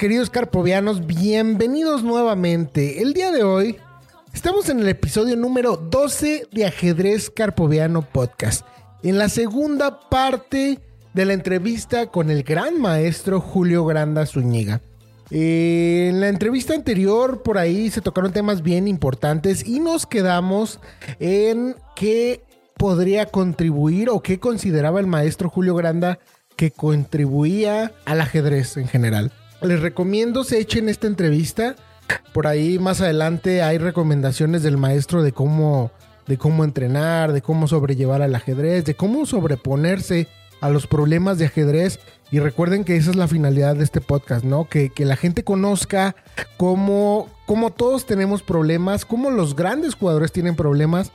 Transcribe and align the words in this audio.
Queridos 0.00 0.30
carpovianos, 0.30 1.06
bienvenidos 1.06 2.02
nuevamente. 2.02 3.02
El 3.02 3.12
día 3.12 3.30
de 3.32 3.42
hoy 3.42 3.76
estamos 4.32 4.70
en 4.70 4.80
el 4.80 4.88
episodio 4.88 5.36
número 5.36 5.76
12 5.76 6.46
de 6.50 6.64
Ajedrez 6.64 7.28
Carpoviano 7.28 8.00
Podcast, 8.00 8.64
en 9.02 9.18
la 9.18 9.28
segunda 9.28 10.08
parte 10.08 10.78
de 11.12 11.24
la 11.26 11.34
entrevista 11.34 12.06
con 12.06 12.30
el 12.30 12.44
gran 12.44 12.80
maestro 12.80 13.42
Julio 13.42 13.84
Granda 13.84 14.24
Zúñiga. 14.24 14.80
en 15.30 16.18
la 16.18 16.28
entrevista 16.28 16.72
anterior 16.72 17.42
por 17.42 17.58
ahí 17.58 17.90
se 17.90 18.00
tocaron 18.00 18.32
temas 18.32 18.62
bien 18.62 18.88
importantes 18.88 19.66
y 19.68 19.80
nos 19.80 20.06
quedamos 20.06 20.80
en 21.18 21.76
qué 21.94 22.42
podría 22.78 23.26
contribuir 23.26 24.08
o 24.08 24.22
qué 24.22 24.40
consideraba 24.40 24.98
el 24.98 25.06
maestro 25.06 25.50
Julio 25.50 25.74
Granda 25.74 26.20
que 26.56 26.70
contribuía 26.70 27.92
al 28.06 28.22
ajedrez 28.22 28.78
en 28.78 28.88
general. 28.88 29.30
Les 29.62 29.80
recomiendo 29.80 30.42
se 30.42 30.58
echen 30.58 30.88
esta 30.88 31.06
entrevista. 31.06 31.76
Por 32.32 32.46
ahí 32.46 32.78
más 32.78 33.00
adelante 33.02 33.62
hay 33.62 33.76
recomendaciones 33.76 34.62
del 34.62 34.78
maestro 34.78 35.22
de 35.22 35.32
cómo, 35.32 35.90
de 36.26 36.38
cómo 36.38 36.64
entrenar, 36.64 37.32
de 37.32 37.42
cómo 37.42 37.68
sobrellevar 37.68 38.22
al 38.22 38.34
ajedrez, 38.34 38.86
de 38.86 38.94
cómo 38.94 39.26
sobreponerse 39.26 40.28
a 40.62 40.70
los 40.70 40.86
problemas 40.86 41.38
de 41.38 41.46
ajedrez. 41.46 42.00
Y 42.30 42.38
recuerden 42.38 42.84
que 42.84 42.96
esa 42.96 43.10
es 43.10 43.16
la 43.16 43.28
finalidad 43.28 43.76
de 43.76 43.84
este 43.84 44.00
podcast, 44.00 44.44
¿no? 44.44 44.66
Que, 44.66 44.90
la 44.96 45.16
gente 45.16 45.44
conozca 45.44 46.16
cómo, 46.56 47.28
cómo 47.44 47.70
todos 47.70 48.06
tenemos 48.06 48.42
problemas, 48.42 49.04
cómo 49.04 49.30
los 49.30 49.56
grandes 49.56 49.94
jugadores 49.94 50.32
tienen 50.32 50.56
problemas. 50.56 51.12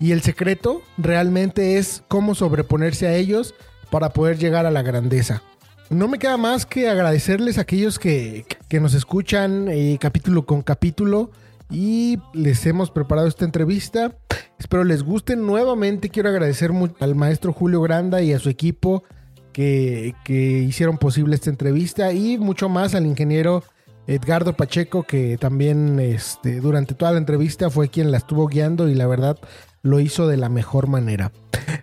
Y 0.00 0.10
el 0.10 0.22
secreto 0.22 0.82
realmente 0.98 1.78
es 1.78 2.02
cómo 2.08 2.34
sobreponerse 2.34 3.06
a 3.06 3.14
ellos 3.14 3.54
para 3.90 4.10
poder 4.10 4.38
llegar 4.38 4.66
a 4.66 4.72
la 4.72 4.82
grandeza 4.82 5.42
no 5.90 6.08
me 6.08 6.18
queda 6.18 6.36
más 6.36 6.66
que 6.66 6.88
agradecerles 6.88 7.58
a 7.58 7.62
aquellos 7.62 7.98
que, 7.98 8.46
nos 8.80 8.94
escuchan 8.94 9.68
eh, 9.68 9.96
capítulo 10.00 10.46
con 10.46 10.62
capítulo 10.62 11.30
y 11.70 12.18
les 12.32 12.66
hemos 12.66 12.90
preparado 12.90 13.28
esta 13.28 13.44
entrevista. 13.44 14.16
Espero 14.58 14.82
les 14.82 15.04
guste. 15.04 15.36
Nuevamente 15.36 16.10
quiero 16.10 16.28
agradecer 16.28 16.72
al 16.98 17.14
maestro 17.14 17.52
Julio 17.52 17.80
Granda 17.82 18.20
y 18.20 18.32
a 18.32 18.38
su 18.40 18.48
equipo 18.48 19.04
que, 19.52 20.14
hicieron 20.26 20.98
posible 20.98 21.36
esta 21.36 21.50
entrevista 21.50 22.12
y 22.12 22.38
mucho 22.38 22.68
más 22.68 22.94
al 22.94 23.06
ingeniero 23.06 23.62
Edgardo 24.06 24.54
Pacheco 24.54 25.04
que 25.04 25.38
también 25.38 26.00
este, 26.00 26.60
durante 26.60 26.94
toda 26.94 27.12
la 27.12 27.18
entrevista 27.18 27.70
fue 27.70 27.88
quien 27.88 28.10
la 28.10 28.18
estuvo 28.18 28.46
guiando 28.48 28.88
y 28.88 28.94
la 28.94 29.06
verdad 29.06 29.38
lo 29.84 30.00
hizo 30.00 30.26
de 30.26 30.36
la 30.36 30.48
mejor 30.48 30.88
manera. 30.88 31.30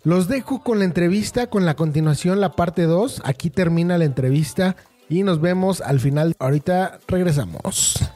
Los 0.03 0.27
dejo 0.27 0.61
con 0.63 0.79
la 0.79 0.85
entrevista, 0.85 1.47
con 1.47 1.65
la 1.65 1.75
continuación, 1.75 2.41
la 2.41 2.51
parte 2.53 2.83
2. 2.83 3.21
Aquí 3.23 3.49
termina 3.49 3.97
la 3.97 4.05
entrevista 4.05 4.75
y 5.07 5.23
nos 5.23 5.39
vemos 5.39 5.79
al 5.79 6.01
final. 6.01 6.35
Ahorita 6.39 6.99
regresamos. 7.07 8.11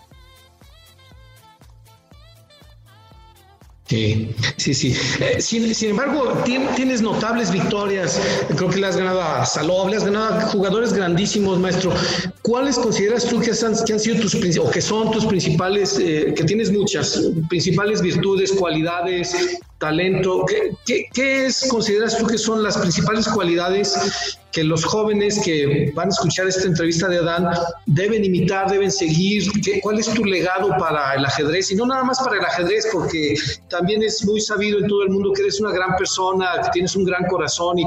Sí, 3.87 4.35
sí, 4.57 4.73
sí. 4.73 4.95
Eh, 5.19 5.39
sin, 5.39 5.71
embargo, 5.89 6.43
tienes 6.43 7.03
notables 7.03 7.51
victorias. 7.51 8.19
Creo 8.55 8.69
que 8.69 8.79
le 8.79 8.87
has 8.87 8.97
ganado 8.97 9.21
a 9.21 9.45
Salov, 9.45 9.89
le 9.89 9.97
has 9.97 10.03
ganado 10.03 10.33
a 10.33 10.41
jugadores 10.41 10.91
grandísimos, 10.91 11.59
maestro. 11.59 11.93
¿Cuáles 12.41 12.77
consideras 12.77 13.25
tú 13.25 13.39
que 13.39 13.51
han, 13.51 13.99
sido 13.99 14.19
tus 14.19 14.33
o 14.57 14.71
que 14.71 14.81
son 14.81 15.11
tus 15.11 15.25
principales, 15.27 15.99
eh, 15.99 16.33
que 16.35 16.43
tienes 16.43 16.71
muchas, 16.71 17.29
principales 17.47 18.01
virtudes, 18.01 18.53
cualidades, 18.53 19.35
talento? 19.77 20.45
¿Qué, 20.47 21.07
qué, 21.13 21.45
es, 21.45 21.67
consideras 21.69 22.17
tú 22.17 22.25
que 22.25 22.39
son 22.39 22.63
las 22.63 22.79
principales 22.79 23.27
cualidades 23.27 24.39
que 24.55 24.63
los 24.63 24.85
jóvenes 24.85 25.41
que 25.43 25.91
van 25.93 26.07
a 26.07 26.11
escuchar 26.11 26.47
esta 26.47 26.65
entrevista 26.65 27.09
de 27.09 27.17
Adán 27.17 27.49
deben 27.87 28.23
imitar, 28.23 28.71
deben 28.71 28.89
seguir? 28.89 29.43
¿Cuál 29.83 29.99
es 29.99 30.07
tu 30.13 30.23
legado 30.23 30.69
para 30.79 31.13
el 31.15 31.25
ajedrez? 31.25 31.71
Y 31.71 31.75
no 31.75 31.85
nada 31.85 32.05
más 32.05 32.19
para 32.23 32.37
el 32.37 32.45
ajedrez, 32.45 32.87
porque 32.93 33.35
también 33.69 34.01
es 34.01 34.25
muy 34.25 34.39
sabido 34.39 34.79
en 34.79 34.87
todo 34.87 35.03
el 35.03 35.09
mundo 35.09 35.33
que 35.33 35.41
eres 35.41 35.59
una 35.59 35.73
gran 35.73 35.97
persona, 35.97 36.61
que 36.63 36.69
tienes 36.71 36.95
un 36.95 37.03
gran 37.03 37.25
corazón. 37.25 37.79
Y, 37.79 37.83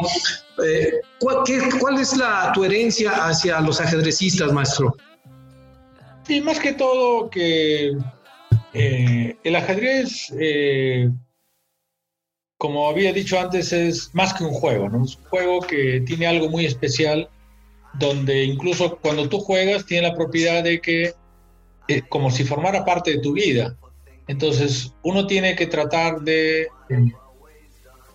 eh, 0.63 1.01
¿cuál, 1.19 1.99
es 1.99 2.15
la, 2.19 2.53
tu 2.53 2.65
herencia 2.65 3.13
hacia 3.13 3.61
los 3.63 3.81
ajedrecistas, 3.81 4.53
maestro? 4.53 4.95
Sí, 6.27 6.43
más 6.43 6.61
que 6.61 6.75
todo 6.75 7.31
que 7.31 7.97
eh, 8.75 9.37
el 9.43 9.57
ajedrez... 9.57 10.35
Eh, 10.39 11.11
como 12.59 12.89
había 12.89 13.13
dicho 13.13 13.39
antes, 13.39 13.73
es 13.73 14.13
más 14.15 14.35
que 14.35 14.43
un 14.43 14.53
juego, 14.53 14.89
¿no? 14.89 15.05
Es 15.05 15.17
un 15.17 15.25
juego 15.25 15.61
que 15.61 16.03
tiene 16.05 16.27
algo 16.27 16.49
muy 16.49 16.67
especial, 16.67 17.31
donde 17.95 18.45
incluso 18.45 18.99
cuando 19.01 19.29
tú 19.29 19.39
juegas 19.39 19.87
tiene 19.87 20.09
la 20.09 20.15
propiedad 20.15 20.65
de 20.65 20.81
que, 20.81 21.15
eh, 21.87 22.03
como 22.09 22.33
si 22.33 22.43
formara 22.43 22.85
parte 22.85 23.13
de 23.13 23.21
tu 23.21 23.33
vida. 23.33 23.77
Entonces, 24.27 24.93
uno 25.03 25.27
tiene 25.29 25.55
que 25.55 25.69
tratar 25.69 26.21
de 26.21 26.63
eh, 26.63 27.13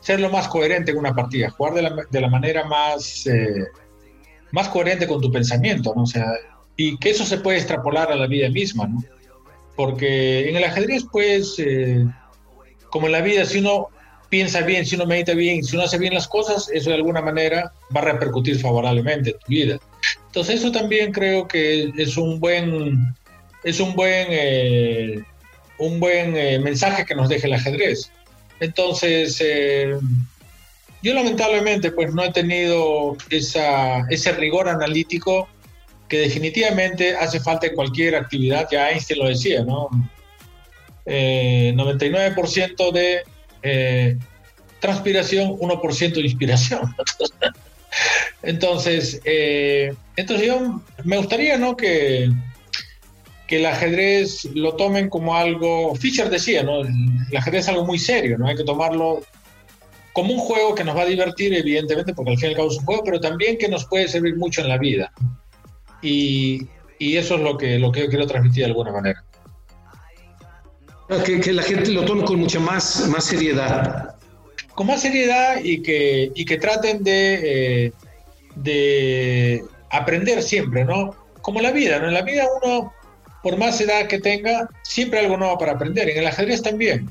ser 0.02 0.20
lo 0.20 0.30
más 0.30 0.50
coherente 0.50 0.92
en 0.92 0.98
una 0.98 1.16
partida, 1.16 1.50
jugar 1.50 1.74
de 1.75 1.81
la, 1.84 1.96
de 2.12 2.22
la 2.22 2.30
manera 2.30 2.66
más, 2.66 3.25
eh, 3.25 3.66
más 4.52 4.68
coherente 4.68 5.08
con 5.08 5.22
tu 5.22 5.31
pensamiento, 5.31 5.94
¿no? 5.96 6.04
O 6.04 6.08
sea, 6.08 6.28
y 6.75 6.98
que 6.98 7.12
eso 7.12 7.25
se 7.25 7.38
puede 7.38 7.60
extrapolar 7.60 8.12
a 8.12 8.18
la 8.18 8.28
vida 8.28 8.50
misma, 8.50 8.88
¿no? 8.88 9.02
Porque 9.78 10.50
en 10.50 10.58
el 10.58 10.66
ajedrez, 10.66 11.06
pues, 11.10 11.56
como 12.92 13.08
en 13.08 13.12
la 13.14 13.22
vida, 13.22 13.44
si 13.46 13.60
uno 13.60 13.88
piensa 14.34 14.62
bien, 14.62 14.84
si 14.84 14.96
uno 14.96 15.06
medita 15.06 15.36
bien, 15.36 15.63
si 15.63 15.75
uno 15.75 15.86
hace 15.86 16.00
bien 16.00 16.16
las 16.16 16.28
cosas, 16.28 16.68
eso 16.74 16.90
de 16.90 16.96
alguna 16.96 17.22
manera 17.22 17.72
va 17.96 18.02
a 18.02 18.06
repercutir 18.06 18.60
favorablemente 18.60 19.30
en 19.30 19.38
tu 19.38 19.48
vida. 19.48 19.80
Entonces 20.25 20.56
eso 20.56 20.72
también 20.72 21.12
creo 21.12 21.48
que 21.48 21.94
es 21.96 22.18
un 22.18 22.40
buen, 22.40 23.13
es 23.63 23.80
un 23.80 23.94
buen, 23.94 24.25
eh, 24.31 25.24
un 25.78 26.00
buen 26.00 26.36
eh, 26.36 26.57
mensaje 26.57 27.06
que 27.06 27.13
nos 27.13 27.30
deja 27.30 27.46
el 27.46 27.54
ajedrez. 27.54 28.10
Entonces, 28.60 29.40
eh, 29.40 30.00
yo 31.04 31.13
lamentablemente 31.13 31.92
pues 31.92 32.12
no 32.12 32.24
he 32.24 32.31
tenido 32.31 33.16
ese 33.30 34.31
rigor 34.31 34.68
analítico 34.68 35.48
que 36.10 36.22
definitivamente 36.22 37.16
hace 37.16 37.40
falta 37.40 37.68
en 37.68 37.75
cualquier 37.75 38.16
actividad, 38.16 38.68
ya 38.72 38.90
Einstein 38.90 39.19
lo 39.19 39.28
decía, 39.28 39.63
¿no? 39.63 39.90
99% 41.06 42.92
de 42.92 43.22
transpiración, 44.83 45.51
1% 45.51 46.13
de 46.13 46.21
inspiración. 46.21 46.94
entonces, 48.44 49.21
eh, 49.24 49.95
entonces 50.18 50.45
yo 50.45 50.81
me 51.06 51.18
gustaría 51.18 51.57
¿no? 51.57 51.77
que, 51.77 52.30
que 53.47 53.57
el 53.59 53.65
ajedrez 53.65 54.44
lo 54.53 54.75
tomen 54.75 55.09
como 55.09 55.38
algo, 55.38 55.95
Fischer 55.95 56.30
decía, 56.30 56.63
¿no? 56.63 56.81
El 56.81 57.38
ajedrez 57.38 57.62
es 57.62 57.69
algo 57.69 57.85
muy 57.85 57.97
serio, 57.97 58.38
¿no? 58.38 58.47
Hay 58.47 58.57
que 58.57 58.65
tomarlo 58.65 59.21
como 60.12 60.33
un 60.33 60.39
juego 60.39 60.75
que 60.75 60.83
nos 60.83 60.97
va 60.97 61.03
a 61.03 61.06
divertir, 61.06 61.53
evidentemente, 61.53 62.13
porque 62.13 62.31
al 62.31 62.38
fin 62.38 62.47
y 62.47 62.51
al 62.51 62.57
cabo 62.57 62.68
es 62.69 62.77
un 62.77 62.85
juego, 62.85 63.03
pero 63.06 63.21
también 63.21 63.57
que 63.57 63.69
nos 63.69 63.85
puede 63.85 64.09
servir 64.09 64.35
mucho 64.35 64.59
en 64.62 64.68
la 64.68 64.77
vida. 64.77 65.13
Y, 66.01 66.68
y 67.00 67.15
eso 67.15 67.35
es 67.35 67.41
lo 67.41 67.57
que, 67.57 67.80
lo 67.80 67.89
que 67.89 68.01
yo 68.01 68.09
quiero 68.09 68.27
transmitir 68.27 68.65
de 68.65 68.71
alguna 68.71 68.91
manera. 68.91 69.24
Que, 71.25 71.39
que 71.39 71.53
la 71.53 71.63
gente 71.63 71.91
lo 71.91 72.03
tome 72.03 72.25
con 72.25 72.38
mucha 72.38 72.59
más, 72.59 73.07
más 73.07 73.24
seriedad. 73.24 74.12
Con 74.75 74.88
más 74.88 75.02
seriedad 75.02 75.58
y 75.64 75.81
que, 75.84 76.31
y 76.34 76.46
que 76.46 76.58
traten 76.58 77.04
de, 77.04 77.86
eh, 77.86 77.92
de 78.56 79.64
aprender 79.90 80.42
siempre, 80.42 80.84
¿no? 80.84 81.16
Como 81.42 81.62
la 81.62 81.72
vida, 81.72 82.00
¿no? 82.00 82.08
En 82.08 82.14
la 82.14 82.22
vida 82.22 82.48
uno, 82.64 82.94
por 83.42 83.58
más 83.58 83.80
edad 83.81 84.08
que 84.08 84.20
tenga, 84.20 84.70
siempre 84.81 85.20
hay 85.20 85.25
algo 85.25 85.38
nuevo 85.38 85.58
para 85.58 85.74
aprender. 85.74 86.10
En 86.10 86.18
el 86.18 86.28
ajedrez 86.28 86.62
también. 86.62 87.10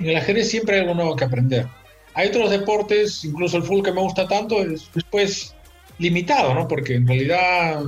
En 0.00 0.08
el 0.08 0.16
ajedrez 0.16 0.48
siempre 0.50 0.76
hay 0.76 0.82
algo 0.82 0.94
nuevo 0.94 1.16
que 1.16 1.24
aprender. 1.24 1.66
Hay 2.14 2.28
otros 2.28 2.50
deportes, 2.50 3.24
incluso 3.24 3.58
el 3.58 3.64
fútbol 3.64 3.84
que 3.84 3.92
me 3.92 4.00
gusta 4.00 4.26
tanto, 4.26 4.62
es 4.62 4.88
pues 5.10 5.54
limitado, 5.98 6.54
¿no? 6.54 6.66
Porque 6.66 6.94
en 6.94 7.06
realidad 7.06 7.82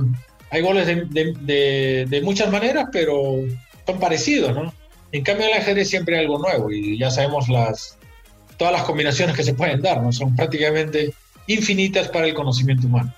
hay 0.51 0.61
goles 0.61 0.85
de, 0.85 2.21
muchas 2.23 2.51
maneras, 2.51 2.89
pero 2.91 3.39
son 3.85 3.99
parecidos, 3.99 4.55
¿no? 4.55 4.73
En 5.11 5.23
cambio, 5.23 5.47
en 5.47 5.53
el 5.53 5.57
ajedrez 5.57 5.89
siempre 5.89 6.17
hay 6.17 6.25
algo 6.25 6.39
nuevo 6.39 6.71
y 6.71 6.97
ya 6.97 7.09
sabemos 7.09 7.49
las, 7.49 7.97
todas 8.61 8.73
las 8.75 8.83
combinaciones 8.83 9.35
que 9.35 9.41
se 9.41 9.55
pueden 9.55 9.81
dar, 9.81 10.03
¿no? 10.03 10.11
Son 10.11 10.35
prácticamente 10.35 11.11
infinitas 11.47 12.09
para 12.09 12.27
el 12.27 12.35
conocimiento 12.35 12.85
humano. 12.85 13.11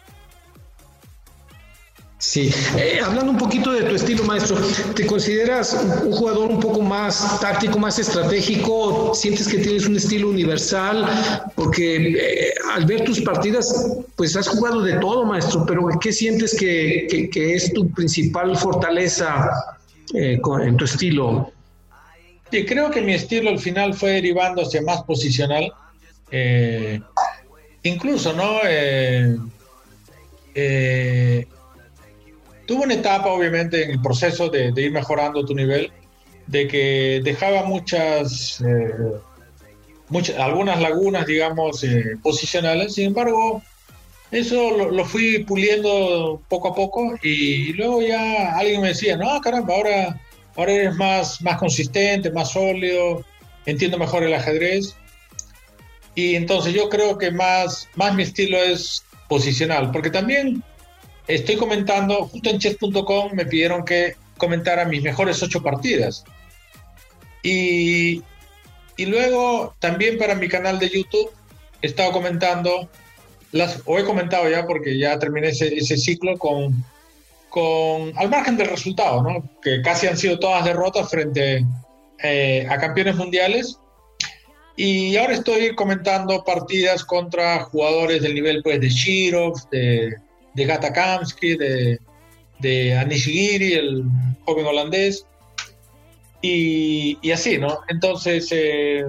Sí, 2.18 2.50
eh, 2.78 3.02
hablando 3.04 3.32
un 3.32 3.38
poquito 3.38 3.74
de 3.74 3.84
tu 3.84 3.94
estilo, 3.94 4.24
maestro, 4.24 4.56
¿te 4.96 5.06
consideras 5.06 5.78
un 6.06 6.14
jugador 6.14 6.50
un 6.50 6.62
poco 6.62 6.82
más 6.82 7.42
táctico, 7.42 7.78
más 7.78 8.00
estratégico? 8.00 9.14
¿Sientes 9.14 9.50
que 9.50 9.58
tienes 9.58 9.86
un 9.86 9.98
estilo 9.98 10.30
universal? 10.30 11.52
Porque 11.56 11.98
eh, 11.98 12.54
al 12.74 12.86
ver 12.86 13.04
tus 13.04 13.20
partidas, 13.20 13.98
pues 14.16 14.38
has 14.38 14.48
jugado 14.48 14.82
de 14.82 14.94
todo, 14.94 15.26
maestro, 15.26 15.66
pero 15.66 15.86
¿qué 16.00 16.14
sientes 16.14 16.56
que, 16.56 17.30
es 17.34 17.74
tu 17.74 17.90
principal 17.90 18.56
fortaleza 18.56 19.52
eh, 20.14 20.40
en 20.62 20.78
tu 20.78 20.86
estilo? 20.86 21.52
Sí, 22.54 22.66
creo 22.66 22.92
que 22.92 23.02
mi 23.02 23.14
estilo 23.14 23.50
al 23.50 23.58
final 23.58 23.96
fue 23.96 24.12
derivando 24.12 24.62
hacia 24.62 24.84
más 24.84 25.02
posicional. 25.04 25.74
incluso, 27.82 28.34
¿no? 28.34 28.60
Tuvo 32.66 32.84
una 32.84 32.94
etapa, 32.94 33.30
obviamente, 33.30 33.84
en 33.84 33.92
el 33.92 34.02
proceso 34.02 34.50
de, 34.50 34.74
ir 34.76 34.92
mejorando 34.92 35.46
tu 35.46 35.54
nivel, 35.54 35.92
de 36.48 36.68
que 36.68 37.22
dejaba 37.24 37.64
muchas, 37.64 38.62
eh, 38.62 39.18
muchas 40.10 40.38
algunas 40.38 40.80
lagunas, 40.80 41.26
digamos, 41.26 41.84
eh, 41.84 42.16
posicionales. 42.22 42.94
Sin 42.94 43.08
embargo, 43.08 43.62
eso 44.32 44.92
lo, 44.92 45.06
fui 45.06 45.44
puliendo 45.44 46.42
poco 46.48 46.70
a 46.70 46.76
poco 46.76 47.16
y, 47.22 47.74
luego 47.74 48.02
ya 48.02 48.58
alguien 48.58 48.82
me 48.82 48.90
decía, 48.90 49.18
no, 49.18 49.42
caramba, 49.42 49.76
ahora, 49.76 50.22
ahora 50.56 50.72
eres 50.72 50.96
más, 50.96 51.42
más 51.42 51.58
consistente, 51.58 52.32
más 52.32 52.52
sólido, 52.52 53.24
entiendo 53.66 53.98
mejor 53.98 54.24
el 54.24 54.34
ajedrez. 54.34 54.96
Y 56.16 56.36
entonces 56.36 56.74
yo 56.74 56.90
creo 56.90 57.18
que 57.18 57.32
más, 57.32 57.88
más 57.96 58.14
mi 58.14 58.24
estilo 58.24 58.58
es 58.58 59.04
posicional, 59.28 59.92
porque 59.92 60.12
también 60.12 60.64
estoy 61.28 61.56
comentando, 61.56 62.28
justo 62.28 62.50
en 62.50 62.60
chess.com 62.60 63.32
me 63.34 63.46
pidieron 63.46 63.84
que 63.84 64.16
comentara 64.38 64.86
mis 64.86 65.02
mejores 65.02 65.42
ocho 65.42 65.62
partidas. 65.64 66.24
Y, 67.42 68.22
y 68.96 69.06
luego 69.06 69.76
también 69.80 70.18
para 70.18 70.36
mi 70.36 70.48
canal 70.48 70.80
de 70.80 70.90
YouTube 70.90 71.32
he 71.82 71.88
estado 71.88 72.12
comentando, 72.12 72.90
las, 73.52 73.82
o 73.86 74.00
he 74.00 74.06
comentado 74.06 74.50
ya 74.50 74.66
porque 74.66 74.98
ya 74.98 75.18
terminé 75.20 75.50
ese, 75.50 75.76
ese 75.76 75.98
ciclo 75.98 76.38
con, 76.38 76.86
con, 77.54 78.18
al 78.18 78.32
margen 78.32 78.58
del 78.58 78.66
resultado, 78.66 79.22
¿no? 79.22 79.48
que 79.62 79.84
casi 79.84 80.08
han 80.08 80.18
sido 80.18 80.40
todas 80.40 80.66
derrotas 80.66 81.08
frente 81.08 81.64
eh, 82.18 82.66
a 82.68 82.80
campeones 82.80 83.16
mundiales. 83.16 83.80
Y 84.76 85.16
ahora 85.18 85.34
estoy 85.34 85.76
comentando 85.76 86.44
partidas 86.44 87.04
contra 87.04 87.60
jugadores 87.66 88.24
del 88.24 88.34
nivel 88.34 88.64
pues, 88.64 88.82
de 88.82 88.90
Shirov, 88.90 89.70
de, 89.70 90.16
de 90.56 90.66
Gata 90.66 90.92
Kamsky, 90.92 91.56
de, 91.56 92.00
de 92.58 92.98
Anishigiri, 92.98 93.74
el 93.74 94.04
joven 94.46 94.66
holandés, 94.66 95.28
y, 96.42 97.32
así, 97.32 97.60
¿no? 97.60 97.82
Entonces, 97.88 98.48
eh, 98.50 99.06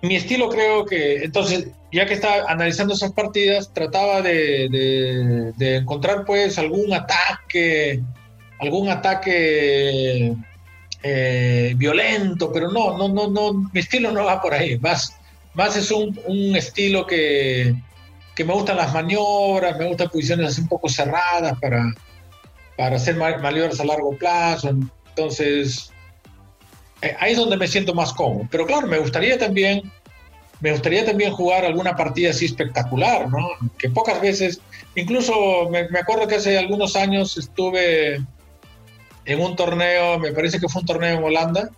mi 0.00 0.16
estilo 0.16 0.48
creo 0.48 0.86
que, 0.86 1.24
entonces, 1.24 1.68
ya 1.94 2.06
que 2.06 2.14
estaba 2.14 2.50
analizando 2.50 2.94
esas 2.94 3.12
partidas, 3.12 3.72
trataba 3.72 4.20
de, 4.20 5.52
de, 5.56 5.76
encontrar 5.76 6.24
pues 6.24 6.58
algún 6.58 6.92
ataque, 6.92 8.02
algún 8.58 8.88
ataque 8.88 10.34
eh, 11.02 11.74
violento, 11.76 12.52
pero 12.52 12.70
no, 12.70 12.98
no, 12.98 13.08
no, 13.08 13.28
no, 13.28 13.70
mi 13.72 13.80
estilo 13.80 14.10
no 14.10 14.24
va 14.24 14.42
por 14.42 14.54
ahí, 14.54 14.78
más, 14.78 15.16
más 15.54 15.76
es 15.76 15.90
un, 15.90 16.18
un 16.26 16.56
estilo 16.56 17.06
que, 17.06 17.74
que 18.34 18.44
me 18.44 18.52
gustan 18.52 18.76
las 18.76 18.92
maniobras, 18.92 19.78
me 19.78 19.86
gustan 19.86 20.08
posiciones 20.08 20.48
así 20.48 20.62
un 20.62 20.68
poco 20.68 20.88
cerradas 20.88 21.58
para, 21.60 21.94
para 22.76 22.96
hacer 22.96 23.16
maniobras 23.16 23.78
a 23.80 23.84
largo 23.84 24.16
plazo. 24.16 24.70
Entonces, 25.10 25.92
eh, 27.02 27.14
ahí 27.20 27.32
es 27.32 27.38
donde 27.38 27.56
me 27.56 27.68
siento 27.68 27.94
más 27.94 28.12
cómodo. 28.12 28.48
Pero 28.50 28.66
claro, 28.66 28.86
me 28.86 28.98
gustaría 28.98 29.38
también, 29.38 29.92
me 30.64 30.72
gustaría 30.72 31.04
también 31.04 31.30
jugar 31.30 31.62
alguna 31.62 31.94
partida 31.94 32.30
así 32.30 32.46
espectacular, 32.46 33.28
¿no? 33.28 33.50
Que 33.76 33.90
pocas 33.90 34.18
veces, 34.22 34.62
incluso 34.94 35.68
me, 35.68 35.80
acuerdo 35.98 36.26
que 36.26 36.36
hace 36.36 36.56
algunos 36.56 36.96
años 36.96 37.36
estuve 37.36 38.14
en 39.26 39.40
un 39.40 39.54
torneo, 39.56 40.18
me 40.18 40.32
parece 40.32 40.58
que 40.58 40.66
fue 40.66 40.80
un 40.80 40.86
torneo 40.86 41.18
en 41.18 41.22
Holanda, 41.22 41.68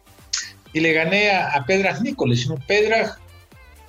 y 0.73 0.79
le 0.79 0.93
gané 0.93 1.31
a, 1.31 1.49
a 1.49 1.67
Pedras 1.67 2.01
Nicoles. 2.01 2.47
Pedras 2.69 3.19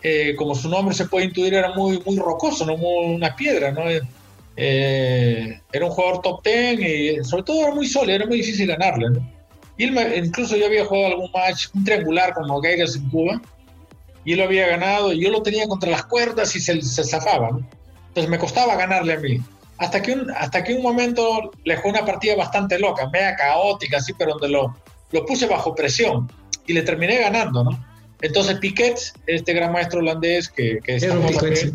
eh, 0.02 0.34
como 0.36 0.56
su 0.56 0.68
nombre 0.68 0.96
se 0.96 1.06
puede 1.06 1.26
intuir, 1.26 1.54
era 1.54 1.76
muy, 1.76 2.02
muy 2.04 2.18
rocoso, 2.18 2.66
¿no? 2.66 2.74
una 2.74 3.36
piedra, 3.36 3.72
¿no? 3.72 3.84
Eh, 4.56 5.62
era 5.72 5.86
un 5.86 5.92
jugador 5.92 6.24
top 6.24 6.44
10 6.44 6.80
y 6.80 7.24
sobre 7.24 7.44
todo 7.44 7.62
era 7.62 7.76
muy 7.76 7.86
sólido, 7.86 8.16
era 8.16 8.26
muy 8.26 8.38
difícil 8.38 8.66
ganarle, 8.66 9.22
Y 9.78 9.86
incluso 10.18 10.58
yo 10.58 10.66
había 10.66 10.86
jugado 10.86 11.14
algún 11.14 11.30
match, 11.32 11.68
un 11.76 11.84
triangular 11.84 12.34
con 12.34 12.48
Nogueiras 12.48 12.96
en 12.96 13.08
Cuba, 13.12 13.40
y 14.28 14.34
él 14.34 14.40
lo 14.40 14.44
había 14.44 14.68
ganado, 14.68 15.14
y 15.14 15.24
yo 15.24 15.32
lo 15.32 15.42
tenía 15.42 15.66
contra 15.70 15.90
las 15.90 16.04
cuerdas 16.04 16.54
y 16.54 16.60
se, 16.60 16.82
se 16.82 17.04
zafaba, 17.06 17.48
Entonces 18.10 18.30
me 18.30 18.38
costaba 18.38 18.76
ganarle 18.76 19.14
a 19.14 19.20
mí. 19.20 19.40
Hasta 19.78 20.02
que 20.02 20.12
un, 20.12 20.30
hasta 20.32 20.66
que 20.66 20.74
un 20.74 20.82
momento 20.82 21.50
le 21.64 21.78
jugué 21.78 21.92
una 21.92 22.06
partida 22.06 22.36
bastante 22.36 22.78
loca, 22.78 23.08
media 23.10 23.38
caótica, 23.38 24.00
así, 24.00 24.12
pero 24.20 24.34
donde 24.34 24.50
lo, 24.50 24.76
lo 25.12 25.26
puse 25.26 25.48
bajo 25.48 25.74
presión 25.74 26.30
y 26.66 26.74
le 26.74 26.82
terminé 26.82 27.20
ganando, 27.20 27.64
¿no? 27.64 27.86
Entonces 28.20 28.60
Piquet, 28.60 29.00
este 29.28 29.54
gran 29.54 29.72
maestro 29.72 30.00
holandés 30.00 30.50
que, 30.50 30.80
que 30.84 30.96
Piquet. 30.96 31.74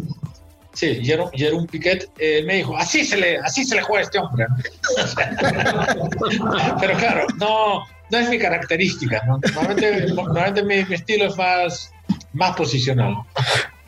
Sí, 0.74 1.02
Jerome, 1.02 1.66
Piquet, 1.70 2.10
eh, 2.18 2.42
me 2.46 2.56
dijo, 2.56 2.76
así 2.76 3.06
se, 3.06 3.16
le, 3.16 3.38
así 3.38 3.64
se 3.64 3.76
le 3.76 3.82
juega 3.82 4.00
a 4.00 4.04
este 4.04 4.18
hombre. 4.18 4.46
Pero 6.80 6.98
claro, 6.98 7.26
no, 7.38 7.82
no 8.12 8.18
es 8.18 8.28
mi 8.28 8.38
característica. 8.38 9.22
Normalmente, 9.26 10.62
mi, 10.62 10.94
estilo 10.94 11.26
es 11.26 11.36
más, 11.36 11.90
más 12.32 12.56
posicional. 12.56 13.16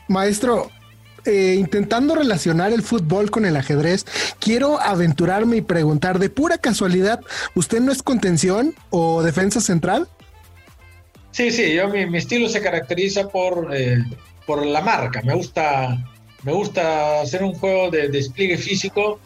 Maestro, 0.07 0.69
eh, 1.25 1.55
intentando 1.57 2.13
relacionar 2.13 2.71
el 2.71 2.83
fútbol 2.83 3.31
con 3.31 3.45
el 3.45 3.57
ajedrez, 3.57 4.05
quiero 4.39 4.79
aventurarme 4.79 5.57
y 5.57 5.61
preguntar, 5.61 6.19
de 6.19 6.29
pura 6.29 6.57
casualidad, 6.59 7.19
¿usted 7.55 7.81
no 7.81 7.91
es 7.91 8.03
contención 8.03 8.75
o 8.91 9.23
defensa 9.23 9.59
central? 9.59 10.07
Sí, 11.31 11.51
sí, 11.51 11.73
yo 11.73 11.89
mi, 11.89 12.17
estilo 12.17 12.47
se 12.47 12.61
caracteriza 12.61 13.27
por, 13.27 13.75
eh, 13.75 14.03
por 14.45 14.65
la 14.65 14.81
marca. 14.81 15.21
Me 15.23 15.33
gusta, 15.33 15.97
me 16.43 16.53
gusta 16.53 17.21
hacer 17.21 17.43
un 17.43 17.55
juego 17.55 17.89
de, 17.89 18.07
despliegue 18.07 18.57
físico 18.57 19.19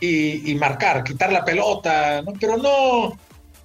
y, 0.00 0.54
marcar, 0.54 1.04
quitar 1.04 1.30
la 1.32 1.44
pelota, 1.44 2.22
pero 2.40 2.56
no. 2.56 3.18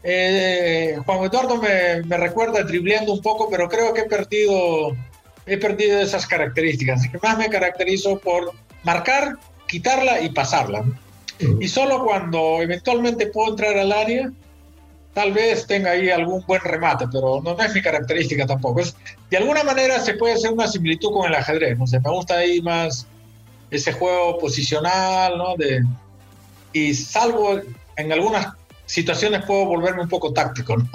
Eh, 0.08 1.00
Juan 1.04 1.24
Eduardo 1.24 1.58
me, 1.58 2.04
me, 2.04 2.18
recuerda 2.18 2.62
dribleando 2.62 3.12
un 3.12 3.22
poco, 3.22 3.50
pero 3.50 3.68
creo 3.68 3.92
que 3.92 4.02
he 4.02 4.06
perdido, 4.06 4.96
he 5.48 5.58
perdido 5.58 6.00
esas 6.00 6.28
características. 6.28 7.08
Que 7.10 7.18
más 7.18 7.38
me 7.40 7.50
caracterizo 7.50 8.20
por 8.20 8.52
marcar, 8.84 9.34
quitarla 9.68 10.22
y 10.22 10.30
pasarla. 10.30 10.86
Y 11.60 11.68
solo 11.68 12.06
cuando 12.06 12.62
eventualmente 12.62 13.28
puedo 13.28 13.50
entrar 13.50 13.76
al 13.78 13.92
área, 13.92 14.32
tal 15.16 15.34
vez 15.34 15.66
tenga 15.66 15.92
ahí 15.92 16.10
algún 16.10 16.46
buen 16.46 16.62
remate, 16.62 17.08
pero 17.12 17.42
no, 17.42 17.60
es 17.60 17.74
mi 17.74 17.82
característica 17.82 18.46
tampoco. 18.46 18.82
Es, 18.82 18.96
de 19.30 19.38
alguna 19.38 19.64
manera 19.64 20.00
se 20.00 20.14
puede 20.14 20.36
hacer 20.36 20.52
una 20.52 20.68
similitud 20.68 21.12
con 21.12 21.26
el 21.26 21.36
ajedrez, 21.36 21.78
no 21.80 21.88
sé, 21.88 22.00
me 22.00 22.12
gusta 22.12 22.36
ahí 22.36 22.62
más 22.62 23.08
ese 23.72 23.92
juego 23.94 24.38
posicional, 24.38 25.38
¿no? 25.38 25.56
De, 25.58 25.84
y 26.72 26.94
salvo 26.94 27.60
en 27.98 28.12
algunas 28.12 28.48
situaciones 28.86 29.46
puedo 29.46 29.65
volverme 29.65 30.04
un 30.04 30.10
poco 30.10 30.32
táctico. 30.34 30.75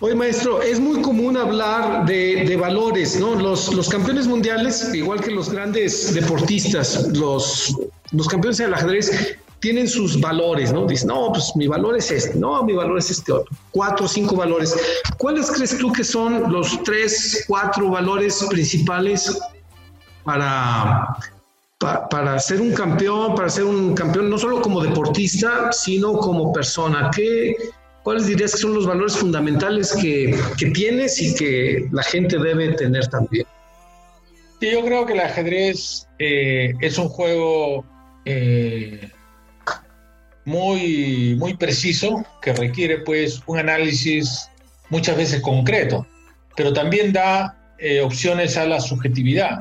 Oye, 0.00 0.14
maestro, 0.14 0.60
es 0.60 0.78
muy 0.78 1.00
común 1.00 1.38
hablar 1.38 2.04
de, 2.04 2.54
valores, 2.60 3.18
¿no? 3.18 3.34
Los, 3.34 3.88
campeones 3.88 4.26
mundiales, 4.26 4.92
igual 4.94 5.22
que 5.22 5.30
los 5.30 5.48
grandes 5.50 6.12
deportistas, 6.12 7.08
los, 7.14 7.74
los 8.12 8.28
campeones 8.28 8.58
del 8.58 8.74
ajedrez, 8.74 9.38
tienen 9.60 9.88
sus 9.88 10.20
valores, 10.20 10.70
¿no? 10.70 10.86
Dicen, 10.86 11.08
no, 11.08 11.32
pues 11.32 11.52
mi 11.56 11.66
valor 11.66 11.96
es 11.96 12.10
este, 12.10 12.38
no, 12.38 12.62
mi 12.62 12.74
valor 12.74 12.98
es 12.98 13.10
este 13.10 13.32
otro. 13.32 13.56
Cuatro 13.70 14.04
o 14.04 14.08
cinco 14.08 14.36
valores. 14.36 14.76
¿Cuáles 15.16 15.50
crees 15.50 15.78
tú 15.78 15.90
que 15.92 16.04
son 16.04 16.52
los 16.52 16.82
tres, 16.82 17.44
cuatro 17.48 17.88
valores 17.88 18.44
principales 18.50 19.38
para, 20.24 21.16
para, 21.78 22.38
ser 22.38 22.60
un 22.60 22.72
campeón, 22.72 23.34
para 23.34 23.48
ser 23.48 23.64
un 23.64 23.94
campeón 23.94 24.30
no 24.30 24.38
solo 24.38 24.62
como 24.62 24.82
deportista, 24.82 25.72
sino 25.72 26.14
como 26.18 26.52
persona? 26.52 27.10
¿Qué, 27.14 27.54
¿Cuáles 28.02 28.26
dirías 28.26 28.52
que 28.52 28.58
son 28.58 28.74
los 28.74 28.86
valores 28.86 29.16
fundamentales 29.16 29.92
que, 29.92 30.38
tienes 30.72 31.20
y 31.20 31.34
que 31.34 31.88
la 31.92 32.02
gente 32.02 32.38
debe 32.38 32.72
tener 32.74 33.06
también? 33.08 33.46
Yo 34.60 34.84
creo 34.84 35.04
que 35.04 35.12
el 35.12 35.20
ajedrez 35.20 36.08
eh, 36.18 36.72
es 36.80 36.96
un 36.96 37.08
juego 37.08 37.84
eh, 38.24 39.10
muy, 40.46 41.36
muy 41.38 41.54
preciso 41.56 42.24
que 42.40 42.54
requiere 42.54 42.98
pues 42.98 43.42
un 43.46 43.58
análisis 43.58 44.48
muchas 44.88 45.16
veces 45.16 45.42
concreto, 45.42 46.06
pero 46.56 46.72
también 46.72 47.12
da 47.12 47.74
eh, 47.78 48.00
opciones 48.00 48.56
a 48.56 48.64
la 48.64 48.80
subjetividad. 48.80 49.60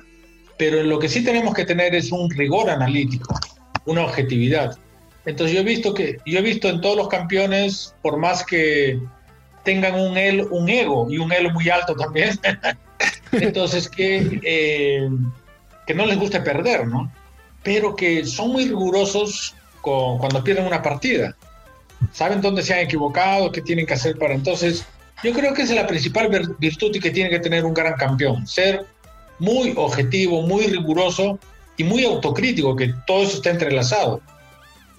Pero 0.57 0.83
lo 0.83 0.99
que 0.99 1.09
sí 1.09 1.23
tenemos 1.23 1.53
que 1.53 1.65
tener 1.65 1.93
es 1.95 2.11
un 2.11 2.29
rigor 2.29 2.69
analítico, 2.69 3.37
una 3.85 4.05
objetividad. 4.05 4.77
Entonces 5.25 5.55
yo 5.55 5.61
he 5.61 5.65
visto 5.65 5.93
que 5.93 6.17
yo 6.25 6.39
he 6.39 6.41
visto 6.41 6.69
en 6.69 6.81
todos 6.81 6.95
los 6.95 7.07
campeones, 7.07 7.95
por 8.01 8.17
más 8.17 8.45
que 8.45 8.99
tengan 9.63 9.99
un, 9.99 10.17
el, 10.17 10.41
un 10.51 10.69
ego 10.69 11.07
y 11.09 11.17
un 11.17 11.31
elo 11.33 11.49
muy 11.51 11.69
alto 11.69 11.95
también, 11.95 12.39
entonces 13.31 13.89
que, 13.89 14.39
eh, 14.43 15.09
que 15.85 15.93
no 15.93 16.05
les 16.05 16.17
guste 16.17 16.39
perder, 16.39 16.87
¿no? 16.87 17.11
Pero 17.63 17.95
que 17.95 18.23
son 18.25 18.51
muy 18.51 18.65
rigurosos 18.65 19.55
cuando 19.81 20.43
pierden 20.43 20.65
una 20.65 20.81
partida. 20.81 21.35
Saben 22.11 22.41
dónde 22.41 22.63
se 22.63 22.73
han 22.73 22.79
equivocado, 22.79 23.51
qué 23.51 23.61
tienen 23.61 23.85
que 23.85 23.93
hacer 23.93 24.17
para 24.17 24.33
entonces. 24.33 24.85
Yo 25.23 25.33
creo 25.33 25.53
que 25.53 25.63
esa 25.63 25.73
es 25.73 25.81
la 25.81 25.87
principal 25.87 26.55
virtud 26.59 26.91
y 26.93 26.99
que 26.99 27.09
tiene 27.09 27.29
que 27.29 27.39
tener 27.39 27.65
un 27.65 27.73
gran 27.73 27.93
campeón, 27.93 28.45
ser 28.45 28.85
muy 29.39 29.73
objetivo, 29.75 30.41
muy 30.41 30.67
riguroso 30.67 31.39
y 31.77 31.83
muy 31.83 32.05
autocrítico, 32.05 32.75
que 32.75 32.93
todo 33.05 33.23
eso 33.23 33.37
está 33.37 33.51
entrelazado. 33.51 34.21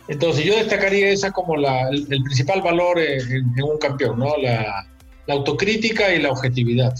Entonces 0.08 0.44
yo 0.44 0.54
destacaría 0.54 1.10
esa 1.10 1.32
como 1.32 1.56
la, 1.56 1.88
el, 1.88 2.06
principal 2.06 2.62
valor 2.62 2.98
en, 3.00 3.62
un 3.62 3.78
campeón, 3.78 4.18
¿no? 4.18 4.36
La, 4.36 4.86
la, 5.26 5.34
autocrítica 5.34 6.14
y 6.14 6.20
la 6.20 6.30
objetividad. 6.30 6.94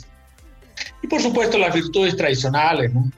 Y 1.02 1.06
por 1.06 1.20
supuesto 1.20 1.58
las 1.58 1.74
virtudes 1.74 2.16
tradicionales, 2.16 2.92
¿no? 2.92 3.10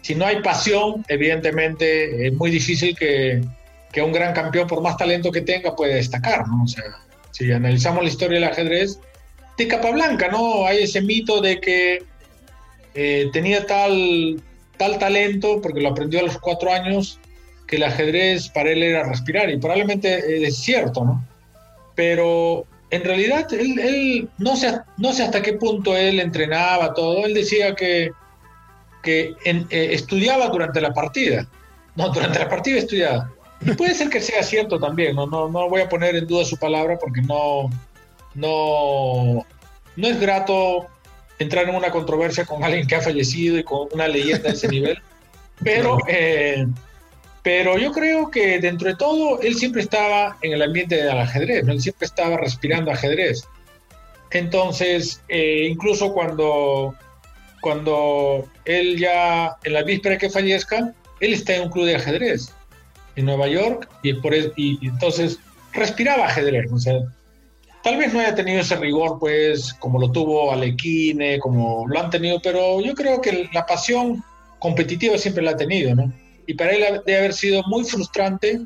Si 0.00 0.14
no 0.14 0.26
hay 0.26 0.40
pasión, 0.42 1.04
evidentemente 1.08 2.26
es 2.26 2.32
muy 2.34 2.50
difícil 2.50 2.96
que, 2.96 3.42
que 3.92 4.02
un 4.02 4.12
gran 4.12 4.34
campeón, 4.34 4.66
por 4.66 4.82
más 4.82 4.96
talento 4.96 5.30
que 5.30 5.40
tenga, 5.40 5.74
puede 5.74 5.94
destacar, 5.94 6.46
¿no? 6.48 6.64
O 6.64 6.68
sea, 6.68 6.84
si 7.30 7.50
analizamos 7.50 8.02
la 8.02 8.10
historia 8.10 8.40
del 8.40 8.48
ajedrez, 8.48 8.98
de 9.56 9.68
Capablanca, 9.68 10.28
¿no? 10.28 10.66
Hay 10.66 10.82
ese 10.82 11.00
mito 11.00 11.40
de 11.40 11.60
que 11.60 12.02
eh, 12.94 13.28
tenía 13.32 13.66
tal, 13.66 14.40
tal 14.76 14.98
talento, 14.98 15.60
porque 15.60 15.80
lo 15.80 15.90
aprendió 15.90 16.20
a 16.20 16.24
los 16.24 16.38
cuatro 16.38 16.72
años, 16.72 17.18
que 17.66 17.76
el 17.76 17.84
ajedrez 17.84 18.48
para 18.48 18.70
él 18.70 18.82
era 18.82 19.04
respirar, 19.04 19.50
y 19.50 19.58
probablemente 19.58 20.46
es 20.46 20.56
cierto, 20.58 21.04
¿no? 21.04 21.24
Pero 21.94 22.66
en 22.90 23.02
realidad 23.02 23.52
él, 23.52 24.28
no, 24.38 24.56
sé, 24.56 24.80
no 24.98 25.12
sé 25.12 25.24
hasta 25.24 25.42
qué 25.42 25.54
punto 25.54 25.96
él 25.96 26.20
entrenaba 26.20 26.94
todo, 26.94 27.26
él 27.26 27.34
decía 27.34 27.74
que, 27.74 28.10
que 29.02 29.34
eh, 29.44 29.88
estudiaba 29.92 30.48
durante 30.48 30.80
la 30.80 30.92
partida, 30.92 31.48
no, 31.96 32.10
durante 32.10 32.38
la 32.38 32.48
partida 32.48 32.78
estudiaba. 32.78 33.30
Puede 33.76 33.94
ser 33.94 34.10
que 34.10 34.20
sea 34.20 34.42
cierto 34.42 34.78
también, 34.78 35.16
no, 35.16 35.26
no, 35.26 35.48
no 35.48 35.68
voy 35.68 35.80
a 35.80 35.88
poner 35.88 36.14
en 36.14 36.26
duda 36.26 36.44
su 36.44 36.56
palabra 36.56 36.98
porque 36.98 37.22
no, 37.22 37.70
no, 38.34 39.44
no 39.96 40.06
es 40.06 40.20
grato 40.20 40.86
entrar 41.38 41.68
en 41.68 41.74
una 41.74 41.90
controversia 41.90 42.44
con 42.44 42.62
alguien 42.62 42.86
que 42.86 42.94
ha 42.94 43.00
fallecido 43.00 43.58
y 43.58 43.64
con 43.64 43.88
una 43.92 44.08
leyenda 44.08 44.48
de 44.48 44.54
ese 44.54 44.68
nivel, 44.68 44.98
pero, 45.64 45.98
eh, 46.08 46.66
pero 47.42 47.78
yo 47.78 47.92
creo 47.92 48.30
que 48.30 48.58
dentro 48.60 48.88
de 48.88 48.96
todo 48.96 49.40
él 49.40 49.54
siempre 49.54 49.82
estaba 49.82 50.36
en 50.42 50.52
el 50.52 50.62
ambiente 50.62 50.96
del 50.96 51.18
ajedrez, 51.18 51.66
él 51.66 51.80
siempre 51.80 52.06
estaba 52.06 52.36
respirando 52.36 52.90
ajedrez. 52.90 53.44
Entonces, 54.30 55.22
eh, 55.28 55.68
incluso 55.70 56.12
cuando, 56.12 56.94
cuando 57.60 58.48
él 58.64 58.98
ya, 58.98 59.56
en 59.62 59.72
la 59.72 59.82
víspera 59.82 60.18
que 60.18 60.28
fallezca, 60.28 60.92
él 61.20 61.32
está 61.32 61.54
en 61.54 61.62
un 61.62 61.70
club 61.70 61.86
de 61.86 61.96
ajedrez 61.96 62.52
en 63.16 63.26
Nueva 63.26 63.46
York 63.46 63.88
y, 64.02 64.14
por 64.14 64.34
y, 64.34 64.78
entonces 64.82 65.38
respiraba 65.72 66.26
ajedrez. 66.26 66.70
O 66.72 66.78
sea, 66.78 67.00
tal 67.84 67.98
vez 67.98 68.12
no 68.12 68.20
haya 68.20 68.34
tenido 68.34 68.60
ese 68.60 68.76
rigor, 68.76 69.18
pues, 69.20 69.74
como 69.74 70.00
lo 70.00 70.10
tuvo 70.10 70.50
Alequine, 70.50 71.38
como 71.38 71.86
lo 71.86 72.00
han 72.00 72.08
tenido, 72.08 72.40
pero 72.42 72.80
yo 72.80 72.94
creo 72.94 73.20
que 73.20 73.48
la 73.52 73.66
pasión 73.66 74.24
competitiva 74.58 75.18
siempre 75.18 75.44
la 75.44 75.50
ha 75.50 75.56
tenido, 75.56 75.94
¿no? 75.94 76.10
Y 76.46 76.54
para 76.54 76.72
él 76.72 77.02
debe 77.04 77.18
haber 77.18 77.34
sido 77.34 77.62
muy 77.66 77.84
frustrante 77.84 78.62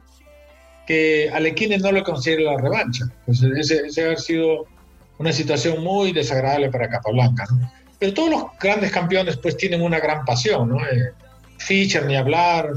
que 0.87 1.29
Alequine 1.35 1.79
no 1.79 1.91
le 1.91 2.05
considere 2.05 2.45
la 2.45 2.57
revancha. 2.57 3.07
Pues 3.27 3.43
ese, 3.43 3.87
ese 3.89 4.05
haber 4.05 4.21
sido 4.21 4.67
una 5.19 5.33
situación 5.33 5.83
muy 5.83 6.13
desagradable 6.13 6.71
para 6.71 6.89
Capablanca, 6.89 7.45
¿no? 7.51 7.71
Pero 7.99 8.15
todos 8.15 8.31
los 8.31 8.43
grandes 8.61 8.93
campeones, 8.93 9.37
pues, 9.39 9.57
tienen 9.57 9.83
una 9.83 9.99
gran 9.99 10.25
pasión, 10.25 10.69
¿no? 10.69 10.79
Eh, 10.87 11.13
ni 12.07 12.15
hablar, 12.15 12.71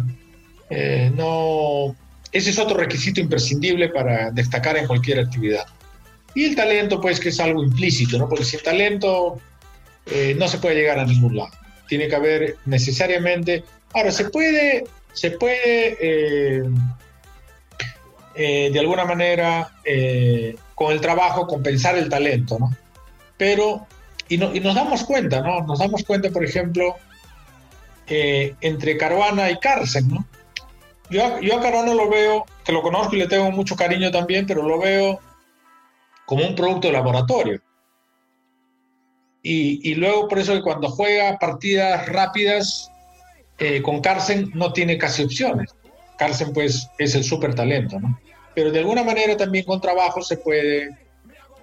eh, 0.71 1.11
no, 1.15 1.95
ese 2.31 2.49
es 2.49 2.57
otro 2.57 2.77
requisito 2.77 3.21
imprescindible 3.21 3.89
para 3.89 4.31
destacar 4.31 4.75
en 4.77 4.87
cualquier 4.87 5.19
actividad. 5.19 5.65
Y 6.33 6.45
el 6.45 6.55
talento, 6.55 7.01
pues, 7.01 7.19
que 7.19 7.29
es 7.29 7.39
algo 7.39 7.63
implícito, 7.63 8.17
¿no? 8.17 8.27
Porque 8.29 8.45
sin 8.45 8.61
talento 8.61 9.39
eh, 10.05 10.35
no 10.37 10.47
se 10.47 10.57
puede 10.59 10.75
llegar 10.75 10.99
a 10.99 11.05
ningún 11.05 11.35
lado. 11.35 11.51
Tiene 11.87 12.07
que 12.07 12.15
haber 12.15 12.57
necesariamente. 12.65 13.63
Ahora, 13.93 14.11
se 14.11 14.29
puede, 14.29 14.85
se 15.13 15.31
puede 15.31 15.97
eh, 18.35 18.69
de 18.71 18.79
alguna 18.79 19.05
manera, 19.05 19.71
con 20.73 20.93
el 20.93 21.01
trabajo, 21.01 21.47
compensar 21.47 21.97
el 21.97 22.07
talento, 22.07 22.57
¿no? 22.59 22.73
Pero, 23.37 23.85
y, 24.29 24.35
y, 24.35 24.59
nos 24.61 24.75
damos 24.75 25.03
cuenta, 25.03 25.41
¿no? 25.41 25.61
Nos 25.61 25.79
damos 25.79 26.03
cuenta, 26.03 26.29
por 26.29 26.45
ejemplo, 26.45 26.95
entre 28.07 28.97
Caruana 28.97 29.51
y 29.51 29.57
Carsen, 29.59 30.07
¿no? 30.07 30.25
yo, 31.11 31.39
yo 31.41 31.57
a 31.57 31.61
Carano 31.61 31.93
lo 31.93 32.09
veo, 32.09 32.45
que 32.63 32.71
lo 32.71 32.81
conozco 32.81 33.15
y 33.15 33.19
le 33.19 33.27
tengo 33.27 33.51
mucho 33.51 33.75
cariño 33.75 34.11
también, 34.11 34.47
pero 34.47 34.63
lo 34.63 34.79
veo 34.79 35.19
como 36.31 36.47
un 36.47 36.55
producto 36.55 36.87
de 36.87 36.93
laboratorio. 36.93 37.61
Y, 39.43 39.95
luego 39.95 40.29
por 40.29 40.39
eso 40.39 40.53
que 40.53 40.61
cuando 40.61 40.87
juega 40.87 41.37
partidas 41.37 42.07
rápidas 42.07 42.89
eh, 43.57 43.81
con 43.81 43.99
Carlsen 43.99 44.49
no 44.53 44.71
tiene 44.71 44.97
casi 44.97 45.23
opciones. 45.23 45.75
Carlsen 46.17 46.53
pues 46.53 46.87
es 46.97 47.15
el 47.15 47.25
súper 47.25 47.53
talento, 47.53 47.99
¿no? 47.99 48.17
Pero 48.55 48.71
de 48.71 48.79
alguna 48.79 49.03
manera 49.03 49.35
también 49.35 49.65
con 49.65 49.81
trabajo 49.81 50.21
se 50.21 50.37
puede, 50.37 50.97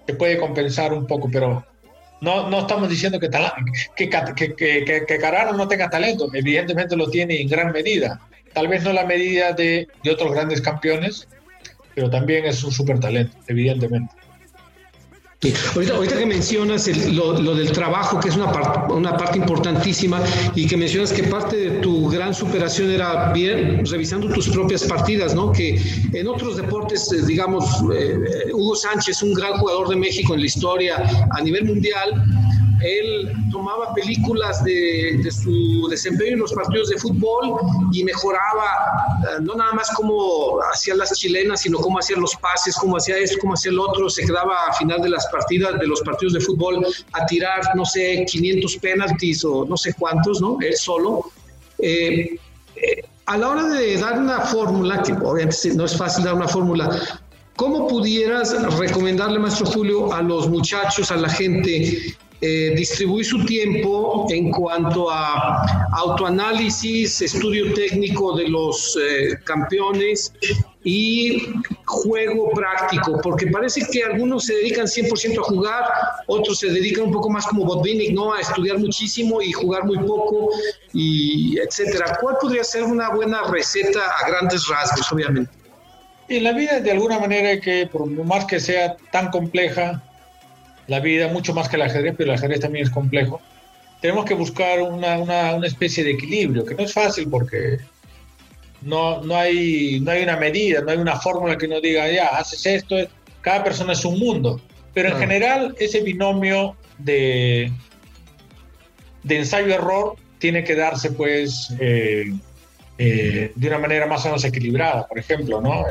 se 0.06 0.12
puede 0.12 0.36
compensar 0.36 0.92
un 0.92 1.06
poco, 1.06 1.30
pero 1.32 1.64
no, 2.20 2.50
no 2.50 2.58
estamos 2.58 2.90
diciendo 2.90 3.18
que, 3.18 3.30
que 3.96 5.18
Carano 5.18 5.54
no 5.54 5.66
tenga 5.66 5.88
talento, 5.88 6.28
evidentemente 6.34 6.94
lo 6.94 7.08
tiene 7.08 7.40
en 7.40 7.48
gran 7.48 7.72
medida, 7.72 8.20
tal 8.52 8.68
vez 8.68 8.84
no 8.84 8.92
la 8.92 9.06
medida 9.06 9.54
de, 9.54 9.88
de 10.04 10.10
otros 10.10 10.30
grandes 10.30 10.60
campeones, 10.60 11.26
pero 11.94 12.10
también 12.10 12.44
es 12.44 12.62
un 12.62 12.70
súper 12.70 13.00
talento, 13.00 13.34
evidentemente. 13.46 14.12
Ahorita, 15.76 16.18
que 16.18 16.26
mencionas 16.26 16.88
lo, 17.12 17.54
del 17.54 17.70
trabajo, 17.70 18.18
que 18.18 18.28
es 18.28 18.34
una, 18.34 18.50
una 18.88 19.16
parte 19.16 19.38
importantísima, 19.38 20.20
y 20.56 20.66
que 20.66 20.76
mencionas 20.76 21.12
que 21.12 21.22
parte 21.22 21.56
de 21.56 21.70
tu 21.78 22.08
gran 22.08 22.34
superación 22.34 22.90
era 22.90 23.32
bien 23.32 23.86
revisando 23.86 24.28
tus 24.30 24.48
propias 24.48 24.82
partidas, 24.82 25.36
¿no? 25.36 25.52
Que 25.52 25.80
en 26.12 26.26
otros 26.26 26.56
deportes, 26.56 27.12
eh, 27.12 27.24
digamos, 27.24 27.64
eh, 27.94 28.50
Hugo 28.52 28.74
Sánchez, 28.74 29.22
un 29.22 29.32
gran 29.32 29.52
jugador 29.58 29.88
de 29.90 29.94
México 29.94 30.34
en 30.34 30.40
la 30.40 30.46
historia 30.46 30.96
a 31.30 31.40
nivel 31.40 31.66
mundial, 31.66 32.24
él 32.80 33.32
tomaba 33.50 33.92
películas 33.94 34.62
de, 34.64 35.20
su 35.30 35.88
desempeño 35.88 36.34
en 36.34 36.38
los 36.40 36.52
partidos 36.52 36.88
de 36.90 36.98
fútbol 36.98 37.56
y 37.92 38.04
mejoraba, 38.04 38.66
eh, 39.22 39.40
no 39.42 39.54
nada 39.54 39.72
más 39.72 39.90
cómo 39.96 40.58
hacía 40.72 40.94
las 40.94 41.12
chilenas, 41.12 41.62
sino 41.62 41.78
cómo 41.78 41.98
hacía 41.98 42.16
los 42.16 42.34
pases, 42.36 42.76
cómo 42.76 42.96
hacía 42.96 43.16
esto, 43.18 43.38
cómo 43.40 43.54
hacía 43.54 43.72
el 43.72 43.80
otro. 43.80 44.08
Se 44.08 44.24
quedaba 44.24 44.66
a 44.68 44.72
final 44.74 45.00
de 45.00 45.10
las 45.10 45.26
partidas, 45.28 45.78
de 45.78 45.86
los 45.86 46.00
partidos 46.02 46.34
de 46.34 46.40
fútbol, 46.40 46.86
a 47.12 47.26
tirar, 47.26 47.60
no 47.74 47.84
sé, 47.84 48.24
500 48.30 48.76
penaltis 48.76 49.44
o 49.44 49.64
no 49.64 49.76
sé 49.76 49.94
cuántos, 49.94 50.40
¿no? 50.40 50.58
Él 50.60 50.76
solo. 50.76 51.24
Eh, 51.78 52.38
a 53.26 53.36
la 53.36 53.48
hora 53.48 53.68
de 53.68 53.96
dar 53.98 54.18
una 54.18 54.40
fórmula, 54.40 55.02
que 55.02 55.12
obviamente 55.12 55.74
no 55.74 55.84
es 55.84 55.96
fácil 55.96 56.24
dar 56.24 56.34
una 56.34 56.48
fórmula, 56.48 57.20
¿cómo 57.56 57.86
pudieras 57.86 58.56
recomendarle, 58.78 59.38
maestro 59.38 59.66
Julio, 59.66 60.12
a 60.12 60.22
los 60.22 60.48
muchachos, 60.48 61.10
a 61.10 61.16
la 61.16 61.28
gente, 61.28 62.16
eh, 62.40 62.72
distribuir 62.76 63.24
su 63.24 63.44
tiempo 63.44 64.26
en 64.30 64.52
cuanto 64.52 65.10
a 65.10 65.88
autoanálisis, 65.92 67.20
estudio 67.20 67.74
técnico 67.74 68.36
de 68.36 68.48
los 68.48 68.96
eh, 68.96 69.36
campeones 69.44 70.32
y 70.84 71.42
juego 71.84 72.50
práctico, 72.50 73.20
porque 73.22 73.48
parece 73.48 73.84
que 73.90 74.04
algunos 74.04 74.44
se 74.44 74.54
dedican 74.54 74.86
100% 74.86 75.38
a 75.38 75.42
jugar, 75.42 75.84
otros 76.28 76.60
se 76.60 76.68
dedican 76.68 77.06
un 77.06 77.12
poco 77.12 77.28
más 77.28 77.44
como 77.46 77.64
Botvinnik, 77.64 78.12
¿no? 78.12 78.32
A 78.32 78.40
estudiar 78.40 78.78
muchísimo 78.78 79.42
y 79.42 79.50
jugar 79.50 79.84
muy 79.84 79.98
poco, 79.98 80.50
y 80.92 81.58
etcétera. 81.58 82.18
¿Cuál 82.20 82.36
podría 82.40 82.62
ser 82.62 82.84
una 82.84 83.10
buena 83.10 83.42
receta 83.50 84.00
a 84.00 84.28
grandes 84.28 84.68
rasgos, 84.68 85.10
obviamente? 85.12 85.50
En 86.28 86.44
la 86.44 86.52
vida, 86.52 86.78
de 86.78 86.90
alguna 86.92 87.18
manera, 87.18 87.60
que 87.60 87.88
por 87.90 88.06
más 88.06 88.44
que 88.44 88.60
sea 88.60 88.96
tan 89.10 89.30
compleja, 89.30 90.02
la 90.88 91.00
vida, 91.00 91.28
mucho 91.28 91.54
más 91.54 91.68
que 91.68 91.76
el 91.76 91.82
ajedrez, 91.82 92.14
pero 92.16 92.32
el 92.32 92.38
ajedrez 92.38 92.60
también 92.60 92.84
es 92.84 92.90
complejo. 92.90 93.40
Tenemos 94.00 94.24
que 94.24 94.34
buscar 94.34 94.80
una, 94.82 95.18
una, 95.18 95.54
una 95.54 95.66
especie 95.66 96.02
de 96.02 96.12
equilibrio, 96.12 96.64
que 96.64 96.74
no 96.74 96.82
es 96.82 96.92
fácil 96.92 97.28
porque 97.28 97.78
no, 98.82 99.22
no, 99.22 99.36
hay, 99.36 100.00
no 100.00 100.10
hay 100.10 100.22
una 100.22 100.36
medida, 100.36 100.80
no 100.80 100.90
hay 100.90 100.98
una 100.98 101.18
fórmula 101.20 101.56
que 101.56 101.68
nos 101.68 101.82
diga, 101.82 102.10
ya, 102.10 102.28
haces 102.28 102.64
esto, 102.66 102.96
cada 103.40 103.64
persona 103.64 103.92
es 103.92 104.04
un 104.04 104.18
mundo. 104.18 104.60
Pero 104.94 105.10
en 105.10 105.18
general, 105.18 105.76
ese 105.78 106.00
binomio 106.00 106.74
de, 106.98 107.70
de 109.22 109.38
ensayo-error 109.38 110.16
tiene 110.38 110.64
que 110.64 110.74
darse, 110.74 111.10
pues, 111.12 111.72
eh, 111.78 112.32
eh, 112.96 113.52
de 113.54 113.68
una 113.68 113.78
manera 113.78 114.06
más 114.06 114.24
o 114.24 114.28
menos 114.28 114.44
equilibrada, 114.44 115.06
por 115.06 115.18
ejemplo, 115.18 115.60
¿no? 115.60 115.84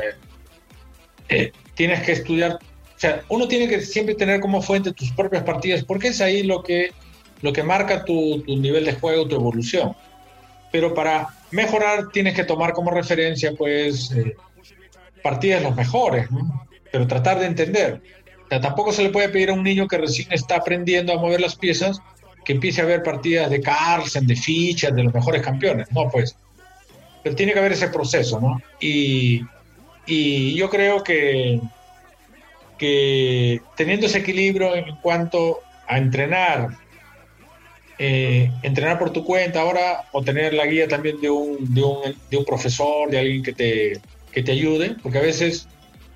Eh, 1.28 1.52
tienes 1.74 2.02
que 2.02 2.12
estudiar 2.12 2.58
o 2.98 3.00
sea, 3.00 3.22
uno 3.28 3.46
tiene 3.46 3.68
que 3.68 3.80
siempre 3.80 4.16
tener 4.16 4.40
como 4.40 4.60
fuente 4.60 4.92
tus 4.92 5.12
propias 5.12 5.44
partidas, 5.44 5.84
porque 5.84 6.08
es 6.08 6.20
ahí 6.20 6.42
lo 6.42 6.64
que, 6.64 6.90
lo 7.42 7.52
que 7.52 7.62
marca 7.62 8.04
tu, 8.04 8.42
tu 8.42 8.56
nivel 8.56 8.84
de 8.84 8.94
juego, 8.94 9.28
tu 9.28 9.36
evolución. 9.36 9.94
Pero 10.72 10.94
para 10.94 11.28
mejorar 11.52 12.08
tienes 12.10 12.34
que 12.34 12.42
tomar 12.42 12.72
como 12.72 12.90
referencia, 12.90 13.52
pues, 13.56 14.10
eh, 14.10 14.34
partidas 15.22 15.62
los 15.62 15.76
mejores, 15.76 16.28
¿no? 16.32 16.66
Pero 16.90 17.06
tratar 17.06 17.38
de 17.38 17.46
entender. 17.46 18.00
O 18.50 18.60
tampoco 18.60 18.90
se 18.90 19.04
le 19.04 19.10
puede 19.10 19.28
pedir 19.28 19.50
a 19.50 19.52
un 19.52 19.62
niño 19.62 19.86
que 19.86 19.98
recién 19.98 20.32
está 20.32 20.56
aprendiendo 20.56 21.12
a 21.12 21.18
mover 21.18 21.40
las 21.40 21.54
piezas 21.54 22.00
que 22.44 22.54
empiece 22.54 22.80
a 22.80 22.84
ver 22.84 23.04
partidas 23.04 23.48
de 23.48 23.60
Carlsen, 23.60 24.26
de 24.26 24.34
fichas, 24.34 24.92
de 24.92 25.04
los 25.04 25.14
mejores 25.14 25.40
campeones. 25.40 25.86
No, 25.92 26.10
pues. 26.10 26.34
Pero 27.22 27.36
tiene 27.36 27.52
que 27.52 27.60
haber 27.60 27.72
ese 27.72 27.90
proceso, 27.90 28.40
¿no? 28.40 28.60
Y, 28.80 29.42
y 30.04 30.56
yo 30.56 30.68
creo 30.68 31.04
que, 31.04 31.60
que 32.78 33.60
teniendo 33.76 34.06
ese 34.06 34.18
equilibrio 34.18 34.74
en 34.74 34.96
cuanto 35.02 35.60
a 35.86 35.98
entrenar, 35.98 36.70
eh, 37.98 38.50
entrenar 38.62 38.98
por 38.98 39.10
tu 39.10 39.24
cuenta 39.24 39.60
ahora 39.60 40.04
o 40.12 40.22
tener 40.22 40.54
la 40.54 40.66
guía 40.66 40.86
también 40.86 41.20
de 41.20 41.30
un, 41.30 41.74
de 41.74 41.82
un, 41.82 42.16
de 42.30 42.36
un 42.36 42.44
profesor, 42.44 43.10
de 43.10 43.18
alguien 43.18 43.42
que 43.42 43.52
te, 43.52 44.00
que 44.32 44.42
te 44.42 44.52
ayude, 44.52 44.96
porque 45.02 45.18
a 45.18 45.22
veces, 45.22 45.66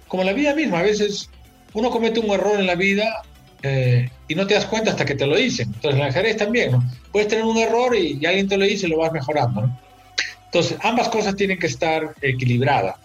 como 0.08 0.24
la 0.24 0.32
vida 0.32 0.54
misma, 0.54 0.78
a 0.78 0.82
veces 0.82 1.28
uno 1.72 1.90
comete 1.90 2.20
un 2.20 2.30
error 2.30 2.58
en 2.58 2.66
la 2.66 2.74
vida 2.74 3.22
eh, 3.62 4.08
y 4.28 4.34
no 4.34 4.46
te 4.46 4.54
das 4.54 4.66
cuenta 4.66 4.90
hasta 4.90 5.04
que 5.04 5.14
te 5.14 5.26
lo 5.26 5.36
dicen. 5.36 5.72
Entonces, 5.74 6.16
en 6.16 6.26
el 6.26 6.36
también, 6.36 6.72
¿no? 6.72 6.84
Puedes 7.10 7.28
tener 7.28 7.44
un 7.44 7.56
error 7.58 7.96
y, 7.96 8.24
alguien 8.26 8.48
te 8.48 8.56
lo 8.56 8.64
dice 8.64 8.86
y 8.86 8.90
lo 8.90 8.98
vas 8.98 9.12
mejorando, 9.12 9.62
¿no? 9.62 9.80
Entonces, 10.44 10.78
ambas 10.82 11.08
cosas 11.08 11.34
tienen 11.34 11.58
que 11.58 11.66
estar 11.66 12.14
equilibradas, 12.20 12.96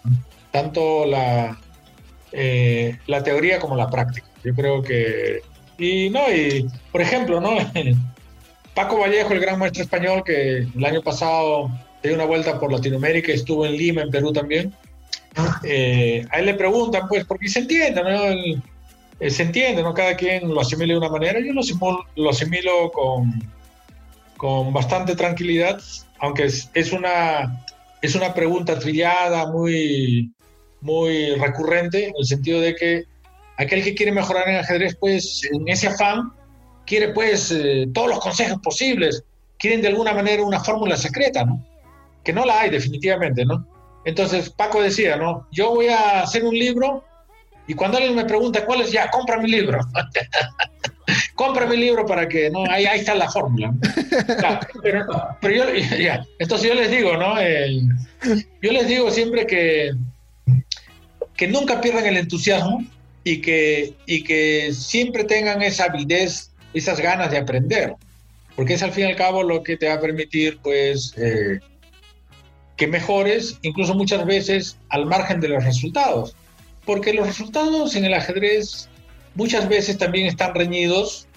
tanto 0.50 1.06
la, 1.06 1.58
eh, 2.32 2.98
la 3.06 3.22
teoría 3.22 3.58
como 3.58 3.76
la 3.76 3.90
práctica. 3.90 4.26
Yo 4.44 4.54
creo 4.54 4.82
que... 4.82 5.42
Y 5.78 6.10
no, 6.10 6.20
y 6.32 6.68
por 6.90 7.00
ejemplo, 7.00 7.40
¿no? 7.40 7.56
Paco 8.74 8.98
Vallejo, 8.98 9.32
el 9.32 9.40
gran 9.40 9.58
maestro 9.58 9.82
español 9.82 10.22
que 10.24 10.58
el 10.58 10.84
año 10.84 11.02
pasado 11.02 11.70
dio 12.02 12.14
una 12.14 12.24
vuelta 12.24 12.58
por 12.60 12.72
Latinoamérica, 12.72 13.32
estuvo 13.32 13.66
en 13.66 13.76
Lima, 13.76 14.02
en 14.02 14.10
Perú 14.10 14.32
también. 14.32 14.72
Eh, 15.64 16.24
a 16.30 16.38
él 16.38 16.46
le 16.46 16.54
preguntan, 16.54 17.08
pues, 17.08 17.24
porque 17.24 17.48
se 17.48 17.60
entiende, 17.60 18.02
¿no? 18.02 18.10
Eh, 19.20 19.30
se 19.30 19.42
entiende, 19.42 19.82
¿no? 19.82 19.94
Cada 19.94 20.16
quien 20.16 20.48
lo 20.48 20.60
asimila 20.60 20.92
de 20.92 20.98
una 20.98 21.08
manera. 21.08 21.40
Yo 21.40 21.52
lo 21.52 21.62
lo 22.16 22.30
asimilo 22.30 22.90
con, 22.92 23.42
con 24.36 24.72
bastante 24.72 25.16
tranquilidad, 25.16 25.80
aunque 26.20 26.44
es, 26.44 26.70
es, 26.74 26.92
una, 26.92 27.64
es 28.00 28.14
una 28.14 28.32
pregunta 28.34 28.78
trillada, 28.78 29.50
muy, 29.50 30.32
muy 30.80 31.34
recurrente, 31.34 32.08
en 32.08 32.14
el 32.18 32.24
sentido 32.24 32.60
de 32.60 32.74
que 32.74 33.04
aquel 33.56 33.82
que 33.82 33.94
quiere 33.94 34.12
mejorar 34.12 34.48
en 34.48 34.56
ajedrez, 34.56 34.96
pues 34.98 35.42
en 35.52 35.68
ese 35.68 35.88
afán, 35.88 36.32
quiere 36.86 37.08
pues 37.10 37.50
eh, 37.50 37.86
todos 37.92 38.08
los 38.08 38.20
consejos 38.20 38.58
posibles, 38.62 39.24
quieren 39.58 39.82
de 39.82 39.88
alguna 39.88 40.14
manera 40.14 40.42
una 40.42 40.60
fórmula 40.60 40.96
secreta, 40.96 41.44
¿no? 41.44 41.64
Que 42.24 42.32
no 42.32 42.44
la 42.44 42.60
hay 42.60 42.70
definitivamente, 42.70 43.44
¿no? 43.44 43.66
Entonces 44.04 44.50
Paco 44.50 44.80
decía, 44.80 45.16
¿no? 45.16 45.46
Yo 45.52 45.70
voy 45.70 45.88
a 45.88 46.22
hacer 46.22 46.44
un 46.44 46.54
libro 46.54 47.04
y 47.66 47.74
cuando 47.74 47.98
alguien 47.98 48.16
me 48.16 48.24
pregunta 48.24 48.64
cuál 48.64 48.80
es, 48.80 48.92
ya, 48.92 49.10
compra 49.10 49.38
mi 49.38 49.50
libro. 49.50 49.80
compra 51.34 51.66
mi 51.66 51.76
libro 51.76 52.06
para 52.06 52.26
que, 52.26 52.48
¿no? 52.48 52.64
Ahí, 52.70 52.86
ahí 52.86 53.00
está 53.00 53.14
la 53.14 53.28
fórmula. 53.28 53.74
pero, 54.82 55.06
pero 55.40 55.54
yo, 55.54 55.64
ya, 55.98 56.24
entonces 56.38 56.68
yo 56.68 56.74
les 56.74 56.90
digo, 56.90 57.16
¿no? 57.16 57.34
yo 57.40 58.72
les 58.72 58.88
digo 58.88 59.10
siempre 59.10 59.46
que 59.46 59.92
que 61.38 61.46
nunca 61.46 61.80
pierdan 61.80 62.04
el 62.04 62.16
entusiasmo 62.16 62.84
y 63.22 63.40
que, 63.40 63.94
y 64.06 64.24
que 64.24 64.72
siempre 64.74 65.22
tengan 65.22 65.62
esa 65.62 65.84
avidez, 65.84 66.50
esas 66.74 67.00
ganas 67.00 67.30
de 67.30 67.38
aprender, 67.38 67.94
porque 68.56 68.74
es 68.74 68.82
al 68.82 68.90
fin 68.90 69.04
y 69.04 69.10
al 69.10 69.16
cabo 69.16 69.44
lo 69.44 69.62
que 69.62 69.76
te 69.76 69.86
va 69.86 69.94
a 69.94 70.00
permitir, 70.00 70.58
pues, 70.62 71.14
eh, 71.16 71.60
que 72.76 72.88
mejores, 72.88 73.56
incluso 73.62 73.94
muchas 73.94 74.26
veces 74.26 74.78
al 74.88 75.06
margen 75.06 75.40
de 75.40 75.48
los 75.48 75.64
resultados, 75.64 76.34
porque 76.84 77.14
los 77.14 77.28
resultados 77.28 77.94
en 77.94 78.04
el 78.04 78.14
ajedrez 78.14 78.88
muchas 79.36 79.68
veces 79.68 79.96
también 79.96 80.26
están 80.26 80.56
reñidos 80.56 81.28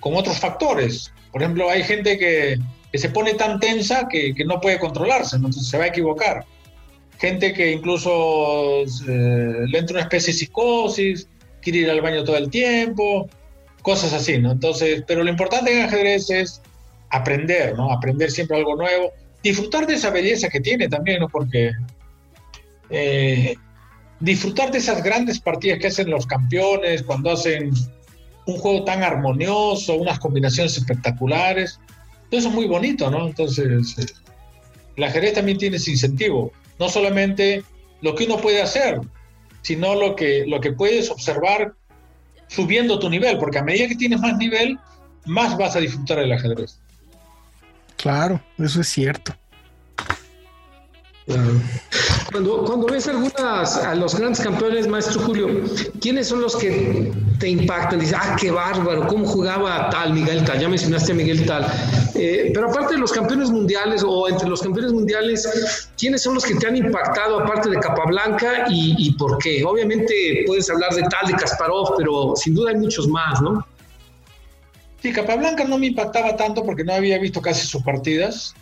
con 0.00 0.16
otros 0.16 0.38
factores. 0.38 1.12
Por 1.30 1.42
ejemplo, 1.42 1.70
hay 1.70 1.84
gente 1.84 2.18
que, 2.18 2.58
se 2.92 3.08
pone 3.08 3.34
tan 3.34 3.60
tensa 3.60 4.08
que, 4.08 4.34
que, 4.34 4.44
no 4.44 4.60
puede 4.60 4.80
controlarse, 4.80 5.36
entonces 5.36 5.68
se 5.68 5.78
va 5.78 5.84
a 5.84 5.88
equivocar 5.88 6.44
gente 7.24 7.54
que 7.54 7.72
incluso 7.72 8.82
eh, 8.82 9.64
le 9.66 9.78
entra 9.78 9.94
una 9.94 10.02
especie 10.02 10.34
de 10.34 10.38
psicosis, 10.38 11.26
quiere 11.62 11.78
ir 11.78 11.90
al 11.90 12.02
baño 12.02 12.22
todo 12.22 12.36
el 12.36 12.50
tiempo, 12.50 13.30
cosas 13.80 14.12
así, 14.12 14.36
¿no? 14.38 14.52
Entonces, 14.52 15.04
pero 15.06 15.24
lo 15.24 15.30
importante 15.30 15.72
en 15.72 15.86
ajedrez 15.86 16.28
es 16.28 16.60
aprender, 17.08 17.76
¿no? 17.76 17.90
Aprender 17.90 18.30
siempre 18.30 18.58
algo 18.58 18.76
nuevo, 18.76 19.12
disfrutar 19.42 19.86
de 19.86 19.94
esa 19.94 20.10
belleza 20.10 20.50
que 20.50 20.60
tiene 20.60 20.86
también, 20.86 21.20
¿no? 21.20 21.30
Porque 21.30 21.72
eh, 22.90 23.54
disfrutar 24.20 24.70
de 24.70 24.78
esas 24.78 25.02
grandes 25.02 25.40
partidas 25.40 25.78
que 25.78 25.86
hacen 25.86 26.10
los 26.10 26.26
campeones 26.26 27.04
cuando 27.04 27.30
hacen 27.30 27.70
un 28.46 28.58
juego 28.58 28.84
tan 28.84 29.02
armonioso, 29.02 29.94
unas 29.94 30.18
combinaciones 30.18 30.76
espectaculares, 30.76 31.80
todo 32.28 32.38
eso 32.38 32.48
es 32.50 32.54
muy 32.54 32.66
bonito, 32.66 33.10
¿no? 33.10 33.26
Entonces, 33.28 33.96
eh, 33.96 34.12
el 34.96 35.04
ajedrez 35.04 35.32
también 35.32 35.56
tiene 35.56 35.78
ese 35.78 35.92
incentivo 35.92 36.52
no 36.78 36.88
solamente 36.88 37.62
lo 38.00 38.14
que 38.14 38.24
uno 38.24 38.38
puede 38.38 38.62
hacer, 38.62 39.00
sino 39.62 39.94
lo 39.94 40.14
que, 40.14 40.44
lo 40.46 40.60
que 40.60 40.72
puedes 40.72 41.10
observar 41.10 41.74
subiendo 42.48 42.98
tu 42.98 43.08
nivel, 43.08 43.38
porque 43.38 43.58
a 43.58 43.64
medida 43.64 43.88
que 43.88 43.96
tienes 43.96 44.20
más 44.20 44.36
nivel, 44.36 44.78
más 45.24 45.56
vas 45.56 45.76
a 45.76 45.80
disfrutar 45.80 46.18
del 46.18 46.32
ajedrez. 46.32 46.78
Claro, 47.96 48.40
eso 48.58 48.80
es 48.80 48.88
cierto. 48.88 49.34
Cuando, 51.26 52.64
cuando 52.64 52.86
ves 52.86 53.08
algunas, 53.08 53.76
a 53.76 53.94
los 53.94 54.14
grandes 54.14 54.40
campeones, 54.40 54.86
maestro 54.86 55.22
Julio, 55.22 55.48
¿quiénes 56.00 56.28
son 56.28 56.42
los 56.42 56.54
que 56.56 57.12
te 57.38 57.48
impactan? 57.48 58.00
Dices, 58.00 58.16
ah, 58.20 58.36
qué 58.38 58.50
bárbaro, 58.50 59.06
cómo 59.06 59.24
jugaba 59.24 59.88
tal 59.88 60.12
Miguel 60.12 60.44
Tal, 60.44 60.60
ya 60.60 60.68
mencionaste 60.68 61.12
a 61.12 61.14
Miguel 61.14 61.46
Tal. 61.46 61.66
Eh, 62.14 62.50
pero 62.52 62.68
aparte 62.68 62.94
de 62.94 63.00
los 63.00 63.10
campeones 63.10 63.50
mundiales 63.50 64.04
o 64.06 64.28
entre 64.28 64.48
los 64.48 64.60
campeones 64.60 64.92
mundiales, 64.92 65.88
¿quiénes 65.96 66.22
son 66.22 66.34
los 66.34 66.44
que 66.44 66.56
te 66.56 66.66
han 66.66 66.76
impactado 66.76 67.40
aparte 67.40 67.70
de 67.70 67.78
Capablanca 67.78 68.66
y 68.68 69.12
por 69.12 69.38
qué? 69.38 69.64
Obviamente 69.64 70.44
puedes 70.46 70.68
hablar 70.68 70.92
de 70.94 71.02
Tal, 71.02 71.28
de 71.28 71.34
Kasparov, 71.34 71.96
pero 71.96 72.34
sin 72.36 72.54
duda 72.54 72.70
hay 72.70 72.76
muchos 72.76 73.08
más, 73.08 73.40
¿no? 73.40 73.66
Sí, 75.04 75.12
Capablanca 75.12 75.64
no 75.64 75.76
me 75.76 75.88
impactaba 75.88 76.34
tanto 76.34 76.64
porque 76.64 76.82
no 76.82 76.94
había 76.94 77.18
visto 77.18 77.42
casi 77.42 77.66
sus 77.66 77.82
partidas, 77.82 78.54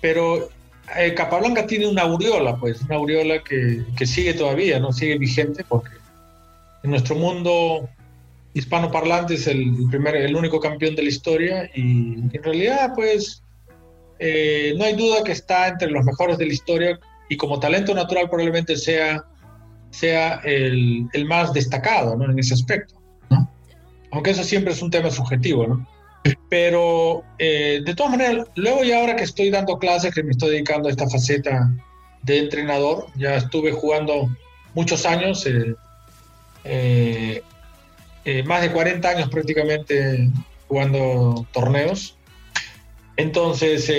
pero 0.00 0.48
eh, 0.96 1.14
Capablanca 1.14 1.66
tiene 1.66 1.86
una 1.86 2.02
aureola, 2.02 2.56
pues, 2.56 2.82
una 2.82 2.96
aureola 2.96 3.42
que, 3.42 3.84
que, 3.96 4.06
sigue 4.06 4.34
todavía, 4.34 4.78
¿no? 4.78 4.92
Sigue 4.92 5.18
vigente 5.18 5.64
porque 5.68 5.90
en 6.82 6.90
nuestro 6.90 7.14
mundo 7.16 7.88
hispanoparlante 8.54 9.34
es 9.34 9.46
el, 9.46 9.72
primer, 9.90 10.16
el 10.16 10.36
único 10.36 10.60
campeón 10.60 10.94
de 10.94 11.02
la 11.02 11.08
historia 11.08 11.70
y 11.74 12.14
en 12.14 12.42
realidad, 12.42 12.92
pues, 12.94 13.42
eh, 14.18 14.74
no 14.76 14.84
hay 14.84 14.94
duda 14.94 15.24
que 15.24 15.32
está 15.32 15.68
entre 15.68 15.90
los 15.90 16.04
mejores 16.04 16.38
de 16.38 16.46
la 16.46 16.52
historia 16.52 17.00
y 17.28 17.36
como 17.36 17.58
talento 17.58 17.94
natural 17.94 18.28
probablemente 18.28 18.76
sea, 18.76 19.24
sea 19.90 20.40
el, 20.44 21.08
el 21.12 21.24
más 21.24 21.52
destacado 21.52 22.16
¿no? 22.16 22.30
en 22.30 22.38
ese 22.38 22.54
aspecto. 22.54 22.94
¿no? 23.30 23.50
Aunque 24.10 24.30
eso 24.30 24.44
siempre 24.44 24.72
es 24.72 24.82
un 24.82 24.90
tema 24.90 25.10
subjetivo, 25.10 25.66
¿no? 25.66 25.86
Pero 26.48 27.24
eh, 27.38 27.80
de 27.84 27.94
todas 27.94 28.12
maneras, 28.12 28.46
luego 28.54 28.84
ya 28.84 29.00
ahora 29.00 29.16
que 29.16 29.24
estoy 29.24 29.50
dando 29.50 29.78
clases, 29.78 30.14
que 30.14 30.22
me 30.22 30.30
estoy 30.32 30.50
dedicando 30.50 30.88
a 30.88 30.92
esta 30.92 31.08
faceta 31.08 31.70
de 32.22 32.38
entrenador, 32.38 33.06
ya 33.16 33.36
estuve 33.36 33.72
jugando 33.72 34.28
muchos 34.74 35.04
años, 35.04 35.46
eh, 36.64 37.42
eh, 38.24 38.42
más 38.44 38.62
de 38.62 38.70
40 38.70 39.08
años 39.08 39.28
prácticamente 39.30 40.30
jugando 40.68 41.46
torneos. 41.52 42.16
Entonces, 43.16 43.90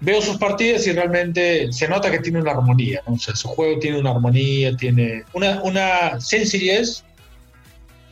veo 0.00 0.22
sus 0.22 0.36
partidas 0.38 0.86
y 0.86 0.92
realmente 0.92 1.72
se 1.72 1.88
nota 1.88 2.10
que 2.10 2.18
tiene 2.18 2.40
una 2.40 2.52
armonía, 2.52 3.02
¿no? 3.06 3.14
o 3.14 3.18
sea, 3.18 3.36
su 3.36 3.48
juego 3.48 3.78
tiene 3.78 3.98
una 3.98 4.10
armonía, 4.10 4.76
tiene 4.76 5.24
una, 5.32 5.62
una 5.62 6.20
sencillez 6.20 7.04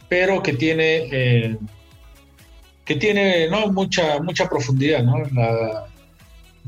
pero 0.09 0.43
que 0.43 0.55
tiene, 0.55 1.09
eh, 1.11 1.59
que 2.85 2.97
tiene 2.97 3.49
¿no? 3.49 3.69
mucha, 3.69 4.21
mucha 4.21 4.49
profundidad. 4.49 5.03
¿no? 5.03 5.17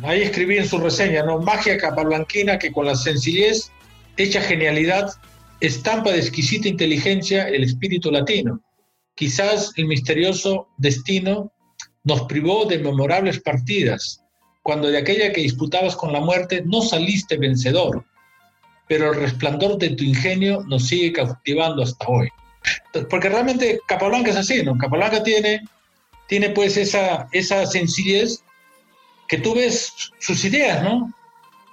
ahí 0.03 0.23
escribí 0.23 0.59
en 0.59 0.69
su 0.69 0.79
reseña, 0.79 1.23
¿no? 1.23 1.41
magia 1.41 1.77
capablanquina 1.77 2.59
que 2.59 2.73
con 2.73 2.87
la 2.87 2.95
sencillez, 2.95 3.71
hecha 4.17 4.41
genialidad, 4.41 5.11
estampa 5.61 6.11
de 6.13 6.19
exquisita 6.19 6.69
inteligencia 6.69 7.49
el 7.49 7.65
espíritu 7.65 8.11
latino. 8.11 8.61
Quizás 9.15 9.73
el 9.77 9.87
misterioso 9.87 10.69
destino 10.79 11.53
nos 12.05 12.23
privó 12.23 12.65
de 12.65 12.79
memorables 12.79 13.41
partidas, 13.41 14.25
cuando 14.63 14.89
de 14.89 14.99
aquella 14.99 15.33
que 15.33 15.43
disputabas 15.43 15.97
con 15.97 16.13
la 16.13 16.21
muerte 16.21 16.63
no 16.65 16.81
saliste 16.83 17.37
vencedor, 17.37 18.05
pero 18.89 19.13
el 19.13 19.21
resplandor 19.21 19.79
de 19.79 19.91
tu 19.91 20.05
ingenio 20.05 20.63
nos 20.67 20.89
sigue 20.89 21.13
cautivando 21.13 21.83
hasta 21.83 22.07
hoy. 22.09 22.29
Porque 23.09 23.29
realmente 23.29 23.81
Capablanca 23.87 24.31
es 24.31 24.37
así, 24.37 24.63
¿no? 24.63 24.77
Capablanca 24.77 25.23
tiene, 25.23 25.63
tiene 26.27 26.51
pues 26.51 26.77
esa, 26.77 27.29
esa 27.33 27.67
sencillez 27.67 28.43
que 29.29 29.39
tú 29.39 29.55
ves 29.55 29.93
sus 30.19 30.45
ideas, 30.45 30.83
¿no? 30.83 31.13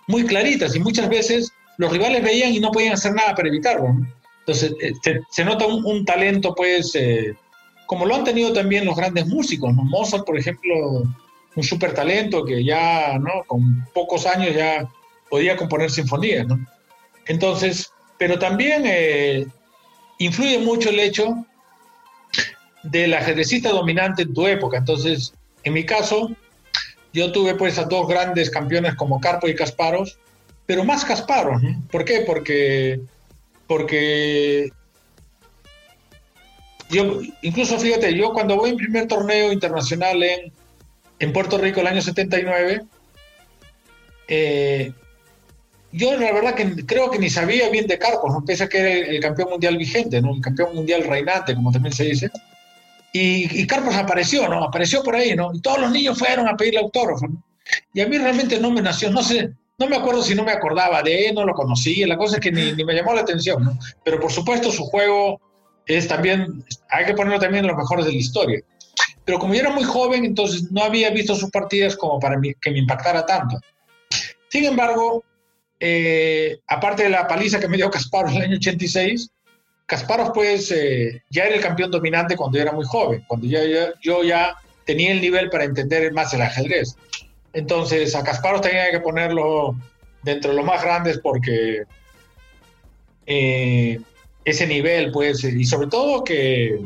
Muy 0.08 0.26
claritas 0.26 0.76
y 0.76 0.80
muchas 0.80 1.10
veces 1.10 1.52
los 1.78 1.92
rivales 1.92 2.24
veían 2.24 2.54
y 2.54 2.60
no 2.60 2.72
podían 2.72 2.94
hacer 2.94 3.14
nada 3.14 3.36
para 3.36 3.48
evitarlo. 3.48 3.96
Entonces 4.40 4.74
eh, 4.82 4.94
se, 5.30 5.44
nota 5.44 5.66
un, 5.66 6.06
talento 6.06 6.54
pues 6.56 6.96
eh, 6.96 7.36
como 7.86 8.06
lo 8.06 8.16
han 8.16 8.24
tenido 8.24 8.54
también 8.54 8.86
los 8.86 8.96
grandes 8.96 9.28
músicos, 9.28 9.74
¿no? 9.74 9.84
Mozart, 9.84 10.26
por 10.26 10.38
ejemplo, 10.38 11.04
un 11.56 11.64
súper 11.64 11.94
talento 11.94 12.46
que 12.46 12.64
ya, 12.64 13.18
¿no? 13.20 13.44
Con 13.48 13.86
pocos 13.94 14.26
años 14.26 14.56
ya 14.56 14.88
podía 15.30 15.58
componer 15.58 15.90
sinfonías, 15.90 16.48
¿no? 16.48 16.60
Entonces, 17.26 17.92
pero 18.18 18.38
también 18.40 18.84
eh, 18.86 19.48
influye 20.18 20.60
mucho 20.60 20.90
el 20.90 21.00
hecho 21.00 21.46
del 22.84 23.14
ajedrecista 23.14 23.70
dominante 23.70 24.24
en 24.24 24.34
tu 24.34 24.48
época. 24.48 24.78
Entonces, 24.78 25.34
en 25.64 25.74
mi 25.74 25.86
caso, 25.86 26.32
yo 27.14 27.32
tuve 27.32 27.56
pues 27.56 27.78
a 27.78 27.84
dos 27.84 28.08
grandes 28.08 28.50
campeones 28.50 28.96
como 28.96 29.20
Carpo 29.20 29.48
y 29.48 29.56
Kasparov, 29.56 30.08
pero 30.66 30.84
más 30.84 31.06
Kasparov. 31.06 31.60
¿Por 31.92 32.06
qué? 32.06 32.22
Porque, 32.22 33.02
porque 33.68 34.72
yo, 36.90 37.20
incluso 37.42 37.80
fíjate, 37.80 38.16
yo 38.16 38.32
cuando 38.34 38.56
voy 38.56 38.72
en 38.72 38.78
primer 38.78 39.08
torneo 39.08 39.52
internacional 39.52 40.24
en, 40.24 40.52
en 41.20 41.34
Puerto 41.34 41.58
Rico 41.58 41.82
el 41.82 41.88
año 41.88 42.02
79, 42.02 42.84
eh, 44.28 44.94
yo 45.92 46.16
la 46.18 46.32
verdad 46.34 46.56
que 46.56 46.86
creo 46.86 47.10
que 47.10 47.20
ni 47.20 47.30
sabía 47.30 47.70
bien 47.70 47.88
de 47.88 47.98
Carpos, 47.98 48.32
¿no? 48.32 48.40
a 48.40 48.68
que 48.68 48.78
era 48.78 48.90
el, 48.90 49.20
campeón 49.20 49.50
mundial 49.52 49.78
vigente, 49.78 50.22
¿no? 50.22 50.36
el 50.36 50.42
campeón 50.42 50.76
mundial 50.76 51.04
reinante, 51.04 51.56
como 51.56 51.72
también 51.72 51.94
se 51.94 52.06
dice. 52.06 52.30
Y, 53.14 53.62
y, 53.62 53.66
Carpos 53.66 53.96
apareció, 53.96 54.48
¿no? 54.48 54.64
Apareció 54.64 55.02
por 55.02 55.16
ahí, 55.16 55.34
¿no? 55.34 55.52
Y 55.54 55.62
todos 55.62 55.80
los 55.80 55.92
niños 55.92 56.20
fueron 56.20 56.48
a 56.48 56.58
pedirle 56.58 56.82
autógrafo, 56.82 57.26
¿no? 57.28 57.42
Y 57.94 58.02
a 58.02 58.08
mí 58.08 58.18
realmente 58.18 58.60
no 58.60 58.70
me 58.70 58.82
nació, 58.82 59.10
no 59.10 59.24
sé, 59.24 59.54
no 59.80 59.88
me 59.88 59.96
acuerdo 59.96 60.22
si 60.22 60.36
no 60.36 60.44
me 60.44 60.52
acordaba 60.52 61.02
de 61.02 61.30
él, 61.30 61.36
no 61.36 61.46
lo 61.46 61.54
conocía, 61.54 62.06
la 62.06 62.18
cosa 62.18 62.36
es 62.36 62.42
que 62.42 62.52
ni, 62.52 62.74
ni 62.74 62.84
me 62.84 62.94
llamó 62.94 63.14
la 63.14 63.22
atención, 63.22 63.64
¿no? 63.64 63.80
Pero 64.04 64.20
por 64.20 64.32
supuesto 64.32 64.72
su 64.72 64.84
juego 64.84 65.40
es 65.88 66.08
también, 66.08 66.64
hay 66.90 67.06
que 67.06 67.14
ponerlo 67.14 67.40
también 67.40 67.64
en 67.64 67.70
los 67.70 67.78
mejores 67.78 68.06
de 68.06 68.12
la 68.12 68.18
historia. 68.18 68.62
Pero 69.24 69.40
como 69.40 69.54
yo 69.54 69.62
era 69.62 69.72
muy 69.72 69.84
joven, 69.84 70.26
entonces 70.26 70.72
no 70.72 70.84
había 70.84 71.10
visto 71.10 71.36
sus 71.36 71.50
partidas 71.50 71.96
como 71.96 72.20
para 72.20 72.40
que 72.62 72.72
me 72.72 72.80
impactara 72.80 73.26
tanto. 73.26 73.60
Sin 74.50 74.66
embargo, 74.66 75.24
eh, 75.80 76.60
aparte 76.68 77.04
de 77.04 77.10
la 77.10 77.28
paliza 77.28 77.60
que 77.60 77.68
me 77.68 77.78
dio 77.78 77.92
Kasparov 77.92 78.32
en 78.32 78.38
el 78.38 78.44
año 78.44 78.56
86, 78.58 79.30
Kasparov 79.86 80.34
pues 80.34 80.72
eh, 80.72 81.24
ya 81.30 81.46
era 81.46 81.56
el 81.56 81.62
campeón 81.62 81.92
dominante 81.92 82.36
cuando 82.36 82.58
yo 82.58 82.64
era 82.64 82.72
muy 82.72 82.86
joven, 82.86 83.24
cuando 83.28 83.48
yo, 83.48 84.24
ya 84.24 84.56
tenía 84.86 85.12
el 85.12 85.22
nivel 85.22 85.50
para 85.50 85.66
entender 85.66 86.12
más 86.14 86.34
el 86.34 86.42
ajedrez. 86.42 86.96
Entonces 87.54 88.16
a 88.16 88.24
Kasparov 88.24 88.62
tenía 88.62 88.92
que 88.92 89.00
ponerlo 89.00 89.76
dentro 90.24 90.52
de 90.52 90.58
los 90.58 90.66
más 90.66 90.82
grandes 90.82 91.20
porque 91.20 91.84
eh, 93.26 94.00
ese 94.46 94.68
nivel 94.68 95.12
pues, 95.12 95.44
y 95.44 95.66
sobre 95.66 95.88
todo 95.88 96.24
que, 96.24 96.82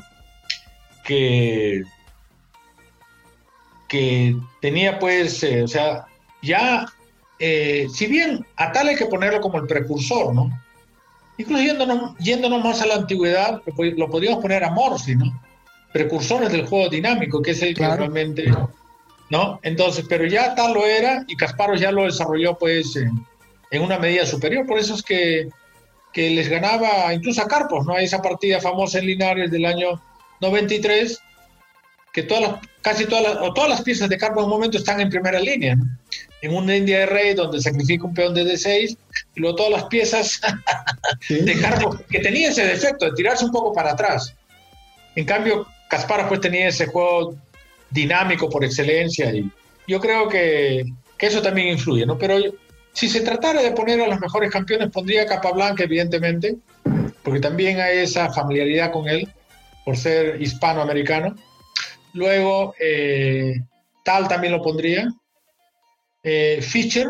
que, 1.05 1.83
que 3.87 4.35
tenía 4.61 4.99
pues, 4.99 5.43
o 5.43 5.67
sea, 5.67 6.05
ya 6.41 6.85
eh, 7.43 7.87
si 7.91 8.05
bien 8.05 8.45
a 8.55 8.71
tal 8.71 8.87
hay 8.89 8.95
que 8.95 9.07
ponerlo 9.07 9.41
como 9.41 9.57
el 9.57 9.65
precursor, 9.65 10.31
¿no? 10.31 10.51
Incluso 11.39 11.63
yéndonos, 12.19 12.63
más 12.63 12.83
a 12.83 12.85
la 12.85 12.93
antigüedad, 12.93 13.63
lo, 13.65 14.09
podríamos 14.11 14.43
poner 14.43 14.63
a 14.63 14.69
Morsi, 14.69 15.15
¿no? 15.15 15.41
Precursores 15.91 16.51
del 16.51 16.67
juego 16.67 16.87
dinámico, 16.87 17.41
que 17.41 17.51
es 17.51 17.61
el 17.63 17.73
que 17.73 17.87
realmente, 17.87 18.45
¿no? 19.31 19.59
Entonces, 19.63 20.05
pero 20.07 20.27
ya 20.27 20.53
tal 20.53 20.75
lo 20.75 20.85
era 20.85 21.25
y 21.27 21.35
Kasparov 21.35 21.77
ya 21.77 21.91
lo 21.91 22.03
desarrolló, 22.03 22.59
pues, 22.59 22.95
en, 22.95 23.81
una 23.81 23.97
medida 23.97 24.23
superior. 24.27 24.67
Por 24.67 24.77
eso 24.77 24.93
es 24.93 25.01
que, 25.01 25.49
que 26.13 26.29
les 26.29 26.47
ganaba 26.47 27.11
incluso 27.11 27.41
a 27.41 27.47
Carpos, 27.47 27.87
¿no? 27.87 27.97
esa 27.97 28.21
partida 28.21 28.61
famosa 28.61 28.99
en 28.99 29.07
Linares 29.07 29.49
del 29.49 29.65
año 29.65 29.99
93, 30.41 31.19
que 32.13 32.21
todas 32.21 32.43
las, 32.43 32.61
casi 32.83 33.05
todas 33.05 33.23
las, 33.23 33.37
o 33.41 33.51
todas 33.51 33.71
las 33.71 33.81
piezas 33.81 34.09
de 34.09 34.17
Carpos 34.19 34.43
en 34.43 34.45
un 34.45 34.51
momento 34.51 34.77
están 34.77 35.01
en 35.01 35.09
primera 35.09 35.39
línea, 35.39 35.75
¿no? 35.75 36.00
En 36.41 36.85
de 36.85 37.05
rey 37.05 37.33
donde 37.33 37.61
sacrifica 37.61 38.05
un 38.05 38.13
peón 38.13 38.33
de 38.33 38.45
D6 38.45 38.97
y 39.35 39.39
luego 39.39 39.55
todas 39.55 39.71
las 39.71 39.83
piezas 39.85 40.41
de 41.29 41.59
Carlos, 41.59 42.01
que 42.09 42.19
tenía 42.19 42.49
ese 42.49 42.65
defecto 42.65 43.05
de 43.05 43.11
tirarse 43.13 43.45
un 43.45 43.51
poco 43.51 43.73
para 43.73 43.91
atrás. 43.91 44.33
En 45.15 45.25
cambio, 45.25 45.67
Kasparov 45.89 46.27
pues 46.27 46.41
tenía 46.41 46.67
ese 46.67 46.87
juego 46.87 47.35
dinámico 47.89 48.49
por 48.49 48.63
excelencia 48.63 49.33
y 49.33 49.49
yo 49.87 49.99
creo 49.99 50.27
que, 50.27 50.85
que 51.17 51.27
eso 51.27 51.41
también 51.41 51.67
influye, 51.67 52.05
¿no? 52.05 52.17
Pero 52.17 52.37
si 52.93 53.07
se 53.07 53.21
tratara 53.21 53.61
de 53.61 53.71
poner 53.71 54.01
a 54.01 54.07
los 54.07 54.19
mejores 54.19 54.51
campeones, 54.51 54.89
pondría 54.91 55.25
Capablanca, 55.25 55.83
evidentemente, 55.83 56.55
porque 57.23 57.39
también 57.39 57.79
hay 57.79 57.99
esa 57.99 58.31
familiaridad 58.31 58.91
con 58.91 59.07
él 59.07 59.27
por 59.85 59.97
ser 59.97 60.41
hispanoamericano. 60.41 61.35
Luego, 62.13 62.73
eh, 62.79 63.55
Tal 64.03 64.27
también 64.27 64.53
lo 64.53 64.61
pondría, 64.61 65.13
eh, 66.23 66.59
Fischer, 66.61 67.07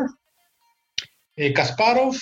eh, 1.36 1.52
Kasparov. 1.52 2.14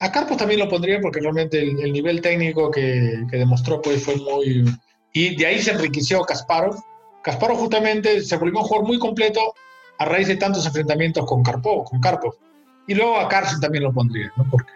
A 0.00 0.12
Karpov 0.12 0.36
también 0.36 0.60
lo 0.60 0.68
pondría 0.68 1.00
porque 1.00 1.20
realmente 1.20 1.60
el, 1.60 1.92
nivel 1.92 2.20
técnico 2.20 2.70
que, 2.70 3.24
demostró 3.30 3.80
pues, 3.80 4.04
fue 4.04 4.16
muy... 4.16 4.64
Y 5.12 5.36
de 5.36 5.46
ahí 5.46 5.62
se 5.62 5.70
enriqueció 5.70 6.22
Kasparov. 6.22 6.76
Kasparov 7.22 7.58
justamente 7.58 8.20
se 8.22 8.36
volvió 8.36 8.60
un 8.60 8.66
jugador 8.66 8.86
muy 8.86 8.98
completo 8.98 9.54
a 9.98 10.04
raíz 10.04 10.28
de 10.28 10.36
tantos 10.36 10.66
enfrentamientos 10.66 11.24
con 11.26 11.42
Karpov. 11.42 11.84
Con 11.84 12.00
Karpov. 12.00 12.34
Y 12.86 12.94
luego 12.94 13.18
a 13.18 13.28
Carlsen 13.28 13.60
también 13.60 13.84
lo 13.84 13.92
pondría, 13.92 14.30
¿no? 14.36 14.44
Porque 14.50 14.72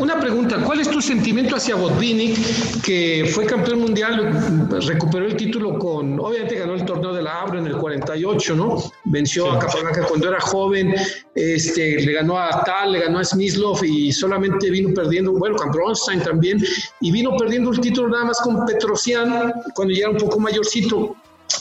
una 0.00 0.18
pregunta, 0.18 0.58
¿cuál 0.64 0.80
es 0.80 0.90
tu 0.90 1.00
sentimiento 1.00 1.56
hacia 1.56 1.74
Botvinnik, 1.74 2.82
que 2.82 3.30
fue 3.34 3.44
campeón 3.44 3.80
mundial, 3.80 4.68
recuperó 4.86 5.26
el 5.26 5.36
título 5.36 5.78
con, 5.78 6.18
obviamente 6.18 6.56
ganó 6.56 6.74
el 6.74 6.84
torneo 6.84 7.12
de 7.12 7.22
la 7.22 7.42
Abra 7.42 7.58
en 7.58 7.66
el 7.66 7.76
48, 7.76 8.56
¿no? 8.56 8.82
Venció 9.04 9.50
a 9.52 9.58
Capablanca 9.58 10.06
cuando 10.06 10.28
era 10.28 10.40
joven, 10.40 10.94
este, 11.34 12.00
le 12.00 12.12
ganó 12.12 12.38
a 12.38 12.64
Tal, 12.64 12.92
le 12.92 13.00
ganó 13.00 13.18
a 13.18 13.24
Smyslov 13.24 13.84
y 13.84 14.10
solamente 14.10 14.70
vino 14.70 14.94
perdiendo, 14.94 15.32
bueno, 15.32 15.56
con 15.56 15.70
Bronstein 15.70 16.20
también, 16.20 16.64
y 17.00 17.10
vino 17.10 17.36
perdiendo 17.36 17.72
el 17.72 17.80
título 17.80 18.08
nada 18.08 18.24
más 18.24 18.40
con 18.40 18.64
Petrosian 18.64 19.52
cuando 19.74 19.92
ya 19.92 20.04
era 20.04 20.10
un 20.10 20.18
poco 20.18 20.40
mayorcito. 20.40 21.14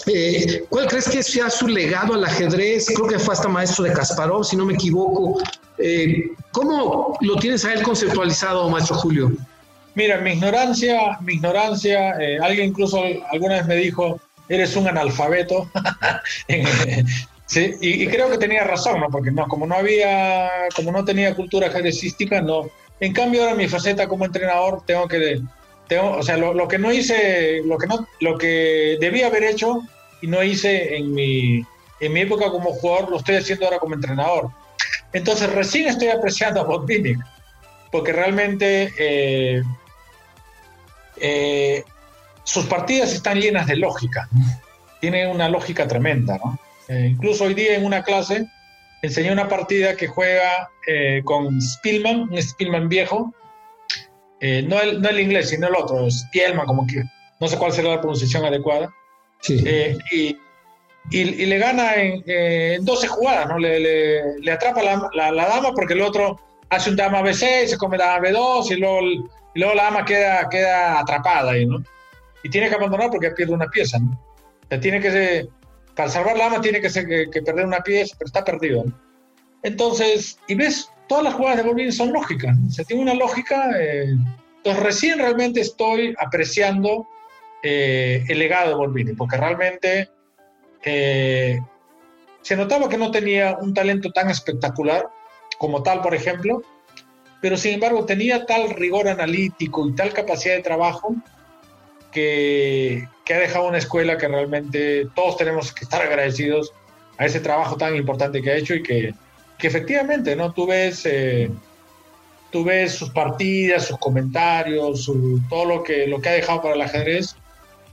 Eh, 0.08 0.66
¿Cuál 0.70 0.88
crees 0.88 1.10
que 1.10 1.24
sea 1.24 1.50
su 1.50 1.68
legado 1.68 2.14
al 2.14 2.24
ajedrez? 2.24 2.88
Creo 2.88 3.08
que 3.08 3.20
fue 3.20 3.34
hasta 3.34 3.48
maestro 3.48 3.86
de 3.86 3.94
Kasparov, 3.94 4.44
si 4.44 4.56
no 4.56 4.66
me 4.66 4.74
equivoco. 4.74 5.42
Eh, 5.78 6.32
¿Cómo 6.52 7.18
lo 7.22 7.36
tienes 7.38 7.66
a 7.66 7.74
él 7.74 7.84
conceptualizado, 7.84 8.70
maestro 8.70 8.96
Julio? 8.98 9.32
Mira, 9.96 10.20
mi 10.20 10.32
ignorancia, 10.32 11.18
mi 11.22 11.34
ignorancia, 11.34 12.12
eh, 12.20 12.40
alguien 12.42 12.70
incluso 12.70 13.04
alguna 13.32 13.56
vez 13.56 13.68
me 13.68 13.76
dijo, 13.76 14.20
eres 14.50 14.76
un 14.76 14.88
analfabeto. 14.88 15.70
sí, 17.46 17.76
y, 17.80 18.08
creo 18.08 18.30
que 18.30 18.38
tenía 18.38 18.64
razón, 18.64 19.00
¿no? 19.00 19.10
Porque 19.10 19.32
no, 19.32 19.48
como 19.48 19.68
no 19.68 19.76
había, 19.76 20.50
como 20.76 20.92
no 20.92 21.06
tenía 21.06 21.36
cultura 21.36 21.68
ajedrecística, 21.68 22.42
no. 22.42 22.70
En 23.00 23.14
cambio, 23.14 23.44
ahora 23.44 23.56
mi 23.56 23.68
faceta 23.68 24.08
como 24.08 24.26
entrenador 24.26 24.84
tengo 24.86 25.08
que, 25.08 25.42
tengo, 25.88 26.12
o 26.12 26.24
sea, 26.24 26.38
lo, 26.38 26.54
lo, 26.54 26.68
que 26.68 26.78
no 26.78 26.92
hice, 26.92 27.62
lo 27.66 27.78
que 27.78 27.88
no, 27.88 28.08
lo 28.20 28.38
que 28.38 28.98
debía 29.00 29.28
haber 29.28 29.44
hecho 29.44 29.82
y 30.22 30.28
no 30.28 30.42
hice 30.44 30.96
en 30.96 31.14
mi, 31.14 31.66
en 32.00 32.14
mi 32.14 32.22
época 32.22 32.50
como 32.50 32.72
jugador, 32.74 33.10
lo 33.10 33.18
estoy 33.18 33.36
haciendo 33.36 33.66
ahora 33.66 33.80
como 33.80 33.96
entrenador. 33.96 34.50
Entonces 35.14 35.52
recién 35.52 35.88
estoy 35.88 36.10
apreciando 36.10 36.62
a 36.62 36.64
Botvinnik, 36.64 37.20
porque 37.92 38.12
realmente 38.12 38.92
eh, 38.98 39.62
eh, 41.18 41.84
sus 42.44 42.66
partidas 42.66 43.14
están 43.14 43.40
llenas 43.40 43.68
de 43.68 43.76
lógica. 43.76 44.28
Tiene 45.00 45.28
una 45.28 45.50
lógica 45.50 45.88
tremenda, 45.88 46.40
¿no? 46.44 46.58
Eh, 46.88 47.10
incluso 47.12 47.46
hoy 47.46 47.54
día 47.54 47.76
en 47.76 47.86
una 47.86 48.04
clase 48.04 48.46
enseñé 49.02 49.32
una 49.32 49.48
partida 49.50 49.96
que 49.96 50.08
juega 50.08 50.70
con 51.26 51.62
Spielman, 51.62 52.30
un 52.30 52.42
Spielman 52.42 52.90
viejo, 52.90 53.34
no, 54.68 54.80
el, 54.82 55.02
no 55.02 55.10
el 55.10 55.20
inglés, 55.20 55.50
sino 55.50 55.68
el 55.68 55.76
otro, 55.76 56.10
Spielman, 56.10 56.66
como 56.66 56.86
que 56.86 57.04
no 57.40 57.48
sé 57.48 57.58
cuál 57.58 57.72
será 57.72 57.90
la 57.90 58.02
pronunciación 58.02 58.46
adecuada. 58.46 58.94
y 60.12 60.36
y, 61.12 61.46
le 61.46 61.58
gana 61.58 61.96
en, 61.96 62.86
12 62.86 63.08
jugadas, 63.08 63.48
¿no? 63.48 63.60
Le, 63.60 63.80
le, 64.40 64.52
atrapa 64.52 64.82
la, 64.82 65.32
la, 65.32 65.46
dama 65.48 65.74
porque 65.74 65.94
el 65.94 66.02
otro 66.02 66.40
hace 66.70 66.90
un 66.90 66.96
dama 66.96 67.22
B6, 67.22 67.68
se 67.68 67.78
come 67.78 67.98
dama 67.98 68.26
B2 68.26 68.72
y 68.72 68.76
luego, 68.78 69.02
y 69.02 69.60
luego 69.60 69.76
la 69.76 69.84
dama 69.84 70.06
queda, 70.06 70.48
queda 70.50 71.00
atrapada 71.00 71.52
ahí, 71.52 71.66
¿no? 71.66 71.84
Y 72.44 72.50
tiene 72.50 72.70
que 72.70 72.76
abandonar 72.76 73.10
porque 73.12 73.32
pierde 73.32 73.54
una 73.54 73.70
pieza, 73.70 74.00
¿no? 74.00 74.12
O 74.12 74.68
sea, 74.70 74.80
tiene 74.80 75.00
que 75.02 75.48
para 75.96 76.10
salvar 76.10 76.38
la 76.38 76.46
dama 76.46 76.62
tiene 76.62 76.82
que, 76.82 76.90
ser, 76.90 77.06
que, 77.06 77.42
perder 77.42 77.66
una 77.66 77.82
pieza, 77.82 78.16
pero 78.18 78.28
está 78.28 78.44
perdido, 78.44 78.84
¿no? 78.86 78.94
Entonces, 79.62 80.38
y 80.48 80.56
ves, 80.56 80.90
todas 81.08 81.24
las 81.24 81.34
jugadas 81.34 81.58
de 81.58 81.64
Bolvini 81.64 81.92
son 81.92 82.12
lógicas, 82.14 82.58
¿no? 82.58 82.68
O 82.68 82.86
tiene 82.86 83.02
una 83.02 83.14
lógica. 83.14 83.72
Eh, 83.80 84.16
entonces, 84.58 84.84
recién 84.84 85.20
realmente 85.20 85.62
estoy 85.62 86.16
apreciando 86.18 87.08
eh, 87.62 88.24
el 88.28 88.40
legado 88.40 88.70
de 88.70 88.76
Bolvini, 88.76 89.14
porque 89.14 89.38
realmente 89.38 90.10
eh, 90.84 91.60
se 92.42 92.56
notaba 92.56 92.90
que 92.90 92.98
no 92.98 93.12
tenía 93.12 93.58
un 93.58 93.74
talento 93.74 94.12
tan 94.12 94.30
espectacular 94.30 95.08
como 95.58 95.82
tal, 95.84 96.02
por 96.02 96.14
ejemplo, 96.14 96.62
pero 97.42 97.58
sin 97.58 97.76
embargo 97.76 98.06
tenía 98.06 98.46
tal 98.46 98.70
rigor 98.72 99.08
analítico 99.08 99.88
y 99.88 99.96
tal 99.96 100.14
capacidad 100.14 100.56
de 100.56 100.62
trabajo 100.62 101.16
que, 102.12 103.08
ha 103.30 103.38
dejado 103.38 103.68
una 103.68 103.78
escuela 103.78 104.18
que 104.18 104.28
realmente 104.28 105.08
todos 105.16 105.38
tenemos 105.38 105.74
que 105.74 105.86
estar 105.86 106.02
agradecidos 106.02 106.74
a 107.18 107.26
ese 107.26 107.40
trabajo 107.40 107.78
tan 107.78 107.96
importante 107.96 108.42
que 108.42 108.52
ha 108.52 108.56
hecho 108.56 108.76
y 108.76 108.84
que, 108.84 109.14
efectivamente, 109.68 110.36
¿no? 110.36 110.52
Tú 110.52 110.68
ves, 110.68 111.02
eh, 111.06 111.50
tú 112.52 112.64
ves 112.64 112.94
sus 112.94 113.10
partidas, 113.10 113.88
sus 113.88 113.98
comentarios, 113.98 115.12
todo 115.50 115.66
lo 115.66 115.84
que, 115.84 116.08
lo 116.08 116.22
que 116.22 116.30
ha 116.30 116.34
dejado 116.34 116.62
para 116.62 116.76
el 116.76 116.82
ajedrez 116.82 117.36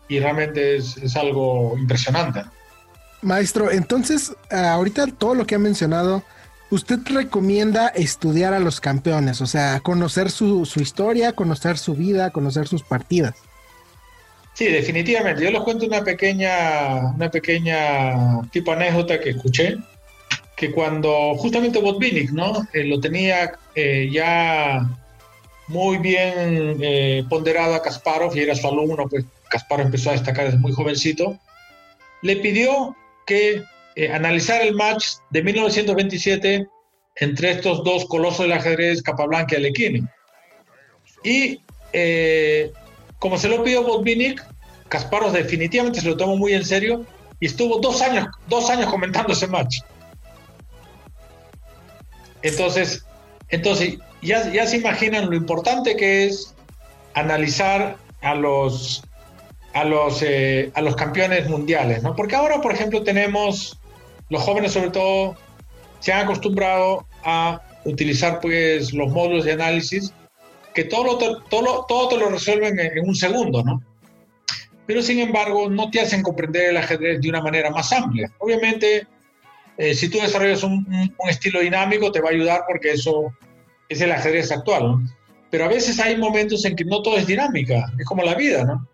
y 0.09 0.19
realmente 0.19 0.77
es, 0.77 0.97
es 0.97 1.17
algo 1.17 1.77
impresionante. 1.79 2.43
Maestro, 3.23 3.71
entonces, 3.71 4.33
ahorita 4.51 5.07
todo 5.07 5.35
lo 5.35 5.47
que 5.47 5.55
ha 5.55 5.59
mencionado, 5.59 6.23
usted 6.71 6.99
recomienda 7.07 7.89
estudiar 7.89 8.55
a 8.55 8.61
los 8.61 8.81
campeones, 8.81 9.41
o 9.41 9.47
sea, 9.47 9.81
conocer 9.81 10.31
su, 10.31 10.67
historia, 10.77 11.33
conocer 11.33 11.77
su 11.77 11.95
vida, 11.95 12.31
conocer 12.31 12.69
sus 12.69 12.83
partidas. 12.83 13.35
Sí, 14.55 14.67
definitivamente. 14.67 15.45
Yo 15.45 15.51
les 15.51 15.61
cuento 15.61 15.87
una 15.87 16.03
pequeña, 16.03 17.13
una 17.15 17.31
pequeña 17.31 18.43
tipo 18.51 18.73
anécdota 18.73 19.21
que 19.21 19.31
escuché, 19.31 19.79
que 20.61 20.71
cuando 20.71 21.35
justamente 21.37 21.79
Botvinnik, 21.79 22.33
¿no? 22.33 22.67
Eh, 22.75 22.85
lo 22.85 23.01
tenía 23.01 23.53
eh, 23.75 24.11
ya 24.13 24.87
muy 25.69 25.97
bien 25.97 26.77
eh, 26.83 27.25
ponderado 27.31 27.75
a 27.75 27.81
Kasparov 27.81 28.37
y 28.37 28.41
era 28.41 28.55
su 28.55 28.69
alumno, 28.69 29.09
pues 29.09 29.25
Kasparov 29.49 29.87
empezó 29.87 30.11
a 30.11 30.13
destacar 30.13 30.45
desde 30.45 30.59
muy 30.59 30.73
jovencito, 30.73 31.39
le 32.21 32.37
pidió 32.37 32.95
que 33.25 33.63
eh, 33.97 34.13
analizar 34.13 34.61
el 34.61 34.75
match 34.75 35.07
de 35.31 35.43
1927 35.43 36.69
entre 37.17 37.53
estos 37.53 37.83
dos 37.83 38.05
colosos 38.05 38.41
del 38.41 38.53
ajedrez, 38.53 39.01
Capablanca 39.03 39.55
y 39.55 39.61
Alekhine. 39.61 40.09
Y 41.25 41.63
eh, 41.95 42.71
como 43.19 43.39
se 43.39 43.49
lo 43.49 43.65
pidió 43.65 43.83
Botvinnik, 43.83 44.45
Kasparov 44.91 45.33
definitivamente 45.33 46.03
se 46.03 46.09
lo 46.09 46.19
tomó 46.19 46.37
muy 46.37 46.53
en 46.53 46.67
serio 46.67 47.07
y 47.41 47.47
estuvo 47.47 47.79
dos 47.79 48.03
años, 48.03 48.27
dos 48.47 48.69
años 48.69 48.91
comentando 48.91 49.33
ese 49.33 49.47
match. 49.47 49.79
Entonces, 52.43 53.05
entonces 53.49 53.99
ya, 54.23 54.51
ya 54.53 54.67
se 54.67 54.79
imaginan 54.79 55.31
lo 55.31 55.37
importante 55.37 55.97
que 55.97 56.27
es 56.27 56.55
analizar 57.15 57.97
a 58.23 58.35
los 58.35 59.03
a 59.73 59.85
los, 59.85 60.23
eh, 60.23 60.71
a 60.75 60.83
los 60.83 60.97
campeones 60.97 61.49
mundiales, 61.49 62.03
¿no? 62.03 62.15
Porque 62.17 62.35
ahora, 62.35 62.61
por 62.61 62.73
ejemplo, 62.73 63.03
tenemos, 63.03 63.79
los 64.29 64.43
jóvenes 64.43 64.73
sobre 64.73 64.91
todo, 64.91 65.37
se 66.01 66.13
han 66.13 66.25
acostumbrado 66.25 67.07
a 67.25 67.61
utilizar 67.85 68.41
pues 68.41 68.93
los 68.93 69.11
módulos 69.13 69.45
de 69.45 69.53
análisis 69.53 70.13
que 70.75 70.85
todo, 70.85 71.19
todo, 71.49 71.85
todo 71.87 72.09
te 72.09 72.17
lo 72.17 72.29
resuelven 72.29 72.79
en, 72.79 73.09
un 73.09 73.15
segundo, 73.15 73.63
¿no? 73.63 73.83
Pero 74.87 75.03
sin 75.03 75.21
embargo, 75.21 75.69
no 75.69 75.91
te 75.91 76.01
hacen 76.01 76.23
comprender 76.23 76.71
el 76.71 76.77
ajedrez 76.77 77.21
de 77.21 77.29
una 77.29 77.41
manera 77.41 77.71
más 77.71 77.93
amplia. 77.93 78.31
Obviamente, 78.39 79.07
eh, 79.81 79.95
si 79.95 80.11
tú 80.11 80.19
desarrollas 80.19 80.63
un, 80.63 80.87
un, 81.17 81.29
estilo 81.31 81.61
dinámico, 81.61 82.13
te 82.13 82.21
va 82.21 82.29
a 82.29 82.33
ayudar 82.33 82.65
porque 82.69 82.91
eso 82.91 83.33
es 83.89 84.03
el 84.03 84.13
ajedrez 84.13 84.53
actual, 84.53 84.83
¿no? 84.83 85.03
Pero 85.51 85.65
a 85.65 85.69
veces 85.69 85.99
hay 85.99 86.19
momentos 86.19 86.67
en 86.67 86.77
que 86.77 86.85
no 86.85 87.01
todo 87.01 87.17
es 87.17 87.27
dinámica, 87.27 87.91
es 87.99 88.05
como 88.05 88.23
la 88.23 88.35
vida, 88.35 88.63
¿no? 88.63 88.87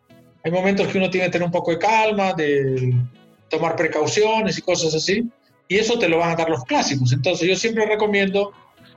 Hay 0.44 0.52
momentos 0.52 0.86
que 0.86 0.98
uno 0.98 1.10
tiene 1.10 1.26
que 1.26 1.32
tener 1.32 1.46
un 1.46 1.50
poco 1.50 1.72
de 1.72 1.80
calma, 1.80 2.34
de 2.34 2.94
tomar 3.48 3.74
precauciones 3.74 4.58
y 4.58 4.62
cosas 4.62 4.94
así, 4.94 5.28
y 5.66 5.76
eso 5.76 5.98
te 5.98 6.08
lo 6.08 6.18
van 6.18 6.30
a 6.30 6.36
dar 6.36 6.48
los 6.48 6.62
clásicos. 6.62 7.12
Entonces 7.12 7.48
yo 7.48 7.56
siempre 7.56 7.84
recomiendo 7.84 8.52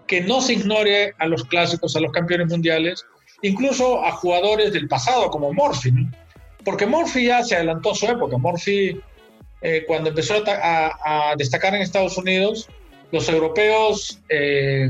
que 0.05 0.21
no 0.21 0.41
se 0.41 0.53
ignore 0.53 1.15
a 1.17 1.25
los 1.25 1.43
clásicos, 1.45 1.95
a 1.95 2.01
los 2.01 2.11
campeones 2.11 2.49
mundiales, 2.49 3.03
incluso 3.41 4.05
a 4.05 4.11
jugadores 4.11 4.73
del 4.73 4.87
pasado 4.87 5.31
como 5.31 5.51
Morphy, 5.53 5.91
porque 6.63 6.85
Morphy 6.85 7.25
ya 7.25 7.43
se 7.43 7.55
adelantó 7.55 7.93
a 7.93 7.95
su 7.95 8.05
época. 8.05 8.37
Morphy, 8.37 9.01
eh, 9.61 9.83
cuando 9.87 10.09
empezó 10.09 10.43
a, 10.47 11.33
destacar 11.37 11.75
en 11.75 11.81
Estados 11.81 12.17
Unidos, 12.17 12.69
los 13.11 13.27
europeos 13.29 14.19
eh, 14.29 14.89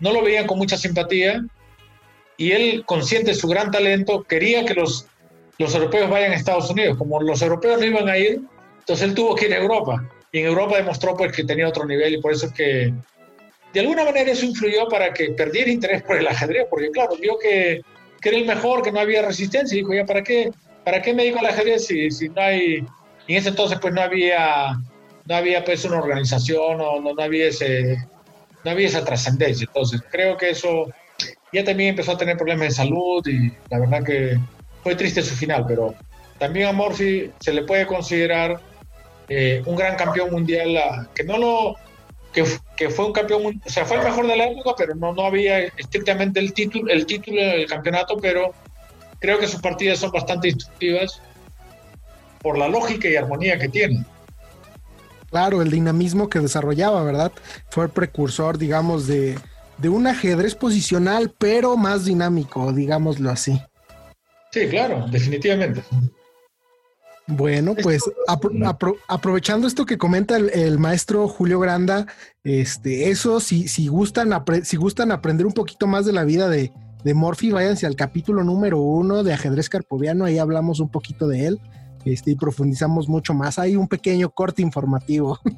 no 0.00 0.12
lo 0.12 0.22
veían 0.22 0.46
con 0.46 0.58
mucha 0.58 0.76
simpatía 0.76 1.44
y 2.36 2.52
él, 2.52 2.84
consciente 2.86 3.32
de 3.32 3.36
su 3.36 3.48
gran 3.48 3.70
talento, 3.70 4.22
quería 4.22 4.64
que 4.64 4.74
los 4.74 5.06
los 5.60 5.74
europeos 5.74 6.08
vayan 6.08 6.32
a 6.32 6.36
Estados 6.36 6.70
Unidos. 6.70 6.96
Como 6.96 7.20
los 7.20 7.42
europeos 7.42 7.78
no 7.78 7.84
iban 7.84 8.08
a 8.08 8.16
ir, 8.16 8.40
entonces 8.78 9.06
él 9.06 9.14
tuvo 9.14 9.34
que 9.34 9.46
ir 9.46 9.52
a 9.52 9.58
Europa. 9.58 10.10
Y 10.32 10.38
en 10.38 10.46
Europa 10.46 10.78
demostró 10.78 11.14
pues 11.14 11.32
que 11.32 11.44
tenía 11.44 11.68
otro 11.68 11.84
nivel 11.84 12.14
y 12.14 12.20
por 12.20 12.32
eso 12.32 12.46
es 12.46 12.52
que 12.52 12.94
de 13.74 13.80
alguna 13.80 14.04
manera 14.04 14.32
eso 14.32 14.46
influyó 14.46 14.88
para 14.88 15.12
que 15.12 15.30
perdiera 15.32 15.70
interés 15.70 16.02
por 16.02 16.16
el 16.16 16.26
ajedrez, 16.26 16.66
porque 16.70 16.90
claro, 16.90 17.14
vio 17.20 17.38
que, 17.38 17.82
que 18.22 18.28
era 18.30 18.38
el 18.38 18.46
mejor, 18.46 18.82
que 18.82 18.90
no 18.90 19.00
había 19.00 19.20
resistencia 19.20 19.76
y 19.76 19.80
dijo, 19.82 19.92
ya, 19.92 20.06
¿para 20.06 20.24
qué, 20.24 20.50
para 20.82 21.02
qué 21.02 21.12
me 21.12 21.24
dedico 21.24 21.40
al 21.40 21.46
ajedrez 21.46 21.86
si, 21.86 22.10
si 22.10 22.30
no 22.30 22.40
hay... 22.40 22.82
Y 23.26 23.32
en 23.34 23.38
ese 23.38 23.50
entonces 23.50 23.78
pues 23.80 23.94
no 23.94 24.02
había, 24.02 24.78
no 25.26 25.34
había 25.34 25.64
pues 25.64 25.84
una 25.84 25.98
organización 25.98 26.80
o 26.80 27.00
no, 27.00 27.14
no 27.14 27.22
había 27.22 27.48
ese, 27.48 27.96
no 28.64 28.70
había 28.70 28.88
esa 28.88 29.04
trascendencia. 29.04 29.66
Entonces 29.66 30.02
creo 30.10 30.36
que 30.36 30.50
eso 30.50 30.86
ya 31.52 31.64
también 31.64 31.90
empezó 31.90 32.12
a 32.12 32.18
tener 32.18 32.36
problemas 32.36 32.68
de 32.68 32.74
salud 32.74 33.26
y 33.26 33.52
la 33.70 33.78
verdad 33.78 34.04
que 34.04 34.38
fue 34.82 34.94
triste 34.94 35.22
su 35.22 35.34
final, 35.34 35.64
pero 35.66 35.94
también 36.38 36.68
a 36.68 36.72
Morphy 36.72 37.30
se 37.40 37.52
le 37.52 37.64
puede 37.64 37.86
considerar 37.86 38.60
eh, 39.28 39.62
un 39.66 39.76
gran 39.76 39.96
campeón 39.96 40.30
mundial, 40.30 41.08
que 41.14 41.24
no 41.24 41.38
lo 41.38 41.76
que, 42.32 42.44
que, 42.76 42.88
fue 42.88 43.06
un 43.06 43.12
campeón, 43.12 43.60
o 43.64 43.70
sea, 43.70 43.84
fue 43.84 43.98
el 43.98 44.04
mejor 44.04 44.26
de 44.26 44.36
la 44.36 44.46
época, 44.46 44.74
pero 44.76 44.94
no, 44.94 45.12
no 45.12 45.26
había 45.26 45.58
estrictamente 45.60 46.40
el 46.40 46.52
título, 46.52 46.90
el 46.92 47.04
título 47.06 47.40
del 47.40 47.66
campeonato, 47.66 48.16
pero 48.16 48.52
creo 49.18 49.38
que 49.38 49.46
sus 49.46 49.60
partidas 49.60 49.98
son 49.98 50.10
bastante 50.12 50.48
instructivas 50.48 51.20
por 52.42 52.58
la 52.58 52.68
lógica 52.68 53.08
y 53.08 53.16
armonía 53.16 53.58
que 53.58 53.68
tiene. 53.68 54.04
Claro, 55.30 55.62
el 55.62 55.70
dinamismo 55.70 56.28
que 56.28 56.40
desarrollaba, 56.40 57.02
¿verdad? 57.04 57.32
Fue 57.70 57.84
el 57.84 57.90
precursor, 57.90 58.58
digamos, 58.58 59.06
de, 59.06 59.38
de 59.78 59.88
un 59.88 60.06
ajedrez 60.06 60.54
posicional, 60.54 61.32
pero 61.38 61.76
más 61.76 62.04
dinámico, 62.04 62.72
digámoslo 62.72 63.30
así. 63.30 63.60
Sí, 64.50 64.68
claro, 64.68 65.06
definitivamente. 65.10 65.82
Bueno, 67.28 67.76
pues 67.80 68.02
aprovechando 69.06 69.68
esto 69.68 69.86
que 69.86 69.98
comenta 69.98 70.36
el, 70.36 70.78
maestro 70.80 71.28
Julio 71.28 71.60
Granda, 71.60 72.06
este, 72.42 73.10
eso, 73.10 73.38
si, 73.38 73.68
si, 73.68 73.86
gustan 73.86 74.32
si 74.64 74.76
gustan 74.76 75.12
aprender 75.12 75.46
un 75.46 75.52
poquito 75.52 75.86
más 75.86 76.04
de 76.04 76.12
la 76.12 76.24
vida 76.24 76.48
de, 76.48 76.72
de 77.04 77.14
Morphy, 77.14 77.52
váyanse 77.52 77.86
al 77.86 77.94
capítulo 77.94 78.42
número 78.42 78.80
uno 78.80 79.22
de 79.22 79.32
ajedrez 79.32 79.68
carpoviano, 79.68 80.24
ahí 80.24 80.38
hablamos 80.38 80.80
un 80.80 80.90
poquito 80.90 81.28
de 81.28 81.46
él. 81.46 81.60
Este, 82.04 82.32
y 82.32 82.34
profundizamos 82.34 83.08
mucho 83.08 83.34
más. 83.34 83.58
Hay 83.58 83.76
un 83.76 83.88
pequeño 83.88 84.30
corte 84.30 84.62
informativo. 84.62 85.38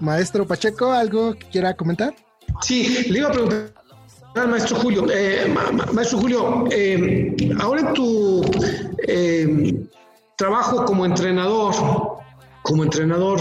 Maestro 0.00 0.46
Pacheco, 0.46 0.90
¿algo 0.90 1.34
que 1.34 1.46
quiera 1.46 1.74
comentar? 1.74 2.14
Sí, 2.60 3.06
le 3.08 3.20
iba 3.20 3.28
a 3.28 3.32
preguntar 3.32 3.72
maestro 4.48 4.76
Julio. 4.76 5.06
Eh, 5.12 5.54
maestro 5.92 6.18
Julio, 6.18 6.64
eh, 6.70 7.34
ahora 7.60 7.80
en 7.82 7.92
tu 7.92 8.42
eh, 9.06 9.86
trabajo 10.36 10.84
como 10.84 11.04
entrenador, 11.04 11.74
como 12.62 12.84
entrenador, 12.84 13.40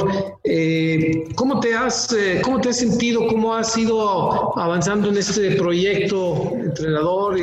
¿cómo, 1.35 1.59
te 1.59 1.75
has, 1.75 2.15
¿cómo 2.43 2.59
te 2.59 2.69
has 2.69 2.77
sentido? 2.77 3.27
¿Cómo 3.27 3.53
has 3.53 3.77
ido 3.77 4.57
avanzando 4.59 5.09
en 5.09 5.17
este 5.17 5.55
proyecto, 5.55 6.51
entrenador? 6.53 7.37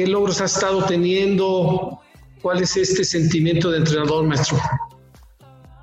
¿Qué 0.00 0.06
logros 0.06 0.40
has 0.40 0.54
estado 0.54 0.82
teniendo? 0.86 2.00
¿Cuál 2.40 2.62
es 2.62 2.74
este 2.74 3.04
sentimiento 3.04 3.70
de 3.70 3.76
entrenador, 3.76 4.24
maestro? 4.24 4.58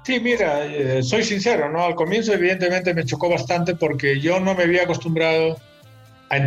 Sí, 0.04 0.20
mira, 0.20 0.64
soy 1.04 1.24
sincero, 1.24 1.72
¿no? 1.72 1.84
Al 1.84 1.94
comienzo 1.94 2.34
evidentemente 2.34 2.96
me 2.96 3.06
chocó 3.06 3.30
bastante 3.30 3.76
porque 3.76 4.20
yo 4.20 4.40
no 4.40 4.56
me 4.56 4.64
había 4.64 4.86
acostumbrado 4.86 5.58
a, 6.32 6.38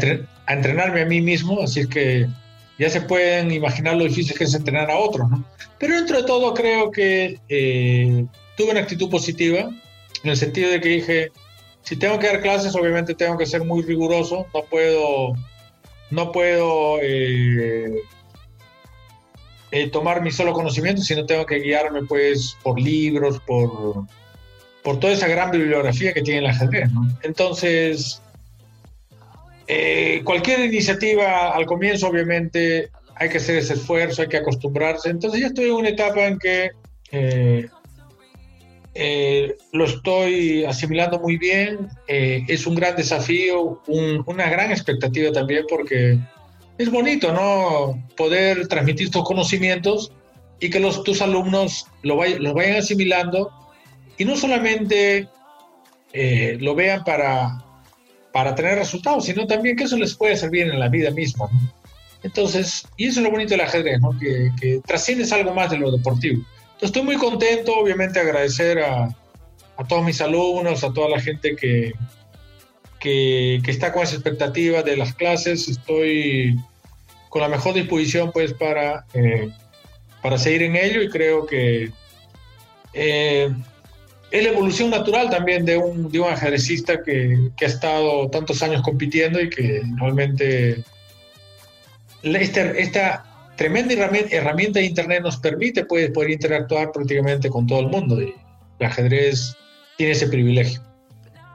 entrenarme 0.52 1.02
a 1.02 1.06
mí 1.06 1.20
mismo, 1.20 1.62
así 1.62 1.86
que 1.86 2.26
ya 2.76 2.90
se 2.90 3.02
pueden 3.02 3.52
imaginar 3.52 3.94
lo 3.94 4.02
difícil 4.02 4.36
que 4.36 4.42
es 4.42 4.54
entrenar 4.54 4.90
a 4.90 4.98
otros, 4.98 5.30
¿no? 5.30 5.44
Pero 5.78 5.94
dentro 5.94 6.16
de 6.16 6.24
todo 6.24 6.52
creo 6.54 6.90
que 6.90 7.38
eh, 7.48 8.26
tuve 8.56 8.72
una 8.72 8.80
actitud 8.80 9.08
positiva, 9.08 9.70
en 10.24 10.30
el 10.30 10.36
sentido 10.36 10.70
de 10.70 10.80
que 10.80 10.88
dije, 10.88 11.28
si 11.82 11.94
tengo 11.94 12.18
que 12.18 12.26
dar 12.26 12.42
clases, 12.42 12.74
obviamente 12.74 13.14
tengo 13.14 13.38
que 13.38 13.46
ser 13.46 13.62
muy 13.62 13.82
riguroso, 13.82 14.48
no 14.52 14.62
puedo, 14.64 15.34
no 16.10 16.32
puedo 16.32 16.98
eh, 17.00 18.02
eh, 19.70 19.90
tomar 19.90 20.22
mi 20.22 20.30
solo 20.30 20.52
conocimiento, 20.52 21.02
sino 21.02 21.26
tengo 21.26 21.46
que 21.46 21.60
guiarme 21.60 22.02
pues 22.02 22.56
por 22.62 22.80
libros, 22.80 23.40
por, 23.46 24.06
por 24.82 24.98
toda 24.98 25.12
esa 25.12 25.28
gran 25.28 25.50
bibliografía 25.50 26.12
que 26.12 26.22
tiene 26.22 26.40
el 26.40 26.46
ajedrez. 26.46 26.90
Entonces, 27.22 28.20
eh, 29.68 30.22
cualquier 30.24 30.60
iniciativa 30.60 31.54
al 31.54 31.66
comienzo, 31.66 32.08
obviamente, 32.08 32.90
hay 33.14 33.28
que 33.28 33.38
hacer 33.38 33.58
ese 33.58 33.74
esfuerzo, 33.74 34.22
hay 34.22 34.28
que 34.28 34.38
acostumbrarse. 34.38 35.10
Entonces 35.10 35.40
ya 35.40 35.46
estoy 35.46 35.66
en 35.66 35.74
una 35.74 35.88
etapa 35.90 36.26
en 36.26 36.38
que 36.38 36.70
eh, 38.94 39.46
eh, 39.50 39.56
lo 39.72 39.84
estoy 39.84 40.64
asimilando 40.64 41.18
muy 41.20 41.36
bien. 41.36 41.88
es 42.06 42.66
un 42.66 42.74
gran 42.74 42.96
desafío, 42.96 43.80
una 43.86 44.48
gran 44.48 44.70
expectativa 44.70 45.32
también, 45.32 45.64
porque 45.68 46.18
es 46.78 46.90
bonito, 46.90 47.32
¿no? 47.32 48.02
Poder 48.16 48.66
transmitir 48.68 49.06
estos 49.06 49.24
conocimientos 49.24 50.12
y 50.58 50.70
que 50.70 50.80
los, 50.80 51.02
tus 51.04 51.22
alumnos 51.22 51.86
lo, 52.02 52.22
los 52.38 52.54
vayan 52.54 52.76
asimilando 52.76 53.50
y 54.18 54.24
no 54.24 54.36
solamente 54.36 55.28
lo 56.12 56.74
vean 56.74 57.04
para 57.04 57.64
para 58.32 58.54
tener 58.54 58.78
resultados, 58.78 59.24
sino 59.24 59.46
también 59.46 59.76
que 59.76 59.84
eso 59.84 59.96
les 59.96 60.14
puede 60.14 60.36
servir 60.36 60.62
en 60.62 60.78
la 60.78 60.88
vida 60.88 61.10
misma. 61.10 61.48
Entonces, 62.22 62.86
y 62.96 63.06
eso 63.06 63.20
es 63.20 63.24
lo 63.24 63.30
bonito 63.30 63.50
del 63.50 63.62
ajedrez, 63.62 64.00
¿no? 64.00 64.16
que, 64.18 64.50
que 64.60 64.80
trasciendes 64.86 65.32
algo 65.32 65.54
más 65.54 65.70
de 65.70 65.78
lo 65.78 65.90
deportivo. 65.90 66.42
Estoy 66.80 67.02
muy 67.02 67.16
contento, 67.16 67.76
obviamente 67.76 68.20
agradecer 68.20 68.78
a, 68.78 69.04
a 69.76 69.84
todos 69.86 70.04
mis 70.04 70.20
alumnos, 70.20 70.82
a 70.82 70.92
toda 70.92 71.08
la 71.08 71.20
gente 71.20 71.54
que, 71.56 71.92
que, 72.98 73.60
que, 73.64 73.70
está 73.70 73.92
con 73.92 74.02
esa 74.02 74.14
expectativa 74.14 74.82
de 74.82 74.96
las 74.96 75.14
clases. 75.14 75.68
Estoy 75.68 76.56
con 77.28 77.42
la 77.42 77.48
mejor 77.48 77.74
disposición 77.74 78.32
pues 78.32 78.52
para, 78.52 79.04
eh, 79.14 79.50
para 80.22 80.38
seguir 80.38 80.62
en 80.62 80.76
ello 80.76 81.02
y 81.02 81.08
creo 81.08 81.46
que 81.46 81.90
eh, 82.92 83.50
es 84.30 84.44
la 84.44 84.50
evolución 84.50 84.90
natural 84.90 85.30
también 85.30 85.64
de 85.64 85.76
un, 85.76 86.10
de 86.10 86.20
un 86.20 86.28
ajedrecista 86.28 87.02
que, 87.02 87.50
que, 87.56 87.64
ha 87.64 87.68
estado 87.68 88.28
tantos 88.30 88.62
años 88.62 88.82
compitiendo 88.82 89.40
y 89.40 89.50
que 89.50 89.82
realmente 89.98 90.84
esta, 92.22 92.60
esta 92.72 93.29
tremenda 93.60 93.92
herramienta, 93.92 94.80
de 94.80 94.86
Internet 94.86 95.22
nos 95.22 95.36
permite 95.36 95.84
pues, 95.84 96.10
poder 96.12 96.30
interactuar 96.30 96.92
prácticamente 96.92 97.50
con 97.50 97.66
todo 97.66 97.80
el 97.80 97.88
mundo 97.88 98.18
y 98.18 98.34
el 98.78 98.86
ajedrez 98.86 99.54
tiene 99.98 100.12
ese 100.12 100.28
privilegio. 100.28 100.80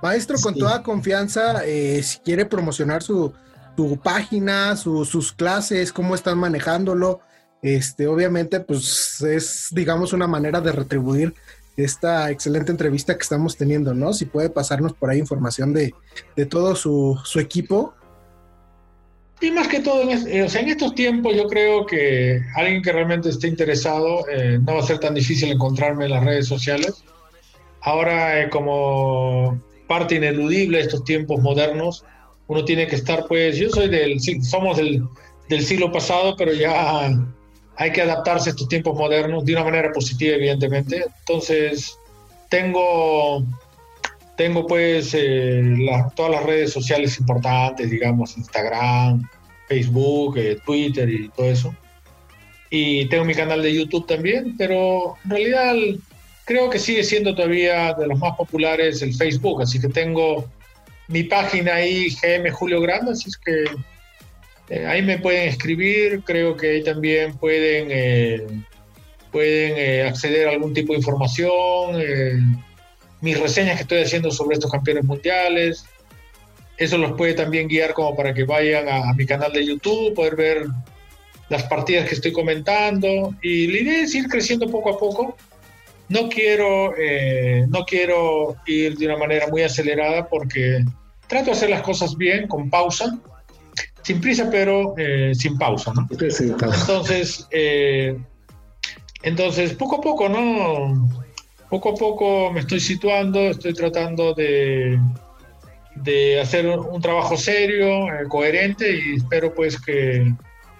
Maestro, 0.03 0.37
con 0.37 0.53
toda 0.53 0.83
confianza, 0.83 1.65
eh, 1.65 2.03
si 2.03 2.19
quiere 2.19 2.45
promocionar 2.45 3.01
su, 3.01 3.33
su 3.75 3.97
página, 3.97 4.75
sus 4.75 5.33
clases, 5.33 5.91
cómo 5.91 6.13
están 6.13 6.37
manejándolo, 6.37 7.21
este, 7.63 8.05
obviamente, 8.05 8.59
pues 8.59 9.21
es, 9.21 9.69
digamos, 9.71 10.13
una 10.13 10.27
manera 10.27 10.61
de 10.61 10.73
retribuir 10.73 11.33
esta 11.75 12.29
excelente 12.29 12.71
entrevista 12.71 13.15
que 13.15 13.23
estamos 13.23 13.57
teniendo, 13.57 13.95
¿no? 13.95 14.13
Si 14.13 14.25
puede 14.25 14.51
pasarnos 14.51 14.93
por 14.93 15.09
ahí 15.09 15.17
información 15.17 15.73
de, 15.73 15.95
todo 16.45 16.75
su, 16.75 17.19
equipo. 17.39 17.94
Y 19.41 19.51
más 19.51 19.67
que 19.67 19.81
todo, 19.81 20.01
en, 20.01 20.09
eh, 20.27 20.47
en 20.47 20.69
estos 20.69 20.95
tiempos 20.95 21.35
yo 21.35 21.47
creo 21.47 21.85
que 21.85 22.41
alguien 22.55 22.81
que 22.81 22.91
realmente 22.91 23.29
esté 23.29 23.47
interesado 23.47 24.27
eh, 24.29 24.59
no 24.61 24.75
va 24.75 24.79
a 24.79 24.85
ser 24.85 24.99
tan 24.99 25.13
difícil 25.13 25.51
encontrarme 25.51 26.05
en 26.05 26.11
las 26.11 26.23
redes 26.23 26.47
sociales. 26.47 27.03
Ahora, 27.81 28.41
eh, 28.41 28.49
como 28.49 29.61
parte 29.87 30.15
ineludible 30.15 30.77
de 30.77 30.83
estos 30.85 31.03
tiempos 31.03 31.41
modernos, 31.41 32.05
uno 32.47 32.63
tiene 32.63 32.87
que 32.87 32.95
estar, 32.95 33.25
pues, 33.27 33.57
yo 33.57 33.69
soy 33.69 33.89
del, 33.89 34.19
somos 34.43 34.77
del, 34.77 35.03
del 35.49 35.63
siglo 35.63 35.91
pasado, 35.91 36.35
pero 36.37 36.53
ya 36.53 37.09
hay 37.77 37.91
que 37.91 38.01
adaptarse 38.01 38.49
a 38.49 38.51
estos 38.51 38.67
tiempos 38.67 38.97
modernos 38.97 39.45
de 39.45 39.53
una 39.53 39.63
manera 39.63 39.91
positiva, 39.91 40.35
evidentemente. 40.35 41.05
Entonces, 41.19 41.97
tengo, 42.49 43.43
tengo 44.37 44.67
pues 44.67 45.13
eh, 45.13 45.63
todas 46.15 46.31
las 46.31 46.43
redes 46.43 46.71
sociales 46.71 47.19
importantes, 47.19 47.89
digamos, 47.89 48.37
Instagram, 48.37 49.27
Facebook, 49.67 50.37
eh, 50.37 50.57
Twitter 50.65 51.09
y 51.09 51.29
todo 51.29 51.49
eso. 51.49 51.75
Y 52.69 53.05
tengo 53.07 53.25
mi 53.25 53.33
canal 53.33 53.61
de 53.61 53.73
YouTube 53.73 54.07
también, 54.07 54.55
pero 54.57 55.15
en 55.23 55.29
realidad 55.29 55.75
creo 56.45 56.69
que 56.69 56.79
sigue 56.79 57.03
siendo 57.03 57.33
todavía 57.35 57.93
de 57.93 58.07
los 58.07 58.19
más 58.19 58.35
populares 58.35 59.01
el 59.01 59.13
Facebook, 59.13 59.61
así 59.61 59.79
que 59.79 59.87
tengo 59.89 60.49
mi 61.07 61.23
página 61.23 61.75
ahí, 61.75 62.09
GM 62.09 62.49
Julio 62.51 62.81
Grande, 62.81 63.11
así 63.11 63.29
es 63.29 63.37
que 63.37 63.65
eh, 64.69 64.85
ahí 64.85 65.01
me 65.01 65.19
pueden 65.19 65.49
escribir, 65.49 66.21
creo 66.25 66.57
que 66.57 66.71
ahí 66.71 66.83
también 66.83 67.37
pueden, 67.37 67.87
eh, 67.91 68.45
pueden 69.31 69.73
eh, 69.77 70.03
acceder 70.07 70.47
a 70.47 70.51
algún 70.51 70.73
tipo 70.73 70.93
de 70.93 70.99
información, 70.99 72.01
mis 73.25 73.39
reseñas 73.39 73.75
que 73.75 73.81
estoy 73.81 74.01
haciendo 74.03 74.31
sobre 74.31 74.53
estos 74.53 74.71
campeones 74.71 75.03
mundiales. 75.03 75.85
Eso 76.77 76.97
los 76.97 77.13
puede 77.13 77.33
también 77.33 77.67
guiar 77.67 77.93
como 77.93 78.15
para 78.15 78.33
que 78.33 78.43
vayan 78.43 78.87
a, 78.87 79.13
mi 79.13 79.25
canal 79.25 79.51
de 79.51 79.65
YouTube, 79.65 80.13
poder 80.13 80.35
ver 80.35 80.65
las 81.49 81.63
partidas 81.63 82.07
que 82.07 82.15
estoy 82.15 82.31
comentando. 82.31 83.35
Y 83.41 83.67
la 83.67 83.79
idea 83.79 84.03
es 84.03 84.15
ir 84.15 84.27
creciendo 84.27 84.69
poco 84.69 84.91
a 84.91 84.99
poco. 84.99 85.35
No 86.07 86.29
quiero, 86.29 86.93
no 87.67 87.85
quiero 87.85 88.55
ir 88.67 88.95
de 88.97 89.07
una 89.07 89.17
manera 89.17 89.47
muy 89.47 89.63
acelerada 89.63 90.27
porque 90.27 90.83
trato 91.27 91.45
de 91.45 91.51
hacer 91.53 91.69
las 91.71 91.81
cosas 91.81 92.15
bien, 92.15 92.47
con 92.47 92.69
pausa 92.69 93.19
sin 94.05 94.21
prisa, 94.21 94.49
pero 94.51 94.93
eh, 94.97 95.31
sin 95.33 95.57
pausa, 95.57 95.91
¿no? 95.95 96.07
Entonces, 96.11 97.47
eh, 97.49 98.15
entonces, 99.23 99.73
poco 99.73 99.95
a 99.95 100.01
poco, 100.01 100.29
¿no? 100.29 101.24
Poco 101.69 101.89
a 101.89 101.95
poco 101.95 102.51
me 102.51 102.61
estoy 102.61 102.79
situando, 102.79 103.39
estoy 103.39 103.73
tratando 103.73 104.33
de, 104.33 104.99
de 105.95 106.39
hacer 106.39 106.67
un 106.67 107.01
trabajo 107.01 107.35
serio, 107.37 108.07
eh, 108.07 108.27
coherente 108.29 108.91
y 108.91 109.15
espero 109.15 109.53
pues 109.53 109.81
que, 109.81 110.33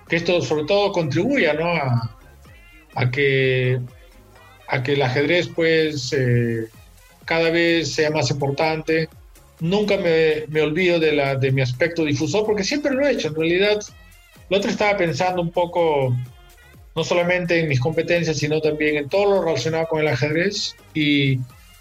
que, 0.07 0.15
esto 0.15 0.41
sobre 0.41 0.65
todo 0.65 0.91
contribuya, 0.91 1.53
¿no? 1.53 1.65
A, 1.65 2.17
a, 2.95 3.11
que, 3.11 3.79
a 4.67 4.83
que 4.83 4.93
el 4.93 5.01
ajedrez 5.01 5.49
pues 5.49 6.15
cada 7.25 7.49
vez 7.49 7.91
sea 7.93 8.11
más 8.11 8.29
importante, 8.29 9.09
nunca 9.59 9.97
me, 9.97 10.45
me, 10.47 10.61
olvido 10.61 10.99
de, 10.99 11.13
la, 11.13 11.35
de 11.35 11.51
mi 11.51 11.61
aspecto 11.61 12.05
difusor, 12.05 12.45
porque 12.45 12.63
siempre 12.63 12.93
lo 12.93 13.05
he 13.05 13.11
hecho. 13.11 13.29
En 13.29 13.35
realidad, 13.35 13.81
lo 14.49 14.57
otro 14.57 14.69
estaba 14.69 14.95
pensando 14.97 15.41
un 15.41 15.51
poco, 15.51 16.15
no 16.95 17.03
solamente 17.03 17.59
en 17.59 17.67
mis 17.67 17.79
competencias, 17.79 18.37
sino 18.37 18.61
también 18.61 18.95
en 18.95 19.09
todo 19.09 19.35
lo 19.35 19.41
relacionado 19.43 19.87
con 19.87 19.99
el 19.99 20.07
ajedrez. 20.07 20.75
Y 20.93 21.37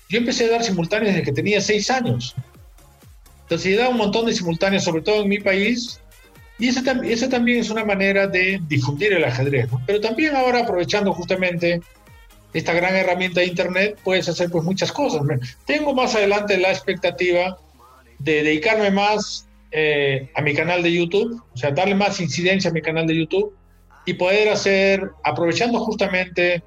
yo 0.08 0.18
empecé 0.18 0.46
a 0.46 0.50
dar 0.50 0.64
simultáneos 0.64 1.14
desde 1.14 1.24
que 1.24 1.32
tenía 1.32 1.60
seis 1.60 1.88
años. 1.90 2.34
Entonces, 3.42 3.72
he 3.72 3.76
dado 3.76 3.92
un 3.92 3.98
montón 3.98 4.26
de 4.26 4.32
simultáneos, 4.32 4.82
sobre 4.82 5.02
todo 5.02 5.22
en 5.22 5.28
mi 5.28 5.38
país. 5.38 6.00
Y 6.58 6.68
esa, 6.68 6.82
esa 7.04 7.28
también 7.28 7.60
es 7.60 7.70
una 7.70 7.84
manera 7.84 8.26
de 8.26 8.60
difundir 8.68 9.12
el 9.12 9.24
ajedrez. 9.24 9.68
Pero 9.86 10.00
también 10.00 10.34
ahora, 10.34 10.60
aprovechando 10.60 11.12
justamente 11.12 11.80
esta 12.52 12.72
gran 12.72 12.96
herramienta 12.96 13.40
de 13.40 13.46
Internet, 13.46 13.98
puedes 14.02 14.28
hacer 14.28 14.50
pues 14.50 14.64
muchas 14.64 14.90
cosas. 14.90 15.22
Tengo 15.64 15.94
más 15.94 16.14
adelante 16.16 16.58
la 16.58 16.70
expectativa 16.70 17.58
de 18.18 18.42
dedicarme 18.42 18.90
más 18.90 19.46
eh, 19.70 20.30
a 20.34 20.42
mi 20.42 20.54
canal 20.54 20.82
de 20.82 20.92
YouTube, 20.92 21.42
o 21.52 21.56
sea, 21.56 21.72
darle 21.72 21.94
más 21.94 22.20
incidencia 22.20 22.70
a 22.70 22.72
mi 22.72 22.80
canal 22.80 23.06
de 23.06 23.16
YouTube 23.16 23.52
y 24.04 24.14
poder 24.14 24.48
hacer, 24.50 25.10
aprovechando 25.22 25.80
justamente 25.80 26.62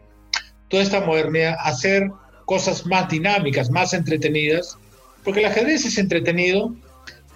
toda 0.69 0.83
esta 0.83 1.01
modernidad, 1.01 1.55
hacer 1.59 2.09
cosas 2.45 2.85
más 2.85 3.09
dinámicas, 3.09 3.69
más 3.69 3.93
entretenidas, 3.93 4.77
porque 5.23 5.41
el 5.41 5.47
ajedrez 5.47 5.85
es 5.85 5.97
entretenido, 5.97 6.73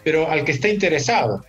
pero 0.04 0.30
al 0.30 0.44
que 0.44 0.54
está 0.54 0.70
interesado. 0.70 1.44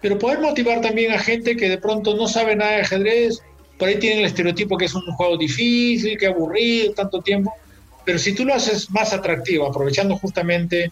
Pero 0.00 0.18
poder 0.18 0.40
motivar 0.40 0.80
también 0.80 1.12
a 1.12 1.18
gente 1.18 1.56
que 1.56 1.68
de 1.68 1.78
pronto 1.78 2.16
no 2.16 2.26
sabe 2.26 2.56
nada 2.56 2.72
de 2.72 2.80
ajedrez, 2.82 3.40
por 3.78 3.88
ahí 3.88 3.98
tienen 3.98 4.20
el 4.20 4.26
estereotipo 4.26 4.76
que 4.76 4.86
es 4.86 4.94
un 4.94 5.02
juego 5.12 5.36
difícil, 5.36 6.18
que 6.18 6.26
aburrido, 6.26 6.92
tanto 6.94 7.20
tiempo, 7.20 7.54
pero 8.04 8.18
si 8.18 8.34
tú 8.34 8.44
lo 8.44 8.54
haces 8.54 8.90
más 8.90 9.12
atractivo, 9.12 9.66
aprovechando 9.66 10.16
justamente 10.16 10.90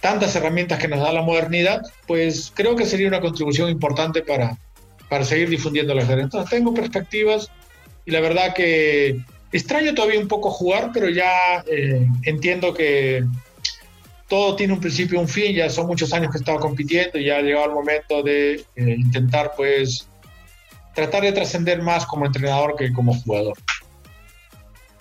tantas 0.00 0.34
herramientas 0.34 0.78
que 0.78 0.88
nos 0.88 1.00
da 1.00 1.12
la 1.12 1.22
modernidad, 1.22 1.82
pues 2.06 2.52
creo 2.54 2.74
que 2.74 2.86
sería 2.86 3.08
una 3.08 3.20
contribución 3.20 3.70
importante 3.70 4.22
para, 4.22 4.58
para 5.12 5.26
seguir 5.26 5.50
difundiendo 5.50 5.94
la 5.94 6.04
ajedrez. 6.04 6.24
Entonces 6.24 6.48
tengo 6.48 6.72
perspectivas 6.72 7.50
y 8.06 8.10
la 8.12 8.20
verdad 8.20 8.54
que 8.54 9.20
extraño 9.52 9.92
todavía 9.92 10.18
un 10.18 10.26
poco 10.26 10.50
jugar, 10.50 10.88
pero 10.90 11.10
ya 11.10 11.62
eh, 11.70 12.08
entiendo 12.22 12.72
que 12.72 13.22
todo 14.26 14.56
tiene 14.56 14.72
un 14.72 14.80
principio 14.80 15.18
y 15.18 15.22
un 15.22 15.28
fin, 15.28 15.54
ya 15.54 15.68
son 15.68 15.86
muchos 15.86 16.14
años 16.14 16.30
que 16.32 16.38
he 16.38 16.40
estado 16.40 16.58
compitiendo 16.60 17.18
y 17.18 17.26
ya 17.26 17.36
ha 17.36 17.42
llegado 17.42 17.66
el 17.66 17.72
momento 17.72 18.22
de 18.22 18.64
eh, 18.74 18.96
intentar 18.96 19.52
pues 19.54 20.08
tratar 20.94 21.24
de 21.24 21.32
trascender 21.32 21.82
más 21.82 22.06
como 22.06 22.24
entrenador 22.24 22.74
que 22.74 22.90
como 22.90 23.12
jugador. 23.12 23.58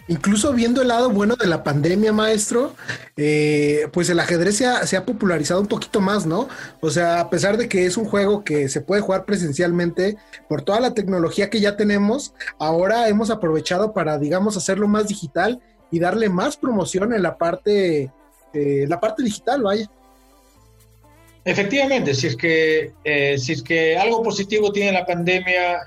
Incluso 0.08 0.52
viendo 0.54 0.82
el 0.82 0.88
lado 0.88 1.10
bueno 1.10 1.36
de 1.36 1.48
la 1.48 1.64
pandemia, 1.64 2.12
maestro, 2.12 2.76
eh, 3.18 3.88
pues 3.94 4.10
el 4.10 4.20
ajedrez 4.20 4.58
se 4.58 4.98
ha, 4.98 5.06
popularizado 5.06 5.62
un 5.62 5.68
poquito 5.68 6.02
más, 6.02 6.26
¿no? 6.26 6.50
O 6.80 6.90
sea, 6.90 7.20
a 7.20 7.30
pesar 7.30 7.58
de 7.58 7.70
que 7.70 7.86
es 7.86 7.98
un 7.98 8.06
juego 8.06 8.44
que 8.44 8.68
se 8.68 8.82
puede 8.82 9.02
jugar 9.02 9.26
presencialmente, 9.26 10.18
por 10.50 10.64
toda 10.64 10.80
la 10.80 10.94
tecnología 10.94 11.50
que 11.50 11.62
ya 11.62 11.78
tenemos, 11.78 12.34
ahora 12.58 13.08
hemos 13.10 13.30
aprovechado 13.30 13.94
para, 13.94 14.18
digamos, 14.18 14.58
hacerlo 14.58 14.88
más 14.88 15.08
digital 15.08 15.62
y 15.92 16.00
darle 16.00 16.30
más 16.30 16.58
promoción 16.58 17.14
en 17.14 17.22
la 17.22 17.38
parte, 17.38 18.12
eh, 18.54 18.86
la 18.88 19.00
parte 19.00 19.24
digital, 19.24 19.62
vaya. 19.62 19.90
Efectivamente, 21.46 22.14
si 22.14 22.28
es 22.28 22.36
que 22.36 22.92
eh, 23.04 23.38
si 23.38 23.54
es 23.54 23.64
que 23.64 23.98
algo 23.98 24.22
positivo 24.22 24.72
tiene 24.72 24.92
la 24.92 25.08
pandemia 25.08 25.80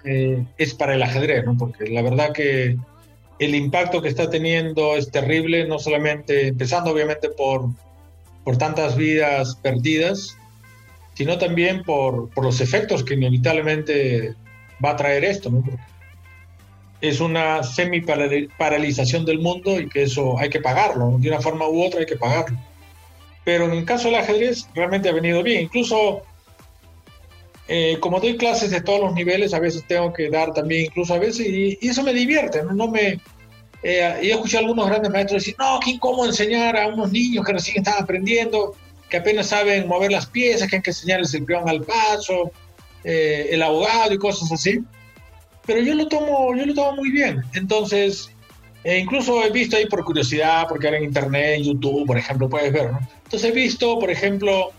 es 0.56 0.74
para 0.74 0.94
el 0.94 1.02
ajedrez, 1.02 1.44
¿no? 1.44 1.56
Porque 1.56 1.86
la 1.86 2.02
verdad 2.02 2.32
que 2.32 2.76
el 3.38 3.54
impacto 3.54 4.00
que 4.00 4.08
está 4.08 4.30
teniendo 4.30 4.96
es 4.96 5.10
terrible, 5.10 5.66
no 5.66 5.78
solamente 5.78 6.48
empezando 6.48 6.90
obviamente 6.90 7.28
por, 7.28 7.68
por 8.44 8.56
tantas 8.56 8.96
vidas 8.96 9.56
perdidas, 9.56 10.36
sino 11.14 11.38
también 11.38 11.82
por, 11.84 12.30
por 12.30 12.44
los 12.44 12.60
efectos 12.60 13.04
que 13.04 13.14
inevitablemente 13.14 14.34
va 14.84 14.90
a 14.90 14.96
traer 14.96 15.24
esto, 15.24 15.50
¿no? 15.50 15.64
es 17.00 17.20
una 17.20 17.62
semi 17.62 18.00
paralización 18.00 19.26
del 19.26 19.40
mundo 19.40 19.78
y 19.78 19.88
que 19.88 20.04
eso 20.04 20.38
hay 20.38 20.48
que 20.48 20.60
pagarlo, 20.60 21.16
de 21.18 21.28
una 21.28 21.40
forma 21.40 21.68
u 21.68 21.82
otra 21.82 22.00
hay 22.00 22.06
que 22.06 22.16
pagarlo 22.16 22.58
pero 23.44 23.66
en 23.66 23.72
el 23.72 23.84
caso 23.84 24.08
del 24.08 24.16
ajedrez 24.16 24.66
realmente 24.74 25.08
ha 25.08 25.12
venido 25.12 25.42
bien. 25.42 25.64
Incluso, 25.64 26.22
eh, 27.66 27.96
como 28.00 28.20
doy 28.20 28.36
clases 28.36 28.70
de 28.70 28.80
todos 28.80 29.00
los 29.00 29.14
niveles, 29.14 29.54
a 29.54 29.58
veces 29.58 29.84
tengo 29.86 30.12
que 30.12 30.28
dar 30.28 30.52
también, 30.52 30.86
incluso 30.86 31.14
a 31.14 31.18
veces, 31.18 31.46
y, 31.46 31.78
eso 31.80 32.02
me 32.02 32.12
divierte, 32.12 32.62
no, 32.62 32.72
no 32.72 32.88
me... 32.88 33.20
Eh, 33.82 34.20
y 34.22 34.26
he 34.28 34.32
escuchado 34.32 34.64
a 34.64 34.68
algunos 34.68 34.86
grandes 34.86 35.10
maestros 35.10 35.42
decir, 35.42 35.56
no, 35.58 35.78
qué 35.84 35.90
incómodo 35.90 36.26
enseñar 36.26 36.76
a 36.76 36.88
unos 36.88 37.12
niños 37.12 37.44
que 37.44 37.52
recién 37.52 37.78
están 37.78 38.02
aprendiendo, 38.02 38.74
que 39.10 39.18
apenas 39.18 39.48
saben 39.48 39.86
mover 39.86 40.10
las 40.10 40.26
piezas, 40.26 40.68
que 40.68 40.76
hay 40.76 40.82
que 40.82 40.90
enseñarles 40.90 41.34
el 41.34 41.44
peón 41.44 41.68
al 41.68 41.82
paso, 41.82 42.50
eh, 43.04 43.48
el 43.50 43.62
abogado 43.62 44.14
y 44.14 44.18
cosas 44.18 44.50
así. 44.50 44.80
Pero 45.66 45.80
yo 45.80 45.94
lo 45.94 46.08
tomo, 46.08 46.56
yo 46.56 46.64
lo 46.64 46.74
tomo 46.74 46.96
muy 46.96 47.10
bien. 47.10 47.42
Entonces, 47.52 48.30
e 48.84 48.98
incluso 48.98 49.42
he 49.42 49.50
visto 49.50 49.76
ahí 49.76 49.86
por 49.86 50.02
curiosidad, 50.04 50.66
porque 50.68 50.86
ahora 50.86 50.98
en 50.98 51.04
internet, 51.04 51.56
en 51.56 51.64
YouTube, 51.64 52.06
por 52.06 52.16
ejemplo, 52.16 52.48
puedes 52.48 52.72
ver, 52.72 52.92
¿no? 52.92 53.00
Entonces 53.24 53.50
he 53.50 53.52
visto, 53.52 53.98
por 53.98 54.10
ejemplo, 54.10 54.72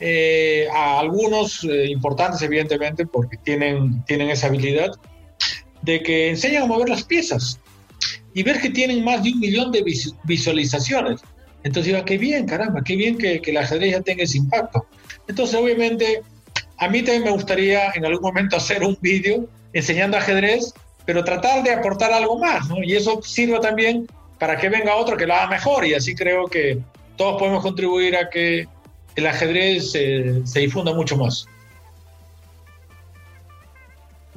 eh, 0.00 0.66
a 0.72 1.00
algunos 1.00 1.64
eh, 1.64 1.86
importantes, 1.88 2.42
evidentemente, 2.42 3.06
porque 3.06 3.36
tienen, 3.38 4.04
tienen 4.04 4.30
esa 4.30 4.48
habilidad, 4.48 4.92
de 5.82 6.02
que 6.02 6.30
enseñan 6.30 6.64
a 6.64 6.66
mover 6.66 6.88
las 6.88 7.04
piezas 7.04 7.60
y 8.34 8.42
ver 8.42 8.60
que 8.60 8.70
tienen 8.70 9.04
más 9.04 9.22
de 9.22 9.32
un 9.32 9.40
millón 9.40 9.72
de 9.72 9.84
visualizaciones. 10.24 11.20
Entonces 11.64 11.92
digo, 11.92 12.04
qué 12.04 12.18
bien, 12.18 12.46
caramba, 12.46 12.82
qué 12.84 12.96
bien 12.96 13.16
que, 13.18 13.40
que 13.40 13.50
el 13.50 13.56
ajedrez 13.56 13.92
ya 13.92 14.00
tenga 14.00 14.24
ese 14.24 14.38
impacto. 14.38 14.86
Entonces, 15.26 15.56
obviamente, 15.56 16.22
a 16.78 16.88
mí 16.88 17.02
también 17.02 17.24
me 17.24 17.30
gustaría 17.30 17.90
en 17.94 18.04
algún 18.04 18.22
momento 18.22 18.56
hacer 18.56 18.82
un 18.82 18.96
vídeo 19.00 19.48
enseñando 19.72 20.16
ajedrez 20.16 20.72
pero 21.08 21.24
tratar 21.24 21.62
de 21.62 21.72
aportar 21.72 22.12
algo 22.12 22.38
más, 22.38 22.68
¿no? 22.68 22.82
Y 22.82 22.94
eso 22.94 23.22
sirva 23.22 23.60
también 23.60 24.06
para 24.38 24.58
que 24.58 24.68
venga 24.68 24.94
otro 24.94 25.16
que 25.16 25.24
lo 25.24 25.32
haga 25.32 25.46
mejor 25.46 25.86
y 25.86 25.94
así 25.94 26.14
creo 26.14 26.44
que 26.48 26.80
todos 27.16 27.38
podemos 27.38 27.62
contribuir 27.62 28.14
a 28.14 28.28
que 28.28 28.68
el 29.18 29.26
ajedrez 29.26 29.92
se 29.92 30.60
difunda 30.60 30.94
mucho 30.94 31.16
más. 31.16 31.46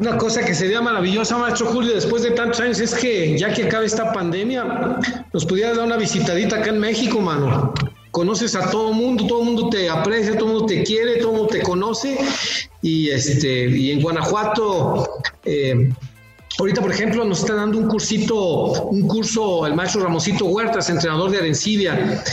Una 0.01 0.17
cosa 0.17 0.43
que 0.43 0.55
sería 0.55 0.81
maravillosa, 0.81 1.37
maestro 1.37 1.67
Julio, 1.67 1.93
después 1.93 2.23
de 2.23 2.31
tantos 2.31 2.59
años, 2.59 2.79
es 2.79 2.95
que 2.95 3.37
ya 3.37 3.53
que 3.53 3.65
acabe 3.65 3.85
esta 3.85 4.11
pandemia, 4.11 4.97
nos 5.31 5.45
pudieras 5.45 5.77
dar 5.77 5.85
una 5.85 5.97
visitadita 5.97 6.55
acá 6.55 6.69
en 6.69 6.79
México, 6.79 7.19
mano. 7.21 7.71
Conoces 8.09 8.55
a 8.55 8.71
todo 8.71 8.93
mundo, 8.93 9.27
todo 9.27 9.43
mundo 9.43 9.69
te 9.69 9.89
aprecia, 9.89 10.35
todo 10.35 10.47
mundo 10.47 10.65
te 10.65 10.81
quiere, 10.83 11.17
todo 11.17 11.33
mundo 11.33 11.47
te 11.47 11.61
conoce. 11.61 12.17
Y, 12.81 13.09
este, 13.09 13.67
y 13.67 13.91
en 13.91 14.01
Guanajuato, 14.01 15.07
eh, 15.45 15.91
Ahorita, 16.59 16.81
por 16.81 16.91
ejemplo, 16.91 17.23
nos 17.23 17.39
está 17.39 17.55
dando 17.55 17.77
un 17.77 17.87
cursito, 17.87 18.83
un 18.83 19.07
curso 19.07 19.65
el 19.65 19.73
maestro 19.73 20.03
Ramosito 20.03 20.45
Huertas, 20.45 20.89
entrenador 20.89 21.31
de 21.31 21.37
Arencibia. 21.37 22.23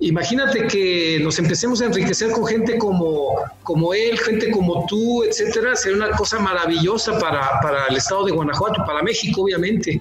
Imagínate 0.00 0.66
que 0.66 1.18
nos 1.22 1.38
empecemos 1.38 1.80
a 1.82 1.86
enriquecer 1.86 2.30
con 2.30 2.46
gente 2.46 2.78
como, 2.78 3.36
como 3.62 3.92
él, 3.92 4.18
gente 4.18 4.50
como 4.50 4.86
tú, 4.86 5.22
etcétera. 5.24 5.76
Sería 5.76 5.98
una 5.98 6.16
cosa 6.16 6.38
maravillosa 6.38 7.18
para, 7.18 7.60
para 7.60 7.86
el 7.88 7.96
estado 7.96 8.24
de 8.24 8.32
Guanajuato, 8.32 8.84
para 8.86 9.02
México, 9.02 9.42
obviamente. 9.42 10.00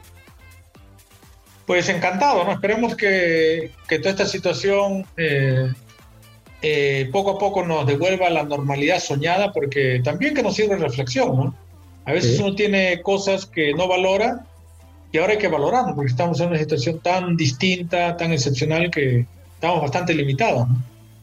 Pues 1.66 1.90
encantado, 1.90 2.44
¿no? 2.46 2.54
Esperemos 2.54 2.96
que, 2.96 3.72
que 3.88 4.00
toda 4.00 4.12
esta 4.12 4.26
situación 4.26 5.06
eh, 5.18 5.72
eh, 6.62 7.10
poco 7.12 7.32
a 7.32 7.38
poco 7.38 7.66
nos 7.66 7.86
devuelva 7.86 8.30
la 8.30 8.44
normalidad 8.44 9.00
soñada, 9.00 9.52
porque 9.52 10.02
también 10.04 10.34
que 10.34 10.44
nos 10.44 10.56
sirva 10.56 10.78
reflexión, 10.78 11.36
¿no? 11.36 11.56
A 12.06 12.14
veces 12.14 12.40
uno 12.40 12.56
tiene 12.56 13.02
cosas 13.02 13.46
que 13.46 13.74
no 13.74 13.88
valora 13.88 14.46
y 15.12 15.18
ahora 15.18 15.34
hay 15.34 15.40
que 15.40 15.48
valorarlo 15.48 15.96
porque 15.96 16.12
estamos 16.12 16.40
en 16.42 16.50
una 16.50 16.60
situación 16.60 17.00
tan 17.00 17.38
distinta, 17.38 18.18
tan 18.18 18.34
excepcional 18.34 18.90
que 18.92 19.26
estamos 19.64 19.82
bastante 19.82 20.14
limitados. 20.14 20.68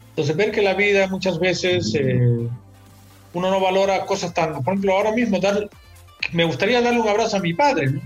Entonces, 0.09 0.35
ver 0.35 0.51
que 0.51 0.63
la 0.63 0.73
vida 0.73 1.07
muchas 1.07 1.39
veces 1.39 1.93
eh, 1.93 2.47
uno 3.33 3.51
no 3.51 3.59
valora 3.59 4.07
cosas 4.07 4.33
tan. 4.33 4.63
Por 4.63 4.73
ejemplo, 4.73 4.93
ahora 4.93 5.11
mismo 5.11 5.39
dar, 5.39 5.69
me 6.31 6.43
gustaría 6.45 6.81
darle 6.81 7.01
un 7.01 7.07
abrazo 7.07 7.37
a 7.37 7.39
mi 7.39 7.53
padre, 7.53 7.91
¿no? 7.91 8.01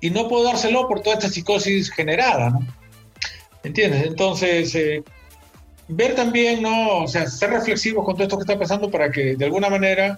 Y 0.00 0.10
no 0.10 0.28
puedo 0.28 0.44
dárselo 0.44 0.86
por 0.86 1.02
toda 1.02 1.16
esta 1.16 1.28
psicosis 1.28 1.90
generada, 1.90 2.50
¿no? 2.50 2.60
¿Entiendes? 3.64 4.06
Entonces, 4.06 4.72
eh, 4.76 5.02
ver 5.88 6.14
también, 6.14 6.62
¿no? 6.62 6.98
O 6.98 7.08
sea, 7.08 7.26
ser 7.26 7.50
reflexivos 7.50 8.04
con 8.04 8.14
todo 8.14 8.22
esto 8.22 8.36
que 8.36 8.42
está 8.42 8.56
pasando 8.56 8.88
para 8.88 9.10
que 9.10 9.34
de 9.34 9.44
alguna 9.46 9.68
manera 9.68 10.16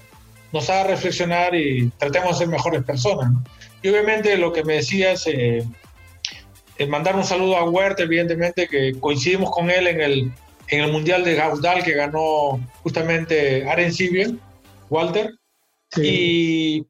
nos 0.53 0.68
haga 0.68 0.88
reflexionar 0.88 1.55
y 1.55 1.90
tratemos 1.96 2.32
de 2.32 2.44
ser 2.44 2.49
mejores 2.49 2.84
personas. 2.84 3.32
Y 3.80 3.88
obviamente 3.88 4.36
lo 4.36 4.53
que 4.53 4.62
me 4.62 4.74
decías, 4.74 5.26
eh, 5.26 5.64
mandar 6.87 7.16
un 7.16 7.24
saludo 7.24 7.57
a 7.57 7.68
Huerta, 7.68 8.05
evidentemente, 8.05 8.68
que 8.68 8.95
coincidimos 9.01 9.51
con 9.51 9.70
él 9.70 9.87
en 9.87 10.01
el, 10.01 10.33
en 10.68 10.85
el 10.85 10.93
Mundial 10.93 11.24
de 11.24 11.35
Gaudal 11.35 11.83
que 11.83 11.93
ganó 11.93 12.61
justamente 12.83 13.68
Arencibia, 13.68 14.31
Walter. 14.89 15.35
Y, 15.97 16.87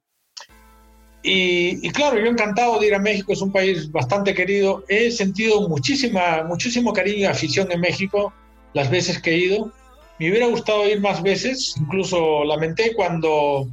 y, 1.23 1.91
claro, 1.91 2.19
yo 2.19 2.27
encantado 2.27 2.79
de 2.79 2.89
ir 2.89 2.95
a 2.95 2.99
México, 2.99 3.33
es 3.33 3.41
un 3.41 3.53
país 3.53 3.91
bastante 3.91 4.35
querido. 4.35 4.85
He 4.89 5.11
sentido 5.11 5.69
muchísima, 5.69 6.45
muchísimo 6.45 6.93
cariño 6.93 7.19
y 7.19 7.25
afición 7.25 7.71
en 7.71 7.81
México 7.81 8.33
las 8.75 8.91
veces 8.91 9.21
que 9.21 9.33
he 9.33 9.39
ido. 9.39 9.73
Me 10.19 10.31
hubiera 10.31 10.47
gustado 10.47 10.89
ir 10.89 11.01
más 11.01 11.23
veces, 11.23 11.75
incluso 11.79 12.45
lamenté 12.45 12.95
cuando 12.95 13.69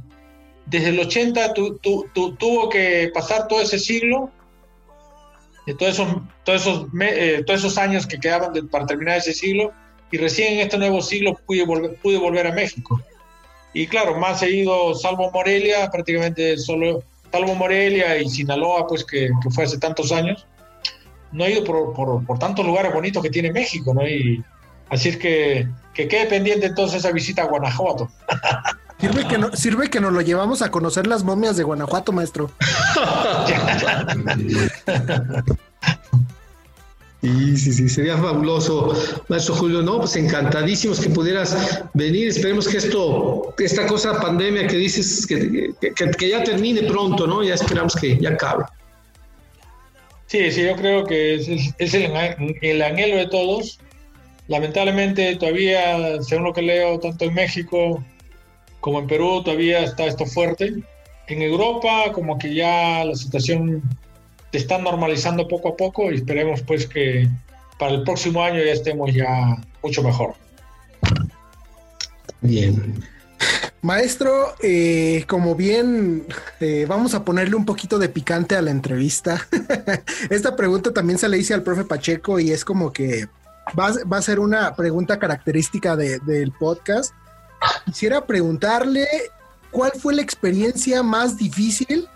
desde 0.66 0.90
el 0.90 1.00
80 1.00 1.54
tuvo 1.54 2.68
que 2.68 3.10
pasar 3.12 3.48
todo 3.48 3.60
ese 3.60 3.78
siglo, 3.78 4.30
de 5.66 5.74
todos 5.74 5.94
esos, 5.94 6.08
todos 6.44 6.62
esos, 6.62 6.86
eh, 7.00 7.42
todos 7.46 7.60
esos 7.60 7.78
años 7.78 8.06
que 8.06 8.18
quedaban 8.18 8.68
para 8.68 8.86
terminar 8.86 9.18
ese 9.18 9.32
siglo, 9.32 9.72
y 10.10 10.18
recién 10.18 10.54
en 10.54 10.60
este 10.60 10.78
nuevo 10.78 11.02
siglo 11.02 11.38
pude 11.46 11.64
volver, 11.64 11.96
pude 11.96 12.16
volver 12.16 12.46
a 12.46 12.52
México. 12.52 13.00
Y 13.72 13.86
claro, 13.86 14.18
más 14.18 14.42
he 14.42 14.50
ido, 14.50 14.94
salvo 14.94 15.30
Morelia, 15.30 15.90
prácticamente 15.90 16.56
solo, 16.56 17.02
salvo 17.30 17.54
Morelia 17.54 18.16
y 18.18 18.28
Sinaloa, 18.28 18.86
pues 18.86 19.04
que, 19.04 19.28
que 19.42 19.50
fue 19.50 19.64
hace 19.64 19.78
tantos 19.78 20.12
años, 20.12 20.46
no 21.32 21.44
he 21.44 21.52
ido 21.52 21.64
por, 21.64 21.92
por, 21.92 22.24
por, 22.24 22.38
tantos 22.38 22.64
lugares 22.64 22.94
bonitos 22.94 23.22
que 23.22 23.30
tiene 23.30 23.52
México, 23.52 23.92
¿no? 23.92 24.06
Y, 24.06 24.42
Así 24.88 25.08
es 25.08 25.16
que 25.16 25.66
que 25.96 26.08
quede 26.08 26.26
pendiente 26.26 26.66
entonces 26.66 26.98
esa 26.98 27.10
visita 27.10 27.42
a 27.42 27.46
Guanajuato. 27.46 28.10
Sirve 29.00 29.28
que, 29.28 29.38
no, 29.38 29.54
sirve 29.54 29.90
que 29.90 30.00
nos 30.00 30.12
lo 30.12 30.22
llevamos 30.22 30.62
a 30.62 30.70
conocer 30.70 31.06
las 31.06 31.22
momias 31.22 31.56
de 31.56 31.64
Guanajuato, 31.64 32.12
maestro. 32.12 32.50
Sí, 37.22 37.56
sí, 37.56 37.72
sí, 37.72 37.88
sería 37.88 38.16
fabuloso, 38.16 38.94
maestro 39.28 39.54
Julio. 39.56 39.82
No, 39.82 39.98
pues 39.98 40.14
encantadísimos 40.16 41.00
que 41.00 41.08
pudieras 41.08 41.82
venir. 41.94 42.28
Esperemos 42.28 42.68
que 42.68 42.76
esto, 42.76 43.54
esta 43.58 43.86
cosa 43.86 44.20
pandemia 44.20 44.66
que 44.66 44.76
dices, 44.76 45.26
que, 45.26 45.72
que, 45.80 46.28
ya 46.28 46.44
termine 46.44 46.82
pronto, 46.82 47.26
¿no? 47.26 47.42
Ya 47.42 47.54
esperamos 47.54 47.96
que 47.96 48.16
ya 48.18 48.30
acabe. 48.30 48.64
Sí, 50.26 50.50
sí, 50.52 50.64
yo 50.64 50.76
creo 50.76 51.04
que 51.04 51.34
es, 51.36 51.48
es 51.78 51.94
el, 51.94 52.12
el, 52.62 52.82
anhelo 52.82 53.16
de 53.16 53.26
todos. 53.26 53.80
Lamentablemente, 54.48 55.34
todavía, 55.36 56.22
según 56.22 56.44
lo 56.44 56.52
que 56.52 56.62
leo, 56.62 57.00
tanto 57.00 57.24
en 57.24 57.34
México 57.34 58.04
como 58.86 59.00
en 59.00 59.08
Perú, 59.08 59.42
todavía 59.42 59.82
está 59.82 60.04
esto 60.04 60.26
fuerte. 60.26 60.72
En 61.26 61.42
Europa, 61.42 62.12
como 62.12 62.38
que 62.38 62.54
ya 62.54 63.04
la 63.04 63.16
situación 63.16 63.82
se 64.52 64.58
está 64.58 64.78
normalizando 64.78 65.48
poco 65.48 65.70
a 65.70 65.76
poco 65.76 66.12
y 66.12 66.14
esperemos 66.14 66.62
pues 66.62 66.86
que 66.86 67.28
para 67.80 67.94
el 67.94 68.04
próximo 68.04 68.44
año 68.44 68.62
ya 68.62 68.70
estemos 68.70 69.12
ya 69.12 69.56
mucho 69.82 70.04
mejor. 70.04 70.34
Bien. 72.40 73.02
Maestro, 73.82 74.54
eh, 74.62 75.24
como 75.26 75.56
bien 75.56 76.24
eh, 76.60 76.86
vamos 76.88 77.14
a 77.14 77.24
ponerle 77.24 77.56
un 77.56 77.64
poquito 77.64 77.98
de 77.98 78.08
picante 78.08 78.54
a 78.54 78.62
la 78.62 78.70
entrevista. 78.70 79.48
Esta 80.30 80.54
pregunta 80.54 80.92
también 80.92 81.18
se 81.18 81.28
le 81.28 81.38
hice 81.38 81.54
al 81.54 81.64
profe 81.64 81.82
Pacheco 81.82 82.38
y 82.38 82.52
es 82.52 82.64
como 82.64 82.92
que 82.92 83.26
va, 83.76 84.16
a 84.16 84.22
ser 84.22 84.38
una 84.38 84.76
pregunta 84.76 85.18
característica 85.18 85.96
del 85.96 86.52
podcast. 86.52 87.12
Quisiera 87.84 88.26
preguntarle 88.26 89.06
cuál 89.70 89.92
fue 89.98 90.14
la 90.14 90.22
experiencia 90.22 91.02
más 91.02 91.36
difícil 91.36 92.08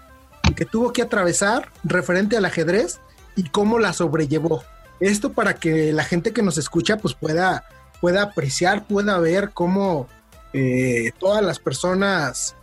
que 0.57 0.64
tuvo 0.64 0.92
que 0.92 1.03
atravesar 1.03 1.70
referente 1.84 2.36
al 2.36 2.44
ajedrez 2.44 3.01
y 3.36 3.48
cómo 3.48 3.78
la 3.78 3.92
sobrellevó. 3.92 4.62
Esto 4.98 5.32
para 5.32 5.55
que 5.55 5.92
la 5.92 6.05
gente 6.05 6.32
que 6.32 6.42
nos 6.42 6.59
escucha 6.59 6.98
pues 6.98 7.14
pueda, 7.14 7.64
pueda 8.01 8.22
apreciar, 8.22 8.86
pueda 8.86 9.18
ver 9.18 9.51
cómo 9.55 10.09
eh, 10.53 11.12
todas 11.18 11.42
las 11.42 11.59
personas 11.59 12.55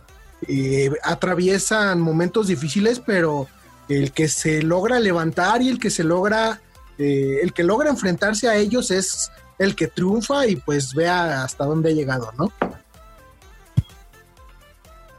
eh, 0.46 0.90
atraviesan 1.02 2.00
momentos 2.00 2.46
difíciles, 2.46 3.00
pero 3.04 3.48
el 3.88 4.12
que 4.12 4.28
se 4.28 4.62
logra 4.62 5.00
levantar 5.00 5.62
y 5.62 5.68
el 5.68 5.78
que 5.78 5.90
se 5.90 6.04
logra, 6.04 6.60
eh, 6.98 7.40
el 7.42 7.52
que 7.52 7.64
logra 7.64 7.90
enfrentarse 7.90 8.48
a 8.48 8.56
ellos 8.56 8.90
es 8.90 9.30
el 9.58 9.74
que 9.74 9.88
triunfa 9.88 10.46
y 10.46 10.56
pues 10.56 10.94
vea 10.94 11.42
hasta 11.42 11.64
dónde 11.64 11.90
ha 11.90 11.94
llegado, 11.94 12.32
¿no? 12.38 12.52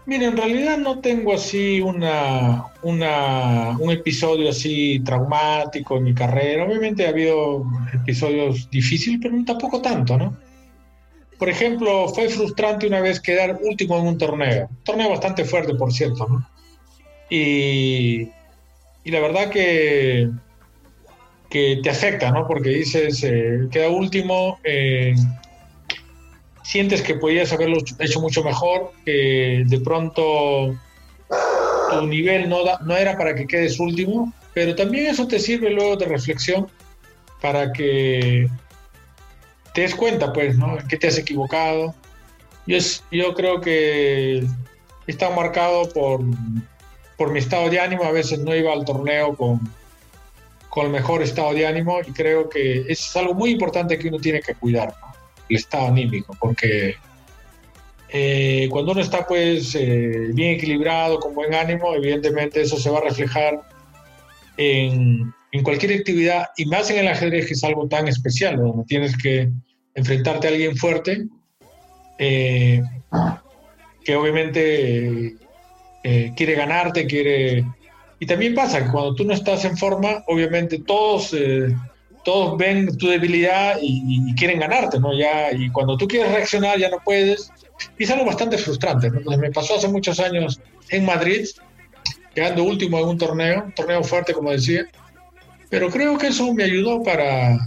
Mira, 0.06 0.26
en 0.26 0.38
realidad 0.38 0.80
no 0.80 1.02
tengo 1.02 1.36
así 1.36 1.82
una, 1.82 2.66
un 2.82 3.92
episodio 3.92 4.50
así 4.50 5.02
traumático 5.02 5.98
en 5.98 6.04
mi 6.06 6.16
carrera. 6.16 6.66
Obviamente 6.66 7.06
ha 7.06 7.10
habido 7.10 7.64
episodios 7.94 8.68
difíciles, 8.72 9.20
pero 9.22 9.36
tampoco 9.46 9.82
tanto, 9.84 10.18
¿no? 10.18 10.36
Por 11.38 11.48
ejemplo, 11.48 12.10
fue 12.10 12.28
frustrante 12.28 12.88
una 12.88 13.02
vez 13.02 13.20
quedar 13.20 13.60
último 13.62 14.00
en 14.00 14.08
un 14.08 14.18
torneo. 14.18 14.68
Torneo 14.84 15.12
bastante 15.12 15.46
fuerte, 15.46 15.76
por 15.76 15.94
cierto, 15.94 16.28
¿no? 16.28 16.50
Y, 17.30 18.30
la 19.06 19.20
verdad 19.20 19.50
que, 19.50 20.30
que 21.50 21.80
te 21.82 21.90
afecta, 21.90 22.32
¿no? 22.32 22.48
Porque 22.48 22.70
dices, 22.70 23.24
eh, 23.24 23.68
queda 23.72 23.90
último, 23.90 24.60
eh, 24.64 25.16
sientes 26.64 27.02
que 27.02 27.16
podías 27.16 27.52
haberlo 27.52 27.80
hecho 27.98 28.22
mucho 28.22 28.44
mejor, 28.44 28.92
que 29.04 29.64
de 29.66 29.80
pronto 29.80 30.76
tu 31.90 32.06
nivel 32.06 32.48
no, 32.48 32.96
era 32.96 33.18
para 33.18 33.34
que 33.34 33.48
quedes 33.48 33.80
último, 33.80 34.32
pero 34.54 34.76
también 34.76 35.08
eso 35.08 35.28
te 35.28 35.40
sirve 35.40 35.72
luego 35.72 35.96
de 35.96 36.06
reflexión 36.06 36.68
para 37.42 37.72
que 37.72 38.48
te 39.74 39.82
des 39.82 39.96
cuenta, 39.96 40.32
pues, 40.32 40.58
¿no? 40.58 40.78
Qué 40.88 40.98
te 40.98 41.08
has 41.08 41.18
equivocado. 41.18 41.96
Yo 42.68 43.34
creo 43.34 43.62
que 43.62 44.44
está 45.08 45.32
marcado 45.32 45.90
por, 45.90 46.22
por 47.18 47.32
mi 47.32 47.40
estado 47.40 47.70
de 47.70 47.80
ánimo. 47.80 48.04
A 48.04 48.12
veces 48.12 48.40
no 48.40 48.56
iba 48.56 48.74
al 48.74 48.86
torneo 48.86 49.36
con, 49.36 49.60
con 50.70 50.86
el 50.86 50.92
mejor 50.92 51.22
estado 51.24 51.54
de 51.54 51.66
ánimo 51.66 52.00
y 52.06 52.12
creo 52.12 52.50
que 52.50 52.86
es 52.88 53.16
algo 53.16 53.34
muy 53.34 53.52
importante 53.52 53.98
que 53.98 54.08
uno 54.08 54.20
tiene 54.20 54.42
que 54.42 54.56
cuidar. 54.56 54.90
¿no? 55.02 55.10
el 55.50 55.56
estado 55.56 55.88
anímico, 55.88 56.36
porque 56.40 56.96
eh, 58.10 58.68
cuando 58.70 58.92
uno 58.92 59.02
está 59.02 59.26
pues 59.26 59.76
eh, 59.76 60.30
bien 60.34 60.56
equilibrado, 60.56 61.20
con 61.20 61.34
buen 61.34 61.54
ánimo, 61.54 61.94
evidentemente 61.94 62.62
eso 62.62 62.78
se 62.78 62.90
va 62.90 63.00
a 63.00 63.04
reflejar 63.04 63.62
en, 64.58 65.34
en, 65.52 65.64
cualquier 65.64 66.00
actividad 66.00 66.48
y 66.58 66.66
más 66.66 66.90
en 66.92 67.00
el 67.00 67.08
ajedrez 67.08 67.48
que 67.48 67.54
es 67.54 67.64
algo 67.64 67.88
tan 67.88 68.08
especial, 68.08 68.58
donde 68.58 68.86
tienes 68.86 69.18
que 69.18 69.50
enfrentarte 69.96 70.48
a 70.48 70.52
alguien 70.52 70.78
fuerte, 70.78 71.26
eh, 72.18 72.82
que 74.04 74.16
obviamente 74.16 75.36
quiere 76.36 76.56
ganarte, 76.56 77.06
quiere... 77.06 77.66
Y 78.20 78.26
también 78.26 78.54
pasa 78.54 78.84
que 78.84 78.92
cuando 78.92 79.16
tú 79.16 79.24
no 79.24 79.34
estás 79.34 79.64
en 79.66 79.78
forma, 79.78 80.24
obviamente 80.28 80.80
todos 80.80 81.34
todos 82.24 82.58
ven 82.58 82.98
tu 82.98 83.08
debilidad 83.08 83.78
y, 83.82 84.34
quieren 84.36 84.60
ganarte, 84.60 85.00
¿no? 85.00 85.18
Ya, 85.18 85.52
y 85.52 85.70
cuando 85.70 85.98
tú 85.98 86.08
quieres 86.08 86.32
reaccionar 86.32 86.78
ya 86.78 86.90
no 86.90 86.98
puedes. 87.04 87.52
Y 87.98 88.04
es 88.04 88.12
algo 88.12 88.26
bastante 88.26 88.58
frustrante, 88.58 89.10
¿no? 89.10 89.38
me 89.38 89.52
pasó 89.52 89.76
hace 89.76 89.88
muchos 89.88 90.20
años 90.20 90.60
en 90.90 91.06
Madrid, 91.06 91.48
quedando 92.36 92.64
último 92.64 93.00
en 93.00 93.08
un 93.08 93.18
torneo, 93.18 93.64
un 93.66 93.72
torneo 93.72 94.04
fuerte, 94.04 94.34
como 94.34 94.52
decía. 94.52 94.86
Pero 95.70 95.90
creo 95.90 96.18
que 96.18 96.28
eso 96.28 96.54
me 96.54 96.64
ayudó 96.64 97.04
para, 97.04 97.58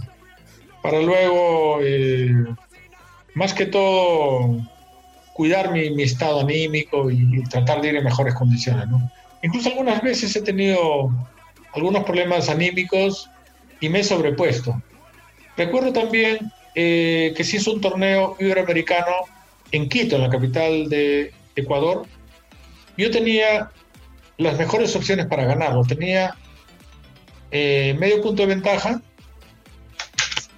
para 0.81 1.01
luego, 1.01 1.79
eh, 1.81 2.31
más 3.33 3.53
que 3.53 3.65
todo, 3.65 4.57
cuidar 5.33 5.71
mi, 5.71 5.89
mi 5.91 6.03
estado 6.03 6.41
anímico 6.41 7.09
y, 7.09 7.39
y, 7.39 7.43
tratar 7.43 7.81
de 7.81 7.89
ir 7.89 7.95
en 7.95 8.03
mejores 8.03 8.35
condiciones, 8.35 8.87
¿no? 8.87 9.11
Incluso 9.43 9.69
algunas 9.69 10.01
veces 10.01 10.35
he 10.35 10.41
tenido 10.41 11.11
algunos 11.73 12.03
problemas 12.05 12.49
anímicos 12.49 13.29
y 13.81 13.89
me 13.89 13.99
he 13.99 14.03
sobrepuesto. 14.03 14.81
Recuerdo 15.57 15.91
también 15.91 16.51
eh, 16.75 17.33
que 17.35 17.43
se 17.43 17.57
hizo 17.57 17.73
un 17.73 17.81
torneo 17.81 18.35
iberoamericano 18.39 19.11
en 19.71 19.89
Quito, 19.89 20.15
en 20.15 20.21
la 20.23 20.29
capital 20.29 20.89
de 20.89 21.33
Ecuador. 21.55 22.07
Yo 22.97 23.11
tenía 23.11 23.69
las 24.37 24.57
mejores 24.57 24.95
opciones 24.95 25.25
para 25.25 25.43
ganarlo. 25.43 25.83
Tenía 25.83 26.35
eh, 27.51 27.95
medio 27.99 28.21
punto 28.21 28.43
de 28.43 28.47
ventaja 28.47 29.01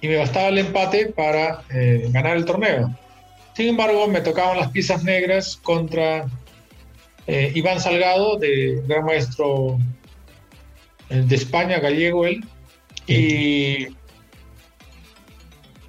y 0.00 0.08
me 0.08 0.16
bastaba 0.16 0.48
el 0.48 0.58
empate 0.58 1.06
para 1.06 1.64
eh, 1.74 2.08
ganar 2.10 2.36
el 2.36 2.44
torneo. 2.44 2.96
Sin 3.54 3.68
embargo, 3.68 4.06
me 4.06 4.20
tocaban 4.20 4.58
las 4.58 4.70
piezas 4.70 5.02
negras 5.02 5.58
contra 5.62 6.26
Iván 7.26 7.80
Salgado, 7.80 8.36
de 8.38 8.82
gran 8.86 9.04
maestro 9.04 9.78
de 11.08 11.34
España, 11.34 11.80
gallego 11.80 12.26
él, 12.26 12.44
y, 13.06 13.88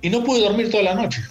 no 0.10 0.24
pude 0.24 0.42
dormir 0.42 0.72
toda 0.72 0.84
la 0.84 0.96
noche. 0.96 1.22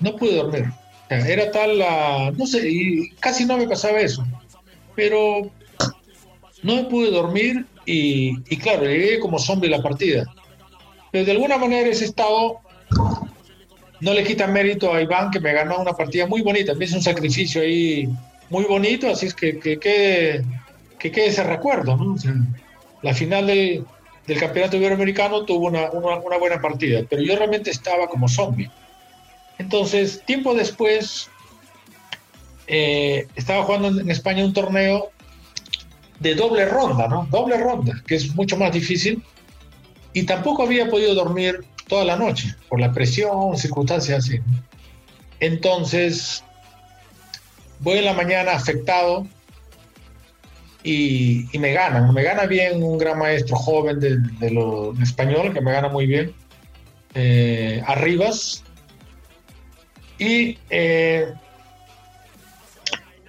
No 0.00 0.16
pude 0.16 0.36
dormir. 0.36 0.64
Era 1.08 1.50
tal 1.50 1.78
la. 1.78 2.32
No 2.36 2.46
sé, 2.46 2.68
y 2.68 3.10
casi 3.20 3.44
no 3.44 3.56
me 3.56 3.68
pasaba 3.68 4.00
eso. 4.00 4.26
Pero 4.94 5.50
no 6.62 6.76
me 6.76 6.84
pude 6.84 7.10
dormir 7.10 7.66
y, 7.84 8.32
y 8.52 8.56
claro, 8.56 8.84
llegué 8.84 9.20
como 9.20 9.38
zombie 9.38 9.68
la 9.68 9.82
partida. 9.82 10.26
Pero 11.12 11.24
de 11.24 11.32
alguna 11.32 11.58
manera 11.58 11.88
ese 11.88 12.06
estado 12.06 12.60
no 14.00 14.12
le 14.12 14.24
quita 14.24 14.46
mérito 14.46 14.92
a 14.92 15.00
Iván 15.00 15.30
que 15.30 15.40
me 15.40 15.52
ganó 15.52 15.78
una 15.78 15.92
partida 15.92 16.26
muy 16.26 16.42
bonita. 16.42 16.74
Me 16.74 16.86
hizo 16.86 16.96
un 16.96 17.02
sacrificio 17.02 17.62
ahí 17.62 18.08
muy 18.50 18.64
bonito, 18.64 19.10
así 19.10 19.26
es 19.26 19.34
que, 19.34 19.58
que, 19.58 19.78
quede, 19.78 20.44
que 20.98 21.10
quede 21.10 21.26
ese 21.26 21.44
recuerdo. 21.44 21.96
¿no? 21.96 22.16
la 23.02 23.14
final 23.14 23.46
del, 23.46 23.84
del 24.26 24.38
campeonato 24.38 24.76
iberoamericano 24.76 25.44
tuvo 25.44 25.66
una, 25.68 25.88
buena 26.38 26.60
partida, 26.60 27.02
pero 27.08 27.22
yo 27.22 27.36
realmente 27.36 27.70
estaba 27.70 28.08
como 28.08 28.28
zombie. 28.28 28.70
Entonces, 29.58 30.22
tiempo 30.26 30.54
después, 30.54 31.30
eh, 32.66 33.26
estaba 33.36 33.62
jugando 33.62 34.00
en 34.00 34.10
España 34.10 34.44
un 34.44 34.52
torneo 34.52 35.10
de 36.18 36.34
doble 36.34 36.66
ronda, 36.66 37.08
¿no? 37.08 37.26
Doble 37.30 37.56
ronda, 37.56 38.02
que 38.06 38.16
es 38.16 38.34
mucho 38.34 38.56
más 38.56 38.72
difícil. 38.72 39.22
Y 40.12 40.24
tampoco 40.24 40.62
había 40.62 40.88
podido 40.88 41.14
dormir 41.14 41.64
toda 41.88 42.04
la 42.04 42.16
noche 42.16 42.54
por 42.68 42.80
la 42.80 42.92
presión, 42.92 43.56
circunstancias 43.56 44.24
así. 44.24 44.40
Entonces, 45.40 46.42
voy 47.80 47.98
en 47.98 48.04
la 48.04 48.12
mañana 48.12 48.52
afectado 48.52 49.26
y, 50.82 51.46
me 51.58 51.72
gana, 51.72 52.12
me 52.12 52.22
gana 52.22 52.46
bien 52.46 52.82
un 52.82 52.96
gran 52.96 53.18
maestro 53.18 53.56
joven 53.56 53.98
de, 53.98 54.50
lo 54.50 54.94
español, 55.02 55.52
que 55.52 55.60
me 55.60 55.72
gana 55.72 55.88
muy 55.88 56.06
bien, 56.06 56.32
eh, 57.14 57.82
Arribas, 57.86 58.62
Y, 60.18 60.58
eh, 60.70 61.26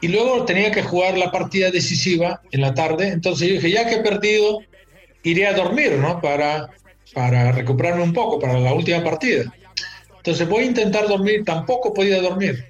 y 0.02 0.08
luego 0.08 0.46
tenía 0.46 0.72
que 0.72 0.84
jugar 0.84 1.18
la 1.18 1.32
partida 1.32 1.72
decisiva 1.72 2.42
en 2.52 2.62
la 2.62 2.74
tarde. 2.76 3.08
Entonces 3.08 3.48
yo 3.48 3.56
dije, 3.56 3.72
ya 3.72 3.88
que 3.88 3.96
he 3.96 4.04
perdido, 4.04 4.60
iré 5.24 5.48
a 5.48 5.54
dormir, 5.54 5.94
¿no? 5.94 6.22
Para, 6.22 6.70
para 7.14 7.52
recuperarme 7.52 8.04
un 8.04 8.14
poco 8.14 8.40
para 8.40 8.60
la 8.60 8.74
última 8.74 9.04
partida. 9.04 9.52
Entonces 10.18 10.48
voy 10.48 10.64
a 10.64 10.68
intentar 10.68 11.08
dormir, 11.08 11.44
tampoco 11.44 11.94
podía 11.94 12.22
dormir, 12.22 12.64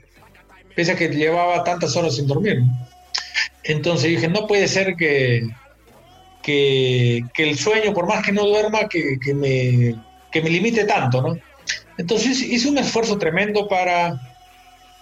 pese 0.77 0.91
a 0.91 0.95
que 0.95 1.09
llevaba 1.09 1.63
tantas 1.63 1.95
horas 1.95 2.17
sin 2.17 2.27
dormir. 2.27 2.61
Entonces 3.63 4.11
dije, 4.11 4.27
no 4.27 4.45
puede 4.45 4.67
ser 4.67 4.95
que, 4.95 5.49
que, 6.43 7.23
el 7.35 7.57
sueño, 7.57 7.95
por 7.95 8.05
más 8.05 8.23
que 8.23 8.31
no 8.31 8.45
duerma, 8.45 8.87
que, 8.87 9.17
que, 9.19 9.33
me, 9.33 9.95
que 10.31 10.39
me 10.39 10.51
limite 10.51 10.83
tanto, 10.83 11.23
¿no? 11.23 11.35
Entonces 11.97 12.43
hice 12.43 12.69
un 12.69 12.77
esfuerzo 12.77 13.17
tremendo 13.17 13.67
para, 13.67 14.21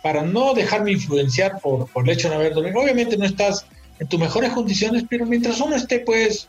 para 0.01 0.21
no 0.21 0.53
dejarme 0.53 0.93
influenciar 0.93 1.59
por, 1.59 1.91
por 1.91 2.05
el 2.05 2.11
hecho 2.11 2.29
de 2.29 2.35
no 2.35 2.39
haber 2.39 2.53
dormido. 2.53 2.79
Obviamente 2.79 3.17
no 3.17 3.25
estás 3.25 3.65
en 3.99 4.07
tus 4.07 4.17
mejores 4.17 4.53
condiciones, 4.53 5.03
pero 5.09 5.25
mientras 5.25 5.59
uno 5.59 5.75
esté 5.75 5.99
pues 5.99 6.47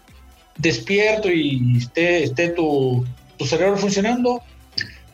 despierto 0.56 1.32
y 1.32 1.78
esté, 1.78 2.22
esté 2.22 2.50
tu, 2.50 3.04
tu 3.36 3.44
cerebro 3.44 3.76
funcionando, 3.76 4.40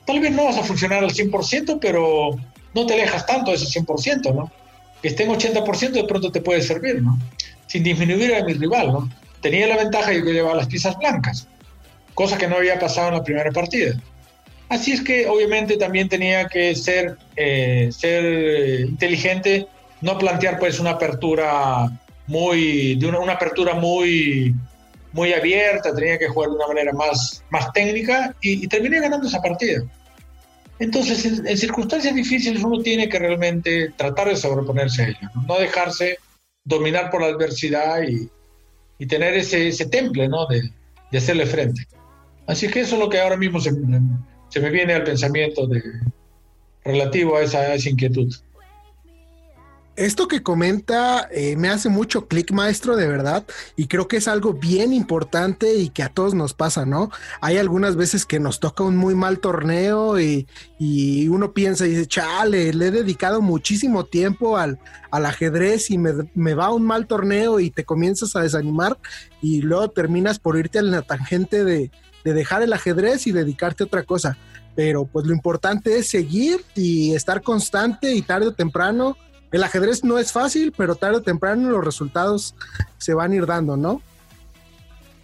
tal 0.05 0.21
vez 0.21 0.33
no 0.33 0.45
vas 0.45 0.59
a 0.59 0.65
funcionar 0.65 1.03
al 1.03 1.15
100%, 1.15 1.79
pero 1.81 2.39
no 2.75 2.87
te 2.87 2.95
alejas 2.95 3.27
tanto 3.27 3.51
de 3.51 3.57
ese 3.57 3.81
100%, 3.81 4.35
¿no? 4.35 4.51
Que 5.01 5.09
esté 5.09 5.25
en 5.25 5.31
80% 5.31 5.91
de 5.91 6.05
pronto 6.05 6.31
te 6.31 6.41
puede 6.41 6.63
servir, 6.63 7.03
¿no? 7.03 7.19
Sin 7.67 7.83
disminuir 7.83 8.35
a 8.35 8.45
mi 8.45 8.55
rival, 8.55 8.93
¿no? 8.93 9.11
Tenía 9.41 9.67
la 9.67 9.77
ventaja 9.77 10.11
de 10.11 10.23
que 10.23 10.33
llevaba 10.33 10.57
las 10.57 10.69
piezas 10.69 10.97
blancas, 10.99 11.49
cosa 12.15 12.39
que 12.39 12.47
no 12.47 12.57
había 12.57 12.79
pasado 12.79 13.09
en 13.09 13.15
la 13.15 13.25
primera 13.25 13.51
partida. 13.51 13.95
Así 14.69 14.93
es 14.93 15.03
que 15.03 15.27
obviamente 15.27 15.77
también 15.77 16.09
tenía 16.09 16.47
que 16.47 16.75
ser, 16.75 17.19
eh, 17.37 17.91
ser 17.93 18.25
eh, 18.25 18.81
inteligente, 18.89 19.67
no 20.01 20.17
plantear 20.17 20.59
pues 20.59 20.81
una 20.81 20.91
apertura 20.91 21.91
muy, 22.27 22.95
de 22.95 23.07
una, 23.07 23.19
una 23.19 23.33
apertura 23.35 23.75
muy, 23.75 24.55
muy 25.13 25.33
abierta, 25.33 25.95
tenía 25.95 26.19
que 26.19 26.29
jugar 26.29 26.51
de 26.51 26.57
una 26.57 26.67
manera 26.69 26.93
más, 26.93 27.45
más 27.51 27.73
técnica 27.73 28.35
y, 28.41 28.67
terminé 28.67 29.01
ganando 29.01 29.29
esa 29.29 29.41
partida. 29.41 29.83
Entonces, 30.83 31.25
en, 31.25 31.57
circunstancias 31.57 32.13
difíciles 32.13 32.61
uno 32.65 32.83
tiene 32.83 33.09
que 33.09 33.17
realmente 33.17 33.93
tratar 33.97 34.29
de 34.29 34.35
sobreponerse 34.35 35.03
a 35.05 35.09
ello, 35.11 35.31
no, 35.47 35.57
dejarse 35.61 36.19
dominar 36.65 37.09
por 37.09 37.21
la 37.21 37.29
adversidad 37.29 38.03
y, 38.03 38.29
y 38.99 39.07
tener 39.07 39.35
ese, 39.35 39.69
ese 39.69 39.87
temple 39.87 40.29
¿no? 40.29 40.45
de, 40.47 40.61
de, 41.13 41.19
hacerle 41.19 41.47
frente. 41.47 41.87
Así 42.49 42.67
que 42.67 42.81
eso 42.81 42.97
es 42.97 43.01
lo 43.01 43.09
que 43.09 43.21
ahora 43.21 43.37
mismo 43.37 43.61
se, 43.61 43.71
se 44.49 44.59
me 44.59 44.71
viene 44.71 44.95
al 44.95 45.05
pensamiento 45.05 45.69
de, 45.69 45.85
relativo 46.85 47.37
a 47.37 47.43
esa, 47.43 47.61
a 47.61 47.75
esa 47.75 47.89
inquietud. 47.89 48.35
Esto 49.97 50.27
que 50.27 50.43
comenta 50.43 51.29
eh, 51.31 51.55
me 51.57 51.69
hace 51.69 51.91
mucho 51.91 52.27
clic, 52.27 52.51
maestro, 52.51 52.97
de 52.97 53.07
verdad, 53.07 53.45
y 53.77 53.89
creo 53.89 54.09
que 54.09 54.17
es 54.17 54.27
algo 54.27 54.55
bien 54.55 54.95
importante 54.95 55.75
y 55.75 55.91
que 55.91 56.03
a 56.03 56.09
todos 56.09 56.33
nos 56.33 56.55
pasa, 56.55 56.87
¿no? 56.87 57.11
Hay 57.43 57.59
algunas 57.59 57.95
veces 57.95 58.25
que 58.25 58.41
nos 58.41 58.59
toca 58.59 58.85
un 58.85 58.97
muy 58.97 59.15
mal 59.15 59.39
torneo 59.39 60.19
y, 60.19 60.47
uno 61.29 61.53
piensa 61.53 61.87
y 61.87 61.91
dice, 61.91 62.07
chale, 62.07 62.73
le 62.73 62.87
he 62.87 62.91
dedicado 62.91 63.43
muchísimo 63.43 64.05
tiempo 64.05 64.57
al, 64.57 64.79
ajedrez 65.11 65.91
y 65.91 65.99
me, 65.99 66.55
va 66.55 66.73
un 66.73 66.85
mal 66.85 67.07
torneo 67.07 67.61
y 67.61 67.71
te 67.71 67.85
comienzas 67.85 68.35
a 68.35 68.41
desanimar 68.41 68.99
y 69.43 69.61
luego 69.61 69.91
terminas 69.91 70.39
por 70.39 70.59
irte 70.59 70.79
a 70.79 70.83
la 70.83 71.03
tangente 71.03 71.65
de, 71.65 71.91
de 72.25 72.33
dejar 72.33 72.63
el 72.63 72.73
ajedrez 72.73 73.27
y 73.27 73.33
dedicarte 73.33 73.85
a 73.85 73.87
otra 73.87 74.05
cosa. 74.05 74.39
Pero 74.75 75.05
pues 75.05 75.27
lo 75.27 75.35
importante 75.35 75.99
es 75.99 76.09
seguir 76.09 76.65
y 76.75 77.15
estar 77.15 77.43
constante 77.43 78.15
y 78.15 78.23
tarde 78.23 78.49
o 78.49 78.55
temprano 78.55 79.17
el 79.53 79.63
ajedrez 79.63 80.03
no 80.03 80.19
es 80.19 80.33
fácil, 80.33 80.73
pero 80.77 80.97
tarde 80.97 81.19
o 81.19 81.23
temprano 81.23 81.71
los 81.71 81.85
resultados 81.85 82.55
se 82.99 83.15
van 83.15 83.33
a 83.33 83.37
ir 83.37 83.47
dando, 83.47 83.77
¿no? 83.77 84.01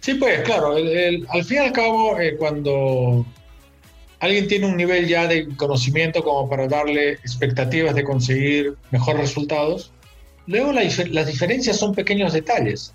Sí, 0.01 0.13
pues 0.13 0.41
claro, 0.41 0.75
al 0.75 1.43
fin 1.43 1.57
y 1.57 1.59
al 1.59 1.71
cabo, 1.73 2.19
eh, 2.19 2.37
cuando 2.37 3.25
alguien 4.19 4.47
tiene 4.47 4.67
un 4.67 4.77
nivel 4.77 5.07
ya 5.07 5.27
de 5.27 5.47
conocimiento 5.55 6.23
como 6.23 6.47
para 6.49 6.67
darle 6.67 7.13
expectativas 7.13 7.95
de 7.95 8.03
conseguir 8.03 8.75
mejores 8.91 9.21
resultados, 9.21 9.91
luego 10.45 10.71
las 10.71 11.27
diferencias 11.27 11.77
son 11.77 11.93
pequeños 11.95 12.33
detalles. 12.33 12.93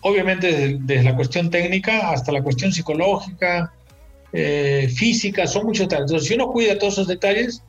Obviamente 0.00 0.78
desde, 0.78 1.02
la 1.02 1.16
cuestión 1.16 1.50
técnica 1.50 2.10
hasta 2.10 2.30
la 2.30 2.42
cuestión 2.42 2.72
psicológica, 2.72 3.72
eh, 4.32 4.92
física, 4.94 5.46
son 5.46 5.66
muchos 5.66 5.88
detalles. 5.88 6.10
Entonces, 6.10 6.28
si 6.28 6.34
uno 6.34 6.50
cuida 6.52 6.78
todos 6.78 6.94
esos 6.94 7.08
detalles, 7.08 7.62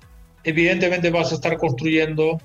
evidentemente 0.44 1.10
vas 1.10 1.32
a 1.32 1.36
estar 1.36 1.58
construyendo 1.58 2.40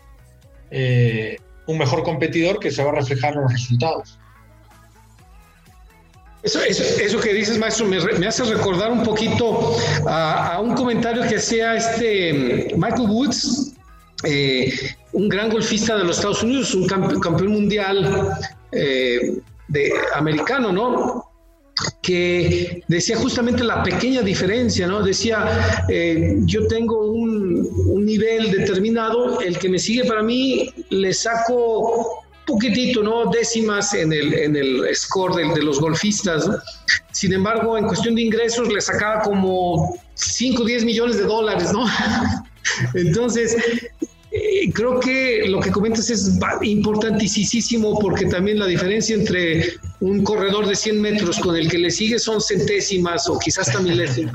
eh, 0.70 1.36
un 1.66 1.78
mejor 1.78 2.02
competidor 2.02 2.58
que 2.58 2.70
se 2.70 2.82
va 2.82 2.90
a 2.90 2.94
reflejar 2.94 3.34
en 3.34 3.42
los 3.42 3.52
resultados. 3.52 4.18
Eso, 6.42 7.20
que 7.20 7.34
dices, 7.34 7.58
maestro, 7.58 7.86
me, 7.86 8.26
hace 8.26 8.44
recordar 8.44 8.90
un 8.90 9.02
poquito 9.02 9.76
a, 10.06 10.58
un 10.60 10.74
comentario 10.74 11.22
que 11.28 11.36
hacía 11.36 11.76
este 11.76 12.72
Michael 12.76 13.10
Woods, 13.10 13.74
eh, 14.24 14.72
un 15.12 15.28
gran 15.28 15.50
golfista 15.50 15.98
de 15.98 16.04
los 16.04 16.16
Estados 16.16 16.42
Unidos, 16.42 16.74
un 16.74 16.86
campeón 16.86 17.48
mundial 17.48 18.38
eh, 18.72 19.38
de, 19.68 19.92
americano, 20.14 20.72
¿no? 20.72 21.30
Que 22.03 22.83
decía 22.89 23.16
justamente 23.16 23.64
la 23.64 23.83
pequeña 23.83 24.22
diferencia, 24.22 24.87
¿no? 24.87 25.03
Decía, 25.03 25.85
eh, 25.89 26.37
yo 26.45 26.66
tengo 26.66 27.11
un, 27.11 27.51
nivel 28.05 28.51
determinado, 28.51 29.41
el 29.41 29.59
que 29.59 29.68
me 29.68 29.78
sigue 29.78 30.05
para 30.05 30.22
mí 30.22 30.68
le 30.89 31.12
saco 31.12 32.24
poquitito, 32.47 33.03
¿no? 33.03 33.31
Décimas 33.31 33.95
en 33.95 34.12
el, 34.12 34.35
en 34.35 34.57
el 34.57 34.85
score 34.95 35.37
de, 35.37 35.55
de 35.55 35.62
los 35.62 35.81
golfistas. 35.81 36.49
Sin 37.12 37.33
embargo, 37.33 37.78
en 37.78 37.87
cuestión 37.87 38.14
de 38.16 38.22
ingresos 38.22 38.72
le 38.72 38.81
sacaba 38.81 39.22
como 39.22 39.97
5 40.14 40.62
o 40.62 40.66
10 40.66 40.85
millones 40.85 41.18
de 41.18 41.24
dólares, 41.24 41.72
¿no? 41.72 41.87
Entonces, 42.95 43.57
eh, 44.33 44.72
creo 44.72 45.01
que 45.01 45.45
lo 45.49 45.61
que 45.61 45.70
comentas 45.70 46.09
es 46.09 46.39
importantísimo 46.62 47.99
porque 47.99 48.26
también 48.26 48.59
la 48.59 48.66
diferencia 48.66 49.16
entre 49.16 49.74
un 50.01 50.24
corredor 50.24 50.66
de 50.66 50.74
100 50.74 51.01
metros 51.01 51.38
con 51.38 51.57
el 51.57 51.68
que 51.68 51.78
le 51.78 51.90
sigue 51.90 52.18
son 52.18 52.40
centésimas 52.40 53.28
o 53.28 53.38
quizás 53.38 53.68
hasta 53.68 53.80
milésimas. 53.80 54.34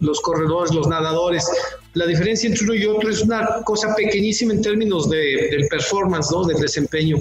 Los 0.00 0.20
corredores, 0.20 0.74
los 0.74 0.88
nadadores. 0.88 1.46
La 1.94 2.06
diferencia 2.06 2.48
entre 2.48 2.64
uno 2.64 2.74
y 2.74 2.86
otro 2.86 3.10
es 3.10 3.22
una 3.22 3.62
cosa 3.64 3.94
pequeñísima 3.94 4.52
en 4.52 4.62
términos 4.62 5.08
de, 5.08 5.66
performance, 5.70 6.30
¿no? 6.30 6.44
del 6.44 6.58
desempeño. 6.58 7.18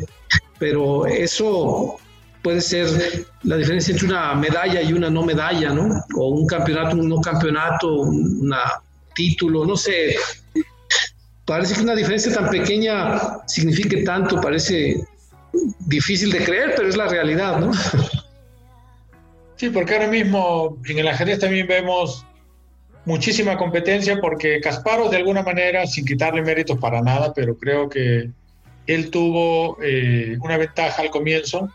Pero 0.60 1.06
eso 1.06 1.98
puede 2.42 2.62
ser 2.62 3.26
la 3.44 3.58
diferencia 3.58 3.94
entre 3.94 4.08
una 4.08 4.36
medalla 4.36 4.82
y 4.82 4.94
una 4.94 5.10
no 5.10 5.24
medalla, 5.24 5.72
¿no? 5.72 6.04
O 6.16 6.30
un 6.30 6.48
campeonato, 6.48 6.96
un 6.96 7.10
no 7.10 7.20
campeonato, 7.20 7.94
un 7.94 8.54
título, 9.16 9.66
no 9.66 9.76
sé 9.76 10.16
parece 11.46 11.76
que 11.76 11.82
una 11.82 11.96
diferencia 11.96 12.34
tan 12.34 12.50
pequeña 12.50 13.46
signifique 13.48 14.04
tanto, 14.04 14.42
parece 14.42 15.06
difícil 15.80 16.32
de 16.32 16.44
creer, 16.44 16.74
pero 16.76 16.88
es 16.90 16.98
la 16.98 17.08
realidad, 17.08 17.60
¿no? 17.60 17.72
Sí, 19.58 19.70
porque 19.70 19.94
ahora 19.94 20.08
mismo 20.08 20.78
en 20.86 21.00
el 21.00 21.08
ajedrez 21.08 21.40
también 21.40 21.66
vemos 21.66 22.26
muchísima 23.06 23.58
competencia 23.58 24.20
porque 24.20 24.60
Kasparov 24.60 25.10
de 25.10 25.16
alguna 25.16 25.44
manera, 25.44 25.88
sin 25.88 26.06
quitarle 26.06 26.42
méritos 26.42 26.78
para 26.78 27.02
nada, 27.02 27.34
pero 27.34 27.58
creo 27.58 27.88
que 27.88 28.32
él 28.86 29.12
tuvo 29.12 29.78
eh, 29.82 30.38
una 30.42 30.58
ventaja 30.58 31.02
al 31.02 31.10
comienzo 31.10 31.72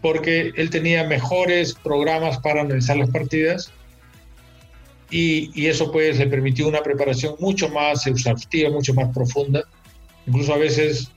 porque 0.00 0.52
él 0.54 0.70
tenía 0.70 1.02
mejores 1.02 1.74
programas 1.74 2.38
para 2.38 2.60
analizar 2.60 2.96
las 2.96 3.10
partidas 3.10 3.72
y, 5.10 5.66
eso 5.66 5.92
pues 5.92 6.18
le 6.18 6.26
permitió 6.26 6.66
una 6.66 6.82
preparación 6.82 7.36
mucho 7.38 7.68
más 7.68 8.06
exhaustiva, 8.06 8.68
mucho 8.70 8.94
más 8.94 9.14
profunda. 9.14 9.62
Incluso 10.26 10.52
a 10.52 10.58
veces 10.58 11.10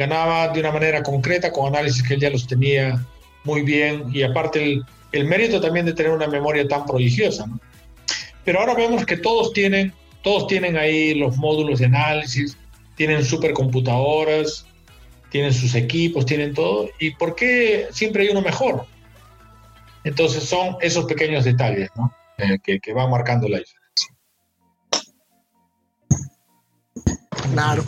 ganaba 0.00 0.48
de 0.48 0.60
una 0.60 0.72
manera 0.72 1.02
concreta 1.02 1.52
con 1.52 1.66
análisis 1.66 2.02
que 2.02 2.14
él 2.14 2.20
ya 2.20 2.30
los 2.30 2.46
tenía 2.46 3.04
muy 3.44 3.60
bien 3.60 4.04
y 4.10 4.22
aparte 4.22 4.80
el, 5.12 5.24
mérito 5.26 5.60
también 5.60 5.84
de 5.84 5.92
tener 5.92 6.10
una 6.10 6.26
memoria 6.26 6.66
tan 6.66 6.86
prodigiosa. 6.86 7.44
Pero 8.42 8.60
ahora 8.60 8.74
vemos 8.74 9.04
que 9.04 9.18
todos 9.18 9.52
tienen, 9.52 9.92
todos 10.22 10.46
tienen 10.46 10.78
ahí 10.78 11.14
los 11.14 11.36
módulos 11.36 11.80
de 11.80 11.86
análisis, 11.86 12.56
tienen 12.96 13.22
supercomputadoras, 13.22 14.64
tienen 15.30 15.52
sus 15.52 15.74
equipos, 15.74 16.24
tienen 16.24 16.54
todo. 16.54 16.88
¿Y 16.98 17.10
por 17.10 17.34
qué 17.34 17.88
siempre 17.92 18.22
hay 18.22 18.30
uno 18.30 18.40
mejor? 18.40 18.86
Entonces 20.04 20.44
son 20.44 20.78
esos 20.80 21.04
pequeños 21.04 21.44
detalles, 21.44 21.90
¿no? 21.94 22.10
Eh, 22.38 22.58
que, 22.62 22.94
va 22.94 23.06
marcando 23.06 23.46
la 23.48 23.58
diferencia. 23.58 24.16
Claro. 27.52 27.84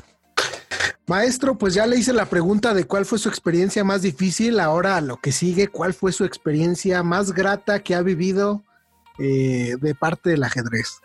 Maestro, 1.12 1.58
pues 1.58 1.74
ya 1.74 1.86
le 1.86 1.98
hice 1.98 2.14
la 2.14 2.24
pregunta 2.24 2.72
de 2.72 2.84
cuál 2.84 3.04
fue 3.04 3.18
su 3.18 3.28
experiencia 3.28 3.84
más 3.84 4.00
difícil. 4.00 4.58
Ahora 4.58 4.98
lo 5.02 5.18
que 5.18 5.30
sigue, 5.30 5.68
¿cuál 5.68 5.92
fue 5.92 6.10
su 6.10 6.24
experiencia 6.24 7.02
más 7.02 7.32
grata 7.32 7.82
que 7.82 7.94
ha 7.94 8.00
vivido 8.00 8.62
eh, 9.18 9.76
de 9.78 9.94
parte 9.94 10.30
del 10.30 10.42
ajedrez? 10.42 11.02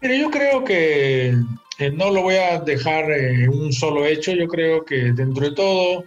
Mire, 0.00 0.18
yo 0.18 0.30
creo 0.30 0.64
que 0.64 1.34
eh, 1.78 1.90
no 1.92 2.10
lo 2.10 2.22
voy 2.22 2.36
a 2.36 2.60
dejar 2.60 3.10
en 3.10 3.50
un 3.50 3.70
solo 3.74 4.06
hecho. 4.06 4.32
Yo 4.32 4.48
creo 4.48 4.82
que 4.82 5.12
dentro 5.12 5.46
de 5.46 5.54
todo, 5.54 6.04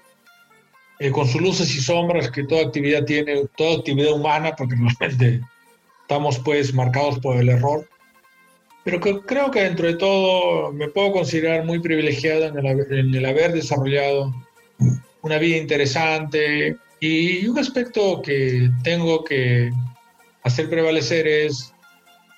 eh, 0.98 1.12
con 1.12 1.28
sus 1.28 1.40
luces 1.40 1.76
y 1.76 1.82
sombras 1.82 2.32
que 2.32 2.46
toda 2.46 2.64
actividad 2.64 3.06
tiene, 3.06 3.46
toda 3.56 3.78
actividad 3.78 4.14
humana, 4.14 4.56
porque 4.58 4.76
normalmente 4.76 5.42
estamos 6.02 6.40
pues 6.40 6.74
marcados 6.74 7.20
por 7.20 7.38
el 7.38 7.50
error, 7.50 7.88
pero 8.90 9.22
creo 9.22 9.52
que 9.52 9.62
dentro 9.62 9.88
de 9.88 9.96
todo 9.96 10.72
me 10.72 10.88
puedo 10.88 11.12
considerar 11.12 11.64
muy 11.64 11.80
privilegiado 11.80 12.46
en 12.46 13.16
el, 13.16 13.26
haber 13.26 13.54
desarrollado 13.54 14.34
una 15.22 15.38
vida 15.38 15.58
interesante 15.58 16.76
y 17.00 17.46
un 17.46 17.60
aspecto 17.60 18.22
que 18.22 18.72
tengo 18.84 19.24
que 19.24 19.72
hacer 20.44 20.70
prevalecer 20.70 21.28
es 21.28 21.74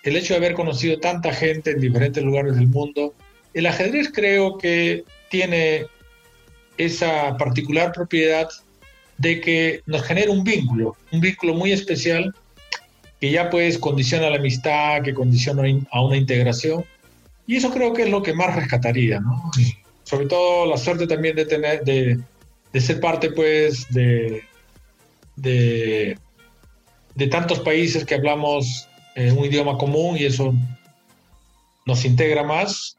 el 0.03 0.17
hecho 0.17 0.33
de 0.33 0.39
haber 0.39 0.53
conocido 0.53 0.99
tanta 0.99 1.31
gente 1.31 1.71
en 1.71 1.79
diferentes 1.79 2.21
lugares 2.21 2.55
del 2.55 2.67
mundo. 2.67 3.13
El 3.53 3.65
ajedrez 3.65 4.11
creo 4.13 4.57
que 4.57 5.05
tiene 5.29 5.85
esa 6.77 7.37
particular 7.37 7.93
propiedad 7.93 8.49
de 9.19 9.39
que 9.39 9.81
nos 9.85 10.01
genera 10.03 10.31
un 10.31 10.43
vínculo, 10.43 10.97
un 11.11 11.21
vínculo 11.21 11.53
muy 11.53 11.71
especial 11.71 12.35
que 13.21 13.29
ya 13.29 13.51
pues 13.51 13.77
condiciona 13.77 14.31
la 14.31 14.37
amistad, 14.37 15.03
que 15.03 15.13
condiciona 15.13 15.63
a 15.91 16.03
una 16.03 16.17
integración. 16.17 16.83
Y 17.45 17.55
eso 17.55 17.69
creo 17.69 17.93
que 17.93 18.01
es 18.03 18.09
lo 18.09 18.23
que 18.23 18.33
más 18.33 18.55
rescataría, 18.55 19.19
¿no? 19.19 19.51
Sobre 20.03 20.25
todo 20.25 20.65
la 20.65 20.75
suerte 20.75 21.05
también 21.05 21.35
de 21.35 21.45
tener, 21.45 21.83
de, 21.83 22.19
ser 22.81 22.99
parte 22.99 23.29
pues 23.29 23.87
de, 23.89 24.43
de, 25.35 26.17
tantos 27.29 27.59
países 27.59 28.05
que 28.05 28.15
hablamos 28.15 28.87
eh, 29.15 29.31
un 29.31 29.45
idioma 29.45 29.77
común 29.77 30.17
y 30.17 30.25
eso 30.25 30.55
nos 31.85 32.03
integra 32.03 32.41
más. 32.43 32.97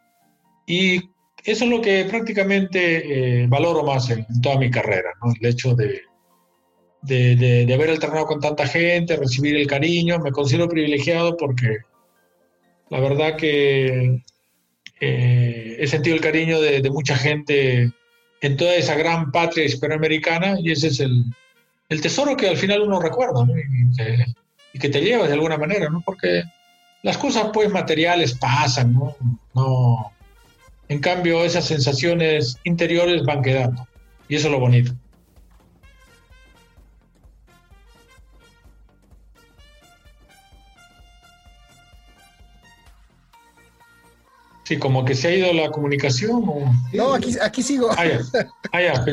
Y 0.66 0.98
eso 1.42 1.64
es 1.64 1.70
lo 1.70 1.80
que 1.80 2.04
prácticamente 2.04 3.42
eh, 3.42 3.46
valoro 3.48 3.82
más 3.82 4.08
en, 4.08 4.20
en, 4.20 4.40
toda 4.40 4.56
mi 4.56 4.70
carrera, 4.70 5.10
¿no? 5.20 5.32
El 5.40 5.46
hecho 5.46 5.74
de, 5.74 6.02
de, 7.02 7.70
haber 7.74 7.90
alternado 7.90 8.26
con 8.26 8.40
tanta 8.40 8.66
gente, 8.66 9.16
recibir 9.16 9.56
el 9.56 9.66
cariño. 9.66 10.18
Me 10.18 10.32
considero 10.32 10.68
privilegiado 10.68 11.36
porque 11.36 11.78
la 12.90 13.00
verdad 13.00 13.36
que 13.36 14.22
eh, 15.00 15.76
he 15.78 15.86
sentido 15.86 16.16
el 16.16 16.22
cariño 16.22 16.60
de, 16.60 16.88
mucha 16.90 17.16
gente 17.16 17.92
en 18.40 18.56
toda 18.56 18.74
esa 18.74 18.94
gran 18.94 19.30
patria 19.32 19.64
hispanoamericana 19.64 20.56
y 20.60 20.72
ese 20.72 20.88
es 20.88 21.00
el, 21.00 21.24
tesoro 22.00 22.36
que 22.36 22.48
al 22.48 22.56
final 22.56 22.80
uno 22.82 23.00
recuerda 23.00 23.44
y, 24.72 24.78
que, 24.78 24.88
te 24.88 25.00
lleva 25.02 25.26
de 25.26 25.34
alguna 25.34 25.58
manera, 25.58 25.90
¿no? 25.90 26.00
porque 26.00 26.42
las 27.02 27.18
cosas 27.18 27.50
pues 27.52 27.70
materiales 27.70 28.34
pasan, 28.38 28.94
¿no? 28.94 29.16
no 29.54 30.12
en 30.88 31.00
cambio 31.00 31.44
esas 31.44 31.66
sensaciones 31.66 32.56
interiores 32.64 33.22
van 33.24 33.42
quedando 33.42 33.86
y 34.28 34.36
eso 34.36 34.48
es 34.48 34.52
lo 34.52 34.60
bonito. 34.60 34.92
Sí, 44.72 44.78
como 44.78 45.04
que 45.04 45.14
se 45.14 45.28
ha 45.28 45.34
ido 45.34 45.52
la 45.52 45.70
comunicación. 45.70 46.42
No, 46.92 47.12
aquí, 47.12 47.36
aquí 47.42 47.62
sigo. 47.62 47.90
Ah, 47.96 48.06
ya. 48.06 48.20
Ah, 48.72 49.04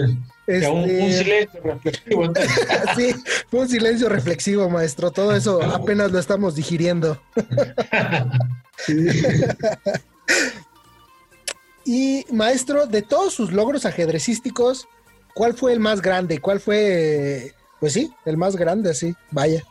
un, 0.72 0.88
este, 0.90 1.24
silencio 1.24 1.62
reflexivo. 1.62 2.34
sí, 2.96 3.16
fue 3.50 3.60
un 3.60 3.70
silencio 3.70 4.10
reflexivo, 4.10 4.70
maestro. 4.70 5.12
Todo 5.12 5.36
eso 5.36 5.62
apenas 5.62 6.12
lo 6.12 6.20
estamos 6.20 6.56
digiriendo. 6.56 7.22
y, 11.86 12.26
maestro, 12.32 12.88
de 12.88 13.02
todos 13.02 13.34
sus 13.34 13.52
logros 13.52 13.86
ajedrecísticos, 13.86 14.88
¿cuál 15.34 15.56
fue 15.56 15.74
el 15.74 15.80
más 15.80 16.02
grande? 16.02 16.40
¿Cuál 16.40 16.62
fue, 16.62 17.54
pues 17.80 17.94
sí, 17.94 18.14
el 18.26 18.38
más 18.38 18.56
grande, 18.56 18.94
sí, 18.94 19.14
vaya? 19.32 19.64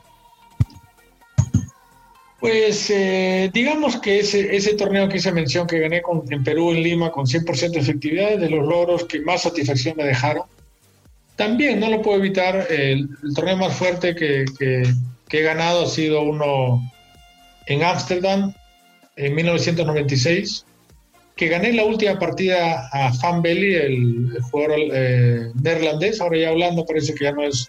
Pues 2.40 2.88
eh, 2.90 3.50
digamos 3.52 3.96
que 3.96 4.20
ese, 4.20 4.54
ese 4.54 4.74
torneo 4.74 5.08
que 5.08 5.16
hice 5.16 5.32
mención 5.32 5.66
que 5.66 5.80
gané 5.80 6.02
con, 6.02 6.22
en 6.32 6.44
Perú, 6.44 6.70
en 6.70 6.82
Lima, 6.84 7.10
con 7.10 7.26
100% 7.26 7.70
de 7.72 7.80
efectividad, 7.80 8.38
de 8.38 8.48
los 8.48 8.64
logros 8.64 9.04
que 9.04 9.20
más 9.20 9.42
satisfacción 9.42 9.96
me 9.96 10.04
dejaron. 10.04 10.44
También 11.34 11.80
no 11.80 11.90
lo 11.90 12.00
puedo 12.00 12.18
evitar, 12.18 12.66
el, 12.70 13.08
torneo 13.34 13.56
más 13.56 13.76
fuerte 13.76 14.14
que, 14.14 14.44
he 15.30 15.42
ganado 15.42 15.84
ha 15.84 15.88
sido 15.88 16.22
uno 16.22 16.80
en 17.66 17.82
Ámsterdam 17.82 18.54
en 19.16 19.34
1996, 19.34 20.64
que 21.34 21.48
gané 21.48 21.72
la 21.72 21.84
última 21.84 22.18
partida 22.20 22.88
a 22.92 23.12
Fan 23.14 23.42
Belly, 23.42 23.74
el, 23.74 24.38
jugador 24.50 24.78
eh, 24.92 25.50
neerlandés, 25.60 26.20
ahora 26.20 26.38
ya 26.38 26.48
hablando 26.50 26.86
parece 26.86 27.14
que 27.14 27.24
ya 27.24 27.32
no 27.32 27.42
es 27.42 27.68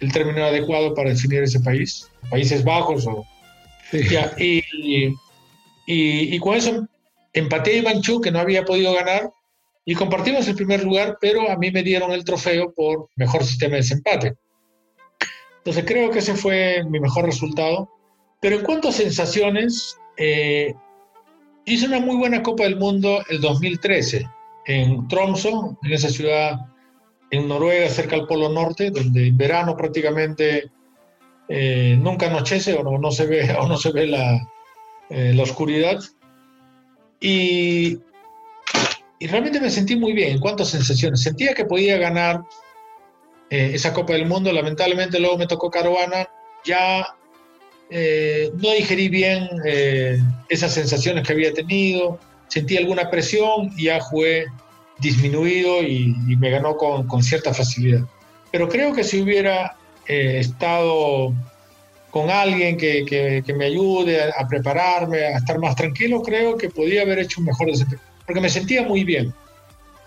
el 0.00 0.12
término 0.12 0.44
adecuado 0.44 0.94
para 0.94 1.10
definir 1.10 1.42
ese 1.42 1.60
país, 1.60 2.08
Países 2.30 2.62
Bajos 2.64 3.06
o 3.06 3.26
y, 3.92 5.14
y, 5.86 6.38
con 6.38 6.54
eso 6.54 6.86
empaté 7.32 7.86
a 7.86 8.00
Chu, 8.00 8.20
que 8.20 8.30
no 8.30 8.40
había 8.40 8.64
podido 8.64 8.92
ganar, 8.94 9.30
y 9.84 9.94
compartimos 9.94 10.46
el 10.48 10.54
primer 10.54 10.84
lugar, 10.84 11.16
pero 11.20 11.50
a 11.50 11.56
mí 11.56 11.70
me 11.70 11.82
dieron 11.82 12.12
el 12.12 12.24
trofeo 12.24 12.72
por 12.74 13.08
mejor 13.16 13.44
sistema 13.44 13.72
de 13.72 13.78
desempate. 13.78 14.36
Entonces 15.58 15.84
creo 15.86 16.10
que 16.10 16.18
ese 16.18 16.34
fue 16.34 16.84
mi 16.88 17.00
mejor 17.00 17.24
resultado. 17.24 17.88
Pero 18.40 18.56
en 18.56 18.64
cuanto 18.64 18.88
a 18.88 18.92
sensaciones, 18.92 19.98
eh, 20.16 20.74
hice 21.64 21.86
una 21.86 22.00
muy 22.00 22.16
buena 22.16 22.42
Copa 22.42 22.64
del 22.64 22.76
Mundo 22.76 23.22
el 23.28 23.40
2013 23.40 24.28
en 24.66 25.08
Tromsø, 25.08 25.76
en 25.82 25.92
esa 25.92 26.08
ciudad 26.08 26.66
en 27.30 27.48
Noruega, 27.48 27.88
cerca 27.88 28.16
del 28.16 28.26
Polo 28.26 28.48
Norte, 28.48 28.90
donde 28.90 29.28
en 29.28 29.36
verano 29.36 29.76
prácticamente 29.76 30.70
eh, 31.48 31.96
nunca 31.98 32.26
anochece 32.26 32.74
o 32.74 32.82
no, 32.82 32.98
no, 32.98 33.10
se 33.10 33.26
ve, 33.26 33.52
o 33.58 33.66
no 33.66 33.76
se 33.76 33.92
ve 33.92 34.06
la, 34.06 34.48
eh, 35.10 35.32
la 35.34 35.42
oscuridad. 35.42 35.98
Y, 37.20 37.98
y, 39.18 39.26
realmente 39.26 39.60
me 39.60 39.70
sentí 39.70 39.96
muy 39.96 40.12
bien 40.12 40.32
en 40.32 40.40
cuanto 40.40 40.62
a 40.62 40.66
sensaciones. 40.66 41.22
Sentía 41.22 41.54
que 41.54 41.64
podía 41.64 41.96
ganar 41.98 42.42
eh, 43.50 43.72
esa 43.74 43.92
Copa 43.92 44.12
del 44.12 44.26
Mundo. 44.26 44.52
Lamentablemente 44.52 45.18
luego 45.18 45.38
me 45.38 45.46
tocó 45.46 45.70
Caruana. 45.70 46.28
Ya 46.64 47.14
no 47.90 48.70
digerí 48.72 49.08
bien 49.08 49.48
esas 50.50 50.74
sensaciones 50.74 51.26
que 51.26 51.32
había 51.32 51.54
tenido. 51.54 52.18
Sentí 52.48 52.76
alguna 52.76 53.08
presión 53.08 53.72
y 53.78 53.84
ya 53.84 53.98
jugué 54.00 54.46
disminuido 54.98 55.82
y, 55.82 56.14
y 56.28 56.36
me 56.36 56.50
ganó 56.50 56.76
con, 56.76 57.06
con 57.06 57.22
cierta 57.22 57.54
facilidad. 57.54 58.02
Pero 58.52 58.68
creo 58.68 58.92
que 58.92 59.04
si 59.04 59.22
hubiera 59.22 59.77
he 60.08 60.38
estado 60.38 61.34
con 62.10 62.30
alguien 62.30 62.76
que, 62.78 63.04
que, 63.44 63.54
me 63.54 63.66
ayude 63.66 64.30
a, 64.32 64.48
prepararme, 64.48 65.26
a 65.26 65.36
estar 65.36 65.58
más 65.58 65.76
tranquilo, 65.76 66.22
creo 66.22 66.56
que 66.56 66.70
podía 66.70 67.02
haber 67.02 67.18
hecho 67.18 67.40
un 67.40 67.46
mejor 67.46 67.68
desempeño, 67.68 68.00
porque 68.26 68.40
me 68.40 68.48
sentía 68.48 68.82
muy 68.82 69.04
bien. 69.04 69.32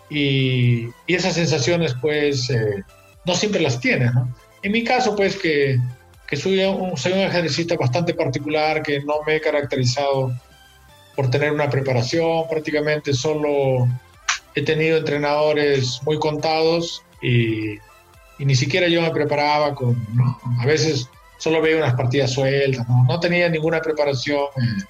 Y, 0.10 0.88
y 1.08 1.16
esas 1.16 1.36
sensaciones, 1.36 1.96
pues, 2.02 2.50
eh, 2.50 2.84
no 3.26 3.36
siempre 3.36 3.62
las 3.62 3.80
tienes, 3.80 4.14
¿no? 4.14 4.28
En 4.64 4.72
mi 4.72 4.84
caso, 4.84 5.16
pues, 5.16 5.38
que, 5.38 5.78
que 6.28 6.36
soy, 6.36 6.60
un, 6.64 6.98
soy 6.98 7.14
un 7.14 7.78
bastante 7.78 8.14
particular, 8.14 8.82
que 8.82 9.00
no 9.02 9.22
me 9.26 9.36
he 9.36 9.42
caracterizado 9.42 10.34
por 11.16 11.30
tener 11.30 11.52
una 11.52 11.70
preparación, 11.70 12.48
prácticamente 12.50 13.14
solo 13.14 13.88
he 14.56 14.64
tenido 14.64 14.98
entrenadores 14.98 16.00
muy 16.04 16.18
contados 16.20 17.04
y 17.22 17.78
y 18.42 18.46
ni 18.46 18.56
siquiera 18.56 18.88
yo 18.88 19.04
me 19.04 19.12
preparaba 19.12 19.76
con, 19.76 19.96
a 20.60 20.66
veces 20.66 21.08
solo 21.38 21.62
veía 21.62 21.78
unas 21.78 21.94
partidas 21.94 22.32
sueltas, 22.32 22.88
no, 22.90 23.20
tenía 23.20 23.48
ninguna 23.50 23.80
preparación 23.82 24.46
eh, 24.58 24.84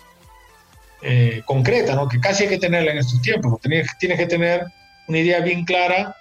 eh, 1.01 1.41
concreta, 1.45 1.93
¿no? 1.93 2.07
que 2.07 2.21
casi 2.21 2.43
hay 2.43 2.49
que 2.49 2.59
tenerla 2.59 2.93
en 2.93 2.99
estos 2.99 3.21
tiempos, 3.21 3.59
tienes, 3.59 3.89
tienes 3.99 4.17
que 4.17 4.25
tener 4.25 4.65
una 5.09 5.17
idea 5.17 5.41
bien 5.41 5.65
clara 5.65 6.15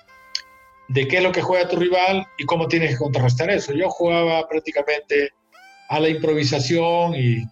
de 0.89 1.07
qué 1.07 1.19
es 1.19 1.23
lo 1.23 1.31
que 1.31 1.41
juega 1.41 1.69
tu 1.69 1.77
rival 1.77 2.27
y 2.37 2.45
cómo 2.47 2.67
tienes 2.67 2.91
que 2.91 2.97
contrarrestar 2.97 3.49
eso. 3.49 3.73
Yo 3.75 3.89
jugaba 3.91 4.49
prácticamente 4.49 5.31
a 5.89 6.01
la 6.01 6.09
improvisación 6.09 7.15
y, 7.15 7.45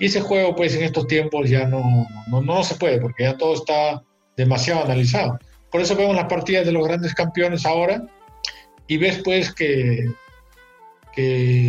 y 0.00 0.06
ese 0.06 0.22
juego 0.22 0.56
pues 0.56 0.74
en 0.74 0.82
estos 0.82 1.06
tiempos 1.06 1.48
ya 1.48 1.66
no, 1.68 1.84
no, 2.26 2.42
no, 2.42 2.64
se 2.64 2.74
puede 2.74 3.00
porque 3.00 3.22
ya 3.22 3.36
todo 3.36 3.54
está 3.54 4.02
demasiado 4.36 4.84
analizado. 4.84 5.38
Por 5.70 5.80
eso 5.82 5.94
vemos 5.94 6.16
las 6.16 6.26
partidas 6.26 6.66
de 6.66 6.72
los 6.72 6.84
grandes 6.84 7.14
campeones 7.14 7.64
ahora, 7.64 8.02
y 8.90 8.98
ves 8.98 9.22
pues 9.24 9.54
que, 9.54 10.10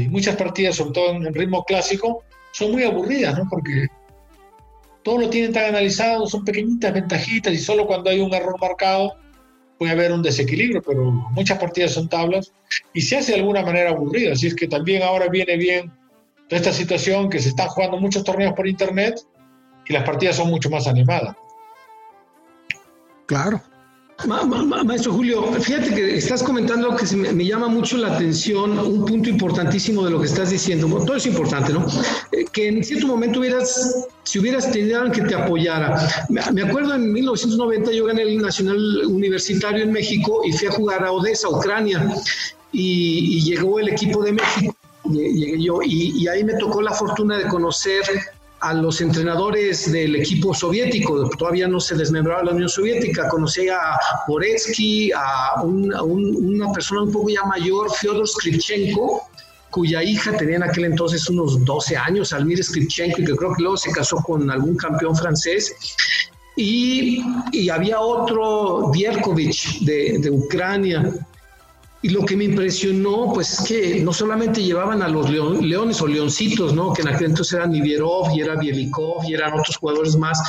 muchas 0.09 0.35
partidas, 0.35 0.75
sobre 0.77 0.93
todo 0.93 1.11
en 1.11 1.31
ritmo 1.35 1.63
clásico, 1.65 2.23
son 2.51 2.71
muy 2.71 2.83
aburridas, 2.83 3.37
¿no? 3.37 3.47
Porque 3.47 3.89
todo 5.03 5.19
lo 5.19 5.29
tienen 5.29 5.53
tan 5.53 5.65
analizado, 5.65 6.25
son 6.25 6.43
pequeñitas 6.43 6.91
ventajitas 6.91 7.53
y 7.53 7.59
solo 7.59 7.85
cuando 7.85 8.09
hay 8.09 8.21
un 8.21 8.33
error 8.33 8.59
marcado 8.59 9.17
puede 9.77 9.91
haber 9.91 10.11
un 10.11 10.23
desequilibrio, 10.23 10.81
pero 10.81 11.11
muchas 11.11 11.59
partidas 11.59 11.91
son 11.91 12.09
tablas 12.09 12.53
y 12.91 13.01
se 13.01 13.17
hace 13.17 13.33
de 13.33 13.39
alguna 13.39 13.61
manera 13.61 13.91
aburrida. 13.91 14.33
Así 14.33 14.47
es 14.47 14.55
que 14.55 14.67
también 14.67 15.03
ahora 15.03 15.27
viene 15.27 15.57
bien 15.57 15.91
esta 16.49 16.73
situación 16.73 17.29
que 17.29 17.37
se 17.37 17.49
están 17.49 17.67
jugando 17.67 17.97
muchos 17.97 18.23
torneos 18.23 18.53
por 18.53 18.67
internet 18.67 19.21
y 19.85 19.93
las 19.93 20.03
partidas 20.03 20.37
son 20.37 20.49
mucho 20.49 20.71
más 20.71 20.87
animadas. 20.87 21.35
Claro. 23.27 23.61
Maestro 24.27 25.13
Julio, 25.13 25.53
fíjate 25.53 25.93
que 25.93 26.17
estás 26.17 26.43
comentando 26.43 26.95
que 26.95 27.15
me, 27.15 27.45
llama 27.45 27.67
mucho 27.67 27.97
la 27.97 28.15
atención 28.15 28.77
un 28.77 29.05
punto 29.05 29.29
importantísimo 29.29 30.03
de 30.03 30.11
lo 30.11 30.19
que 30.19 30.27
estás 30.27 30.49
diciendo. 30.49 30.87
todo 31.05 31.15
es 31.15 31.25
importante, 31.25 31.73
¿no? 31.73 31.85
Eh, 32.31 32.45
que 32.51 32.67
en 32.67 32.83
cierto 32.83 33.07
momento 33.07 33.39
hubieras, 33.39 34.07
si 34.23 34.39
hubieras 34.39 34.71
tenido 34.71 35.01
alguien 35.01 35.23
que 35.23 35.29
te 35.29 35.35
apoyara. 35.35 36.25
Me, 36.29 36.61
acuerdo 36.61 36.95
en 36.95 37.11
1990 37.11 37.91
yo 37.91 38.05
gané 38.05 38.23
el 38.23 38.41
Nacional 38.41 38.77
Universitario 39.05 39.83
en 39.83 39.91
México 39.91 40.41
y 40.45 40.51
fui 40.51 40.67
a 40.67 40.71
jugar 40.71 41.03
a 41.03 41.11
Odessa, 41.11 41.49
Ucrania, 41.49 42.13
y, 42.71 43.41
llegó 43.41 43.79
el 43.79 43.89
equipo 43.89 44.23
de 44.23 44.33
México. 44.33 44.75
Llegué 45.05 45.61
yo, 45.61 45.81
y 45.83 46.27
ahí 46.27 46.43
me 46.43 46.53
tocó 46.53 46.81
la 46.81 46.91
fortuna 46.91 47.37
de 47.37 47.47
conocer 47.47 48.03
a 48.61 48.73
los 48.75 49.01
entrenadores 49.01 49.91
del 49.91 50.15
equipo 50.15 50.53
soviético, 50.53 51.27
todavía 51.37 51.67
no 51.67 51.79
se 51.79 51.95
desmembraba 51.95 52.43
la 52.43 52.51
Unión 52.51 52.69
Soviética, 52.69 53.27
conocí 53.27 53.67
a 53.67 53.97
Boretsky, 54.27 55.11
a, 55.11 55.63
una 55.63 56.71
persona 56.71 57.01
un 57.01 57.11
poco 57.11 57.29
ya 57.29 57.43
mayor, 57.43 57.91
Fyodor 57.91 58.27
Skripchenko, 58.27 59.23
cuya 59.71 60.03
hija 60.03 60.37
tenía 60.37 60.57
en 60.57 60.63
aquel 60.63 60.85
entonces 60.85 61.27
unos 61.29 61.65
12 61.65 61.97
años, 61.97 62.33
Almir 62.33 62.63
Skripchenko, 62.63 63.21
y 63.21 63.25
que 63.25 63.35
creo 63.35 63.53
que 63.55 63.63
luego 63.63 63.77
se 63.77 63.91
casó 63.91 64.17
con 64.17 64.49
algún 64.51 64.77
campeón 64.77 65.15
francés. 65.15 65.75
Y, 66.55 67.23
había 67.71 67.99
otro, 67.99 68.91
Vierkovich, 68.91 69.79
de, 69.79 70.19
de 70.19 70.29
Ucrania, 70.29 71.11
y 72.03 72.09
lo 72.09 72.25
que 72.25 72.35
me 72.35 72.45
impresionó, 72.45 73.31
pues 73.33 73.59
es 73.59 73.67
que 73.67 74.03
no 74.03 74.11
solamente 74.11 74.63
llevaban 74.63 75.03
a 75.03 75.07
los 75.07 75.29
leones 75.29 76.01
o 76.01 76.07
leoncitos, 76.07 76.73
¿no? 76.73 76.93
Que 76.93 77.03
en 77.03 77.09
aquel 77.09 77.27
entonces 77.27 77.53
eran 77.53 77.71
Nivierov 77.71 78.31
y 78.35 78.41
era 78.41 78.55
Bielikov 78.55 79.23
y 79.25 79.35
eran 79.35 79.53
otros 79.53 79.77
jugadores 79.77 80.15
más, 80.15 80.39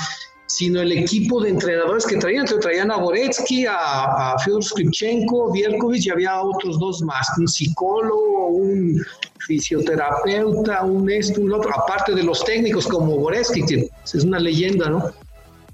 sino 0.46 0.80
el 0.80 0.92
equipo 0.92 1.42
de 1.42 1.50
entrenadores 1.50 2.06
que 2.06 2.16
traían. 2.16 2.44
Entonces 2.44 2.64
traían 2.64 2.90
a 2.90 2.96
Boretsky, 2.96 3.66
a, 3.66 4.32
a 4.32 4.38
Fyodor 4.38 4.64
Skripchenko, 4.64 5.52
Bierkovich 5.52 6.06
y 6.06 6.10
había 6.10 6.40
otros 6.40 6.78
dos 6.78 7.02
más, 7.02 7.28
un 7.36 7.46
psicólogo, 7.46 8.48
un 8.48 9.04
fisioterapeuta, 9.46 10.84
un 10.84 11.10
esto, 11.10 11.42
un 11.42 11.52
otro, 11.52 11.70
aparte 11.74 12.14
de 12.14 12.22
los 12.22 12.42
técnicos 12.44 12.86
como 12.86 13.18
Boretsky, 13.18 13.66
que 13.66 13.90
es 14.04 14.24
una 14.24 14.38
leyenda, 14.38 14.88
¿no? 14.88 15.04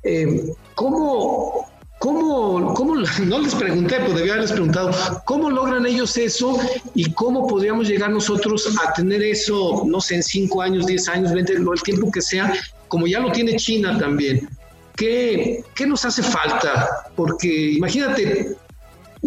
Eh, 0.03 0.55
¿Cómo 0.75 1.58
¿Cómo, 1.99 2.75
¿Cómo, 2.75 2.95
no 2.95 3.41
les 3.41 3.55
pregunté, 3.57 3.99
pues 4.01 4.15
debía 4.15 4.35
haberles 4.35 4.53
preguntado, 4.53 4.93
cómo 5.25 5.51
logran 5.51 5.85
ellos 5.85 6.17
eso 6.17 6.57
y 6.95 7.11
cómo 7.13 7.49
podríamos 7.49 7.89
llegar 7.89 8.11
nosotros 8.11 8.69
a 8.87 8.93
tener 8.93 9.21
eso, 9.23 9.83
no 9.85 10.01
sé, 10.01 10.17
en 10.17 10.23
5 10.23 10.63
años, 10.63 10.87
10 10.87 11.09
años, 11.09 11.33
20, 11.33 11.55
el 11.55 11.83
tiempo 11.83 12.11
que 12.13 12.23
sea, 12.23 12.53
como 12.87 13.09
ya 13.09 13.19
lo 13.19 13.33
tiene 13.33 13.57
China 13.57 13.99
también? 13.99 14.49
¿Qué, 14.97 15.65
qué 15.75 15.87
nos 15.87 16.05
hace 16.05 16.23
falta? 16.23 16.89
Porque 17.17 17.73
imagínate, 17.73 18.57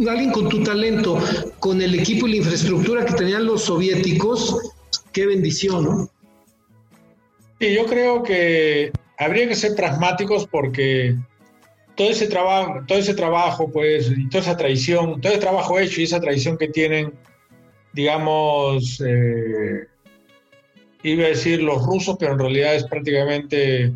alguien 0.09 0.31
con 0.31 0.47
tu 0.47 0.63
talento, 0.63 1.19
con 1.59 1.81
el 1.81 1.93
equipo 1.95 2.27
y 2.27 2.31
la 2.31 2.37
infraestructura 2.37 3.05
que 3.05 3.13
tenían 3.13 3.45
los 3.45 3.63
soviéticos, 3.63 4.57
qué 5.11 5.25
bendición, 5.25 5.83
¿no? 5.83 6.09
Sí, 7.59 7.73
yo 7.73 7.85
creo 7.85 8.23
que 8.23 8.91
habría 9.19 9.47
que 9.47 9.55
ser 9.55 9.75
pragmáticos 9.75 10.47
porque 10.47 11.15
todo 11.95 12.09
ese 12.09 12.27
trabajo, 12.27 12.81
todo 12.87 12.97
ese 12.97 13.13
trabajo, 13.13 13.69
pues, 13.71 14.11
y 14.15 14.27
toda 14.29 14.43
esa 14.43 14.57
tradición, 14.57 15.19
todo 15.21 15.33
el 15.33 15.39
trabajo 15.39 15.79
hecho 15.79 16.01
y 16.01 16.05
esa 16.05 16.19
tradición 16.19 16.57
que 16.57 16.67
tienen, 16.67 17.13
digamos, 17.93 19.01
eh, 19.05 19.87
iba 21.03 21.25
a 21.25 21.29
decir 21.29 21.61
los 21.61 21.85
rusos, 21.85 22.15
pero 22.19 22.33
en 22.33 22.39
realidad 22.39 22.75
es 22.75 22.85
prácticamente 22.85 23.91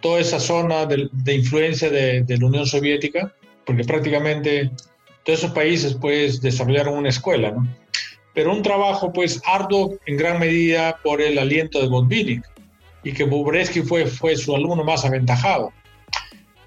toda 0.00 0.20
esa 0.20 0.38
zona 0.38 0.86
de, 0.86 1.34
influencia 1.34 1.90
de, 1.90 2.24
la 2.28 2.46
Unión 2.46 2.66
Soviética, 2.66 3.34
porque 3.64 3.84
prácticamente 3.84 4.70
todos 5.24 5.40
esos 5.40 5.52
países, 5.52 5.96
pues, 6.00 6.40
desarrollaron 6.40 6.96
una 6.96 7.08
escuela, 7.08 7.50
¿no? 7.50 7.66
Pero 8.34 8.52
un 8.52 8.62
trabajo, 8.62 9.12
pues, 9.12 9.40
arduo 9.44 9.96
en 10.06 10.16
gran 10.16 10.38
medida 10.38 10.98
por 11.02 11.20
el 11.20 11.38
aliento 11.38 11.80
de 11.80 11.88
Botvinnik, 11.88 12.42
y 13.02 13.12
que 13.12 13.24
Bubreski 13.24 13.82
fue, 13.82 14.06
fue 14.06 14.36
su 14.36 14.54
alumno 14.54 14.84
más 14.84 15.04
aventajado. 15.04 15.72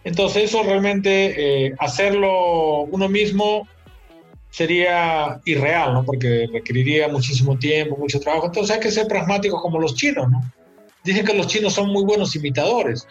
Entonces 0.03 0.45
eso 0.45 0.63
realmente 0.63 1.65
eh, 1.67 1.75
hacerlo 1.79 2.83
uno 2.83 3.07
mismo 3.07 3.67
sería 4.49 5.39
irreal, 5.45 5.93
¿no? 5.93 6.03
Porque 6.03 6.47
requeriría 6.51 7.07
muchísimo 7.07 7.57
tiempo, 7.57 7.97
mucho 7.97 8.19
trabajo. 8.19 8.47
Entonces 8.47 8.75
hay 8.75 8.81
que 8.81 8.91
ser 8.91 9.07
pragmáticos 9.07 9.61
como 9.61 9.79
los 9.79 9.95
chinos, 9.95 10.29
¿no? 10.29 10.41
Dicen 11.03 11.25
que 11.25 11.33
los 11.33 11.47
chinos 11.47 11.73
son 11.73 11.89
muy 11.89 12.03
buenos 12.03 12.35
imitadores. 12.35 13.07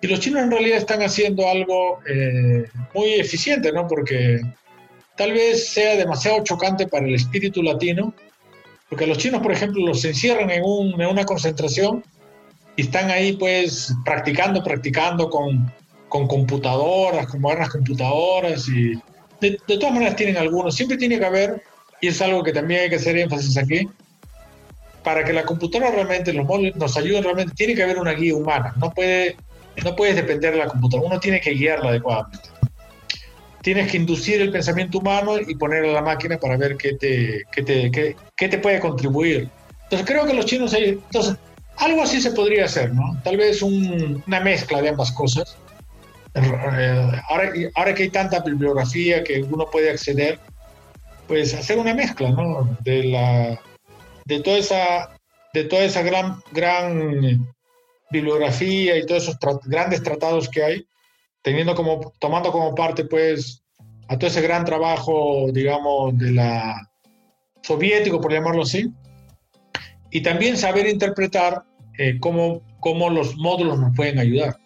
Y 0.00 0.06
los 0.08 0.20
chinos 0.20 0.42
en 0.42 0.50
realidad 0.50 0.78
están 0.78 1.02
haciendo 1.02 1.48
algo 1.48 2.00
eh, 2.08 2.64
muy 2.94 3.14
eficiente, 3.14 3.72
¿no? 3.72 3.86
Porque 3.86 4.40
tal 5.16 5.32
vez 5.32 5.68
sea 5.68 5.96
demasiado 5.96 6.42
chocante 6.44 6.86
para 6.86 7.06
el 7.06 7.14
espíritu 7.14 7.62
latino, 7.62 8.14
porque 8.88 9.06
los 9.06 9.18
chinos, 9.18 9.42
por 9.42 9.52
ejemplo, 9.52 9.84
los 9.84 10.04
encierran 10.04 10.50
en, 10.50 10.62
un, 10.64 11.00
en 11.00 11.08
una 11.08 11.24
concentración 11.24 12.04
y 12.76 12.82
están 12.82 13.10
ahí 13.10 13.32
pues 13.32 13.94
practicando, 14.04 14.62
practicando 14.62 15.30
con 15.30 15.72
con 16.08 16.26
computadoras, 16.28 17.26
con 17.26 17.40
modernas 17.40 17.70
computadoras 17.70 18.68
y 18.68 18.94
de, 19.40 19.58
todas 19.66 19.92
maneras 19.92 20.16
tienen 20.16 20.36
algunos. 20.36 20.74
Siempre 20.74 20.96
tiene 20.96 21.18
que 21.18 21.24
haber, 21.24 21.62
y 22.00 22.08
es 22.08 22.20
algo 22.22 22.42
que 22.42 22.52
también 22.52 22.82
hay 22.82 22.90
que 22.90 22.96
hacer 22.96 23.16
énfasis 23.18 23.56
aquí, 23.58 23.88
para 25.02 25.24
que 25.24 25.32
la 25.32 25.44
computadora 25.44 25.90
realmente, 25.90 26.32
los 26.32 26.46
nos 26.74 26.96
ayuden 26.96 27.24
realmente, 27.24 27.54
tiene 27.54 27.74
que 27.74 27.82
haber 27.82 27.98
una 27.98 28.12
guía 28.12 28.34
humana. 28.34 28.74
No, 28.76 28.92
puede, 28.92 29.36
no 29.84 29.94
puedes 29.94 30.16
depender 30.16 30.52
de 30.52 30.58
la 30.58 30.68
computadora, 30.68 31.08
uno 31.08 31.20
tiene 31.20 31.40
que 31.40 31.50
guiarla 31.50 31.90
adecuadamente. 31.90 32.48
Tienes 33.62 33.90
que 33.90 33.96
inducir 33.96 34.40
el 34.40 34.52
pensamiento 34.52 34.98
humano 34.98 35.38
y 35.38 35.54
ponerle 35.56 35.90
a 35.90 35.94
la 35.94 36.02
máquina 36.02 36.38
para 36.38 36.56
ver 36.56 36.76
qué 36.76 36.94
te, 36.94 37.42
qué 37.50 37.62
te, 37.62 37.90
qué, 37.90 38.16
qué 38.36 38.48
te 38.48 38.58
puede 38.58 38.78
contribuir. 38.78 39.48
Entonces 39.84 40.06
creo 40.06 40.24
que 40.24 40.34
los 40.34 40.46
chinos, 40.46 40.72
entonces, 40.72 41.36
algo 41.78 42.02
así 42.02 42.20
se 42.20 42.30
podría 42.30 42.64
hacer, 42.64 42.94
¿no? 42.94 43.20
Tal 43.22 43.36
vez 43.36 43.62
una 43.62 44.40
mezcla 44.40 44.80
de 44.80 44.90
ambas 44.90 45.10
cosas 45.12 45.56
ahora, 47.28 47.52
ahora 47.74 47.94
que 47.94 48.04
hay 48.04 48.10
tanta 48.10 48.40
bibliografía 48.40 49.24
que 49.24 49.42
uno 49.42 49.66
puede 49.70 49.90
acceder, 49.90 50.38
pues 51.26 51.54
hacer 51.54 51.78
una 51.78 51.94
mezcla, 51.94 52.30
¿no? 52.30 52.76
De 52.80 53.04
la 53.04 53.60
de 54.24 54.40
toda 54.40 54.58
esa 54.58 55.16
de 55.54 55.64
toda 55.64 55.82
esa 55.84 56.02
gran 56.02 56.40
gran 56.52 57.46
bibliografía 58.10 58.96
y 58.96 59.06
todos 59.06 59.24
esos 59.24 59.38
grandes 59.64 60.02
tratados 60.02 60.48
que 60.48 60.62
hay, 60.62 60.86
teniendo 61.42 61.74
como 61.74 62.12
tomando 62.18 62.52
como 62.52 62.74
parte 62.74 63.04
pues 63.04 63.62
a 64.08 64.18
todo 64.18 64.28
ese 64.28 64.40
gran 64.40 64.64
trabajo, 64.64 65.46
digamos, 65.52 66.16
de 66.18 66.32
la 66.32 66.90
soviético, 67.62 68.20
por 68.20 68.32
llamarlo 68.32 68.62
así, 68.62 68.92
y 70.10 70.20
también 70.22 70.56
saber 70.56 70.86
interpretar 70.88 71.64
eh, 71.98 72.18
cómo, 72.20 72.62
cómo 72.80 73.10
los 73.10 73.36
módulos 73.36 73.78
nos 73.78 73.94
pueden 73.96 74.18
ayudar. 74.18 74.56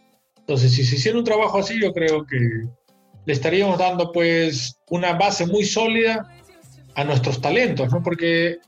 Entonces, 0.51 0.74
si 0.74 0.84
se 0.84 0.96
hiciera 0.96 1.16
un 1.16 1.22
trabajo 1.22 1.59
así, 1.59 1.80
yo 1.80 1.92
creo 1.92 2.26
que 2.26 2.36
le 3.24 3.32
estaríamos 3.32 3.78
dando 3.78 4.11
pues 4.11 4.80
una 4.88 5.12
base 5.12 5.46
muy 5.46 5.62
sólida 5.62 6.28
a 6.96 7.05
nuestros 7.05 7.40
talentos, 7.40 7.92
¿no? 7.92 8.03
Porque 8.03 8.59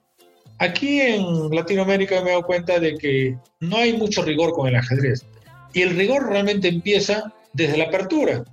aquí 0.58 1.00
en 1.00 1.50
Latinoamérica 1.50 2.20
me 2.20 2.28
he 2.28 2.30
dado 2.34 2.44
cuenta 2.44 2.78
de 2.78 2.96
que 2.96 3.36
no 3.58 3.78
hay 3.78 3.94
mucho 3.94 4.22
rigor 4.22 4.52
con 4.52 4.68
el 4.68 4.76
ajedrez. 4.76 5.26
Y 5.72 5.82
el 5.82 5.96
rigor 5.96 6.28
realmente 6.28 6.68
empieza 6.68 7.34
desde 7.52 7.76
la 7.76 7.86
apertura. 7.86 8.44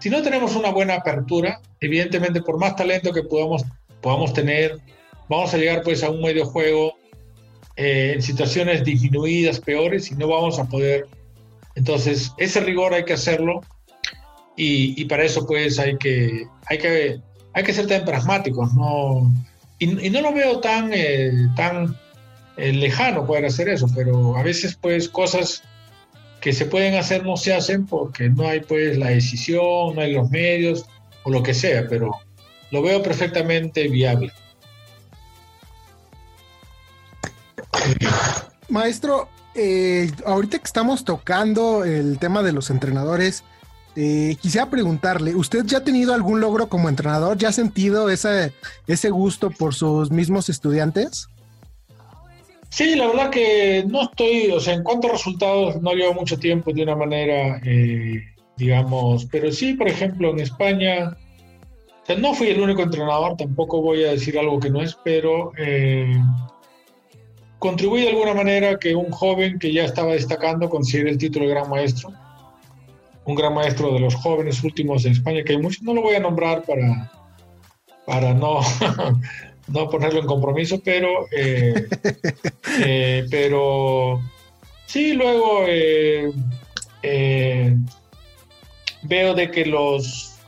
Si 0.00 0.10
no 0.10 0.20
tenemos 0.20 0.56
una 0.56 0.70
buena 0.70 0.96
apertura, 0.96 1.60
evidentemente 1.78 2.42
por 2.42 2.58
más 2.58 2.74
talento 2.74 3.12
que 3.12 3.22
podamos, 3.22 3.62
podamos 4.00 4.32
tener, 4.32 4.76
vamos 5.28 5.54
a 5.54 5.56
llegar 5.56 5.82
pues 5.84 6.02
a 6.02 6.10
un 6.10 6.20
medio 6.20 6.46
juego 6.46 6.94
eh, 7.76 8.14
en 8.16 8.22
situaciones 8.22 8.82
disminuidas, 8.82 9.60
peores, 9.60 10.10
y 10.10 10.16
no 10.16 10.26
vamos 10.26 10.58
a 10.58 10.64
poder 10.64 11.06
entonces, 11.80 12.34
ese 12.36 12.60
rigor 12.60 12.92
hay 12.92 13.06
que 13.06 13.14
hacerlo 13.14 13.62
y, 14.54 15.02
para 15.06 15.24
eso 15.24 15.46
pues 15.46 15.78
hay 15.78 15.96
que, 15.96 16.46
hay 16.66 16.76
que, 16.76 17.22
hay 17.54 17.64
que 17.64 17.72
ser 17.72 17.86
tan 17.86 18.04
pragmáticos, 18.04 18.74
¿no? 18.74 19.32
Y, 19.78 19.86
no 19.86 20.20
lo 20.20 20.34
veo 20.34 20.60
tan, 20.60 20.90
eh, 20.92 21.32
tan 21.56 21.96
eh, 22.58 22.74
lejano 22.74 23.26
poder 23.26 23.46
hacer 23.46 23.70
eso, 23.70 23.86
pero 23.94 24.36
a 24.36 24.42
veces 24.42 24.76
pues 24.78 25.08
cosas 25.08 25.62
que 26.42 26.52
se 26.52 26.66
pueden 26.66 26.96
hacer 26.96 27.24
no 27.24 27.38
se 27.38 27.54
hacen 27.54 27.86
porque 27.86 28.28
no 28.28 28.46
hay 28.46 28.60
pues 28.60 28.98
la 28.98 29.08
decisión, 29.08 29.94
no 29.94 30.02
hay 30.02 30.12
los 30.12 30.28
medios 30.28 30.84
o 31.22 31.30
lo 31.30 31.42
que 31.42 31.54
sea, 31.54 31.86
pero 31.88 32.10
lo 32.70 32.82
veo 32.82 33.02
perfectamente 33.02 33.88
viable. 33.88 34.30
Maestro, 38.68 39.30
eh, 39.54 40.10
ahorita 40.24 40.58
que 40.58 40.64
estamos 40.64 41.04
tocando 41.04 41.84
el 41.84 42.18
tema 42.18 42.42
de 42.42 42.52
los 42.52 42.70
entrenadores, 42.70 43.44
eh, 43.96 44.36
quisiera 44.40 44.70
preguntarle, 44.70 45.34
¿usted 45.34 45.64
ya 45.64 45.78
ha 45.78 45.84
tenido 45.84 46.14
algún 46.14 46.40
logro 46.40 46.68
como 46.68 46.88
entrenador? 46.88 47.36
¿Ya 47.36 47.48
ha 47.48 47.52
sentido 47.52 48.08
ese, 48.08 48.52
ese 48.86 49.10
gusto 49.10 49.50
por 49.50 49.74
sus 49.74 50.10
mismos 50.10 50.48
estudiantes? 50.48 51.28
Sí, 52.68 52.94
la 52.94 53.08
verdad 53.08 53.30
que 53.30 53.84
no 53.88 54.02
estoy, 54.02 54.52
o 54.52 54.60
sea, 54.60 54.74
en 54.74 54.84
cuanto 54.84 55.08
a 55.08 55.12
resultados, 55.12 55.82
no 55.82 55.92
llevo 55.92 56.14
mucho 56.14 56.38
tiempo 56.38 56.72
de 56.72 56.84
una 56.84 56.94
manera, 56.94 57.60
eh, 57.64 58.22
digamos, 58.56 59.26
pero 59.26 59.50
sí, 59.50 59.74
por 59.74 59.88
ejemplo, 59.88 60.30
en 60.30 60.38
España, 60.38 61.16
o 62.02 62.06
sea, 62.06 62.16
no 62.16 62.32
fui 62.32 62.46
el 62.46 62.60
único 62.60 62.82
entrenador, 62.82 63.36
tampoco 63.36 63.82
voy 63.82 64.04
a 64.04 64.12
decir 64.12 64.38
algo 64.38 64.60
que 64.60 64.70
no 64.70 64.82
es, 64.82 64.96
pero 65.04 65.52
contribuí 67.60 68.00
de 68.00 68.08
alguna 68.08 68.34
manera 68.34 68.78
que 68.78 68.96
un 68.96 69.12
joven 69.12 69.58
que 69.58 69.72
ya 69.72 69.84
estaba 69.84 70.14
destacando 70.14 70.68
consiga 70.68 71.08
el 71.08 71.18
título 71.18 71.44
de 71.44 71.52
gran 71.52 71.70
maestro, 71.70 72.12
un 73.24 73.34
gran 73.36 73.54
maestro 73.54 73.92
de 73.92 74.00
los 74.00 74.14
jóvenes 74.16 74.64
últimos 74.64 75.04
en 75.04 75.12
España, 75.12 75.44
que 75.44 75.52
hay 75.52 75.58
muchos, 75.58 75.82
no 75.82 75.94
lo 75.94 76.02
voy 76.02 76.16
a 76.16 76.20
nombrar 76.20 76.64
para, 76.64 77.12
para 78.06 78.34
no, 78.34 78.60
no 79.68 79.90
ponerlo 79.90 80.20
en 80.20 80.26
compromiso, 80.26 80.80
pero, 80.82 81.26
eh, 81.36 81.86
eh, 82.80 83.26
pero 83.30 84.20
sí, 84.86 85.12
luego 85.12 85.64
eh, 85.66 86.32
veo 89.02 89.34
de 89.34 89.50
que 89.50 89.66
los, 89.66 90.38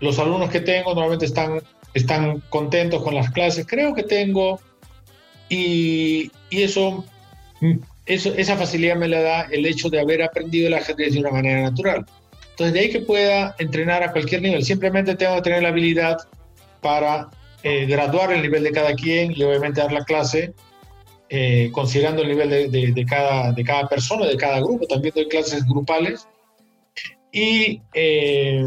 los 0.00 0.18
alumnos 0.18 0.50
que 0.50 0.60
tengo 0.60 0.92
normalmente 0.92 1.24
están, 1.24 1.62
están 1.94 2.40
contentos 2.50 3.02
con 3.02 3.14
las 3.14 3.30
clases. 3.30 3.66
Creo 3.66 3.94
que 3.94 4.02
tengo, 4.02 4.60
y, 5.50 6.30
y 6.48 6.62
eso 6.62 7.04
eso, 8.06 8.32
esa 8.36 8.56
facilidad 8.56 8.96
me 8.96 9.08
la 9.08 9.20
da 9.20 9.42
el 9.50 9.66
hecho 9.66 9.88
de 9.88 10.00
haber 10.00 10.22
aprendido 10.22 10.66
el 10.66 10.74
ajedrez 10.74 11.12
de 11.12 11.20
una 11.20 11.30
manera 11.30 11.62
natural. 11.62 12.06
Entonces, 12.50 12.74
de 12.74 12.80
ahí 12.80 12.90
que 12.90 13.00
pueda 13.00 13.54
entrenar 13.58 14.02
a 14.02 14.12
cualquier 14.12 14.42
nivel. 14.42 14.64
Simplemente 14.64 15.14
tengo 15.14 15.36
que 15.36 15.42
tener 15.42 15.62
la 15.62 15.68
habilidad 15.68 16.18
para 16.80 17.30
eh, 17.62 17.86
graduar 17.86 18.32
el 18.32 18.42
nivel 18.42 18.64
de 18.64 18.72
cada 18.72 18.94
quien 18.94 19.32
y 19.32 19.42
obviamente 19.42 19.80
dar 19.80 19.92
la 19.92 20.04
clase 20.04 20.52
eh, 21.28 21.70
considerando 21.72 22.22
el 22.22 22.28
nivel 22.28 22.50
de, 22.50 22.92
de, 22.92 23.04
cada, 23.06 23.52
de 23.52 23.64
cada 23.64 23.88
persona, 23.88 24.26
de 24.26 24.36
cada 24.36 24.60
grupo. 24.60 24.86
También 24.86 25.14
doy 25.14 25.28
clases 25.28 25.64
grupales. 25.66 26.26
Y 27.32 27.80
eh, 27.94 28.66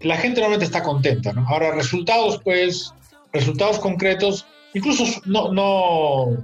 la 0.00 0.16
gente 0.16 0.40
normalmente 0.40 0.64
está 0.66 0.82
contenta. 0.82 1.32
Ahora, 1.46 1.70
resultados, 1.70 2.40
pues, 2.42 2.92
resultados 3.32 3.78
concretos, 3.78 4.46
incluso 4.74 5.04
no, 5.26 5.52
no 5.52 6.36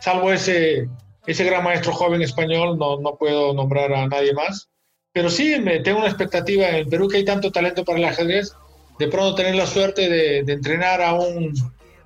salvo 0.00 0.32
ese 0.32 0.88
ese 1.26 1.44
gran 1.44 1.64
maestro 1.64 1.92
joven 1.92 2.22
español, 2.22 2.78
no, 2.78 3.00
no 3.00 3.16
puedo 3.16 3.52
nombrar 3.52 3.92
a 3.92 4.06
nadie 4.06 4.32
más, 4.32 4.68
pero 5.12 5.28
sí 5.28 5.56
me 5.60 5.80
tengo 5.80 5.98
una 5.98 6.08
expectativa 6.08 6.68
en 6.68 6.88
Perú 6.88 7.08
que 7.08 7.18
hay 7.18 7.24
tanto 7.24 7.50
talento 7.50 7.84
para 7.84 7.98
el 7.98 8.04
ajedrez, 8.04 8.52
de 8.98 9.08
pronto 9.08 9.34
tener 9.34 9.54
la 9.54 9.66
suerte 9.66 10.08
de, 10.08 10.52
entrenar 10.52 11.02
a 11.02 11.14
un, 11.14 11.52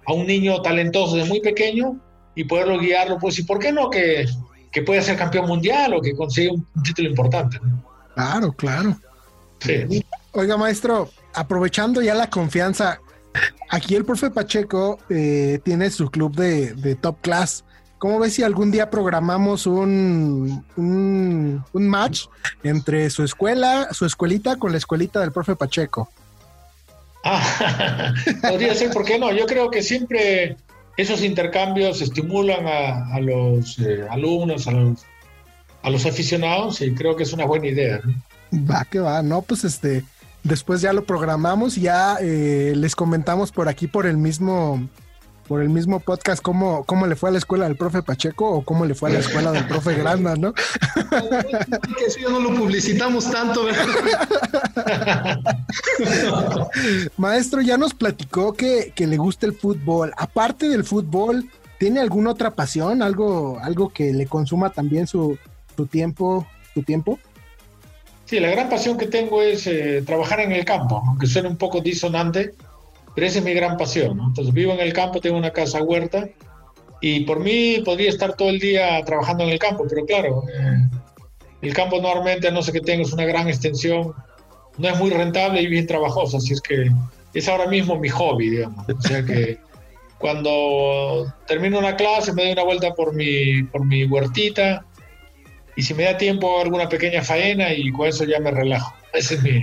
a 0.06 0.12
un 0.12 0.26
niño 0.26 0.62
talentoso 0.62 1.16
desde 1.16 1.28
muy 1.28 1.40
pequeño 1.40 2.00
y 2.34 2.44
poderlo 2.44 2.78
guiarlo, 2.78 3.18
pues, 3.18 3.38
y 3.38 3.42
por 3.42 3.58
qué 3.58 3.72
no 3.72 3.90
que, 3.90 4.26
que 4.72 4.82
pueda 4.82 5.02
ser 5.02 5.16
campeón 5.16 5.46
mundial 5.46 5.94
o 5.94 6.00
que 6.00 6.14
consiga 6.14 6.52
un, 6.52 6.66
título 6.82 7.10
importante. 7.10 7.58
Claro, 8.14 8.52
claro. 8.52 8.96
Sí. 9.60 10.04
Oiga, 10.32 10.56
maestro, 10.56 11.10
aprovechando 11.34 12.00
ya 12.00 12.14
la 12.14 12.30
confianza, 12.30 13.00
aquí 13.68 13.94
el 13.94 14.04
profe 14.04 14.30
Pacheco 14.30 14.98
eh, 15.08 15.60
tiene 15.64 15.90
su 15.90 16.10
club 16.10 16.34
de, 16.34 16.74
de 16.74 16.94
top 16.94 17.20
class. 17.20 17.64
¿Cómo 17.98 18.18
ves 18.18 18.34
si 18.34 18.42
algún 18.42 18.70
día 18.70 18.88
programamos 18.88 19.66
un, 19.66 20.64
un, 20.76 21.64
match 21.74 22.28
entre 22.62 23.10
su 23.10 23.22
escuela, 23.24 23.88
su 23.92 24.06
escuelita 24.06 24.56
con 24.56 24.72
la 24.72 24.78
escuelita 24.78 25.20
del 25.20 25.32
profe 25.32 25.54
Pacheco? 25.54 26.08
Ah, 27.24 28.14
podría 28.42 28.74
ser, 28.74 28.90
¿por 28.90 29.04
qué 29.04 29.18
no? 29.18 29.30
Yo 29.32 29.44
creo 29.44 29.70
que 29.70 29.82
siempre 29.82 30.56
esos 30.96 31.22
intercambios 31.22 32.00
estimulan 32.00 32.66
a, 32.66 33.20
los 33.20 33.78
eh, 33.78 34.06
alumnos, 34.10 34.66
a 34.66 34.70
los, 34.72 35.04
a 35.82 35.90
los 35.90 36.06
aficionados 36.06 36.80
y 36.80 36.94
creo 36.94 37.16
que 37.16 37.24
es 37.24 37.34
una 37.34 37.44
buena 37.44 37.66
idea. 37.66 38.00
Va, 38.52 38.86
que 38.90 38.98
va, 38.98 39.22
no, 39.22 39.42
pues 39.42 39.64
este, 39.64 40.04
después 40.42 40.80
ya 40.80 40.92
lo 40.92 41.04
programamos 41.04 41.76
ya 41.76 42.16
eh, 42.20 42.72
les 42.76 42.96
comentamos 42.96 43.52
por 43.52 43.68
aquí 43.68 43.86
por 43.86 44.06
el 44.06 44.16
mismo 44.16 44.88
por 45.50 45.62
el 45.62 45.68
mismo 45.68 45.98
podcast 45.98 46.40
cómo, 46.40 46.84
cómo 46.84 47.08
le 47.08 47.16
fue 47.16 47.28
a 47.28 47.32
la 47.32 47.38
escuela 47.38 47.64
del 47.64 47.76
profe 47.76 48.04
Pacheco 48.04 48.48
o 48.48 48.64
cómo 48.64 48.86
le 48.86 48.94
fue 48.94 49.10
a 49.10 49.14
la 49.14 49.18
escuela 49.18 49.50
del 49.50 49.66
profe 49.66 49.94
Granda, 49.94 50.36
¿no? 50.36 50.52
que 50.54 52.04
eso 52.06 52.20
ya 52.20 52.28
no 52.28 52.38
lo 52.38 52.54
publicitamos 52.54 53.28
tanto, 53.28 53.66
Maestro, 57.16 57.62
ya 57.62 57.76
nos 57.76 57.94
platicó 57.94 58.52
que, 58.52 58.92
le 58.96 59.16
gusta 59.16 59.46
el 59.46 59.52
fútbol. 59.52 60.12
Aparte 60.16 60.68
del 60.68 60.84
fútbol, 60.84 61.50
¿tiene 61.80 61.98
alguna 61.98 62.30
otra 62.30 62.52
pasión? 62.52 63.02
¿Algo, 63.02 63.58
algo 63.60 63.88
que 63.88 64.12
le 64.12 64.26
consuma 64.26 64.70
también 64.70 65.08
su, 65.08 65.36
tiempo, 65.90 66.46
su 66.74 66.84
tiempo? 66.84 67.18
Sí, 68.30 68.38
la 68.38 68.50
gran 68.50 68.68
pasión 68.68 68.96
que 68.96 69.08
tengo 69.08 69.42
es 69.42 69.66
eh, 69.66 70.04
trabajar 70.06 70.38
en 70.38 70.52
el 70.52 70.64
campo, 70.64 71.02
aunque 71.04 71.26
suene 71.26 71.48
un 71.48 71.56
poco 71.56 71.80
disonante 71.80 72.54
pero 73.12 73.26
esa 73.26 73.40
es 73.40 73.44
mi 73.44 73.54
gran 73.54 73.76
pasión. 73.76 74.20
Entonces 74.24 74.54
vivo 74.54 74.72
en 74.72 74.78
el 74.78 74.92
campo, 74.92 75.20
tengo 75.20 75.36
una 75.36 75.50
casa 75.50 75.82
huerta 75.82 76.28
y 77.00 77.24
por 77.24 77.40
mí 77.40 77.82
podría 77.84 78.08
estar 78.08 78.34
todo 78.34 78.50
el 78.50 78.60
día 78.60 79.02
trabajando 79.04 79.42
en 79.42 79.50
el 79.50 79.58
campo, 79.58 79.84
pero 79.88 80.04
claro, 80.06 80.44
eh, 80.48 80.88
el 81.62 81.74
campo 81.74 82.00
normalmente, 82.00 82.46
a 82.46 82.52
no 82.52 82.62
ser 82.62 82.74
que 82.74 82.80
tengas 82.82 83.12
una 83.12 83.24
gran 83.24 83.48
extensión, 83.48 84.14
no 84.78 84.88
es 84.88 84.96
muy 84.96 85.10
rentable 85.10 85.60
y 85.60 85.66
bien 85.66 85.88
trabajoso, 85.88 86.36
así 86.36 86.52
es 86.52 86.60
que 86.60 86.88
es 87.34 87.48
ahora 87.48 87.66
mismo 87.66 87.98
mi 87.98 88.10
hobby, 88.10 88.50
digamos. 88.50 88.86
O 88.88 89.02
sea 89.02 89.24
que 89.24 89.58
cuando 90.20 91.34
termino 91.48 91.80
una 91.80 91.96
clase 91.96 92.32
me 92.32 92.44
doy 92.44 92.52
una 92.52 92.62
vuelta 92.62 92.94
por 92.94 93.12
mi, 93.12 93.64
por 93.64 93.84
mi 93.84 94.04
huertita 94.04 94.84
y 95.80 95.82
si 95.82 95.94
me 95.94 96.04
da 96.04 96.18
tiempo 96.18 96.60
alguna 96.60 96.90
pequeña 96.90 97.22
faena 97.22 97.72
y 97.72 97.90
con 97.90 98.06
eso 98.06 98.24
ya 98.24 98.38
me 98.38 98.50
relajo. 98.50 98.94
Esa 99.14 99.32
es 99.32 99.42
mi, 99.42 99.60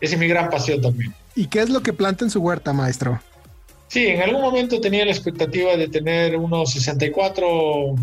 esa 0.00 0.14
es 0.14 0.18
mi 0.18 0.26
gran 0.26 0.50
pasión 0.50 0.82
también. 0.82 1.14
¿Y 1.36 1.46
qué 1.46 1.60
es 1.60 1.70
lo 1.70 1.80
que 1.80 1.92
planta 1.92 2.24
en 2.24 2.30
su 2.32 2.40
huerta, 2.40 2.72
maestro? 2.72 3.20
Sí, 3.86 4.08
en 4.08 4.20
algún 4.20 4.42
momento 4.42 4.80
tenía 4.80 5.04
la 5.04 5.12
expectativa 5.12 5.76
de 5.76 5.86
tener 5.86 6.36
unos 6.36 6.72
64 6.72 7.94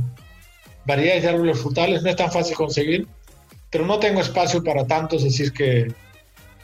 variedades 0.85 1.23
de 1.23 1.29
árboles 1.29 1.59
frutales. 1.59 2.03
No 2.03 2.09
es 2.09 2.15
tan 2.15 2.31
fácil 2.31 2.55
conseguir, 2.55 3.05
pero 3.69 3.85
no 3.85 3.99
tengo 3.99 4.21
espacio 4.21 4.63
para 4.63 4.87
tantos, 4.87 5.25
así 5.25 5.43
es 5.43 5.51
que 5.51 5.91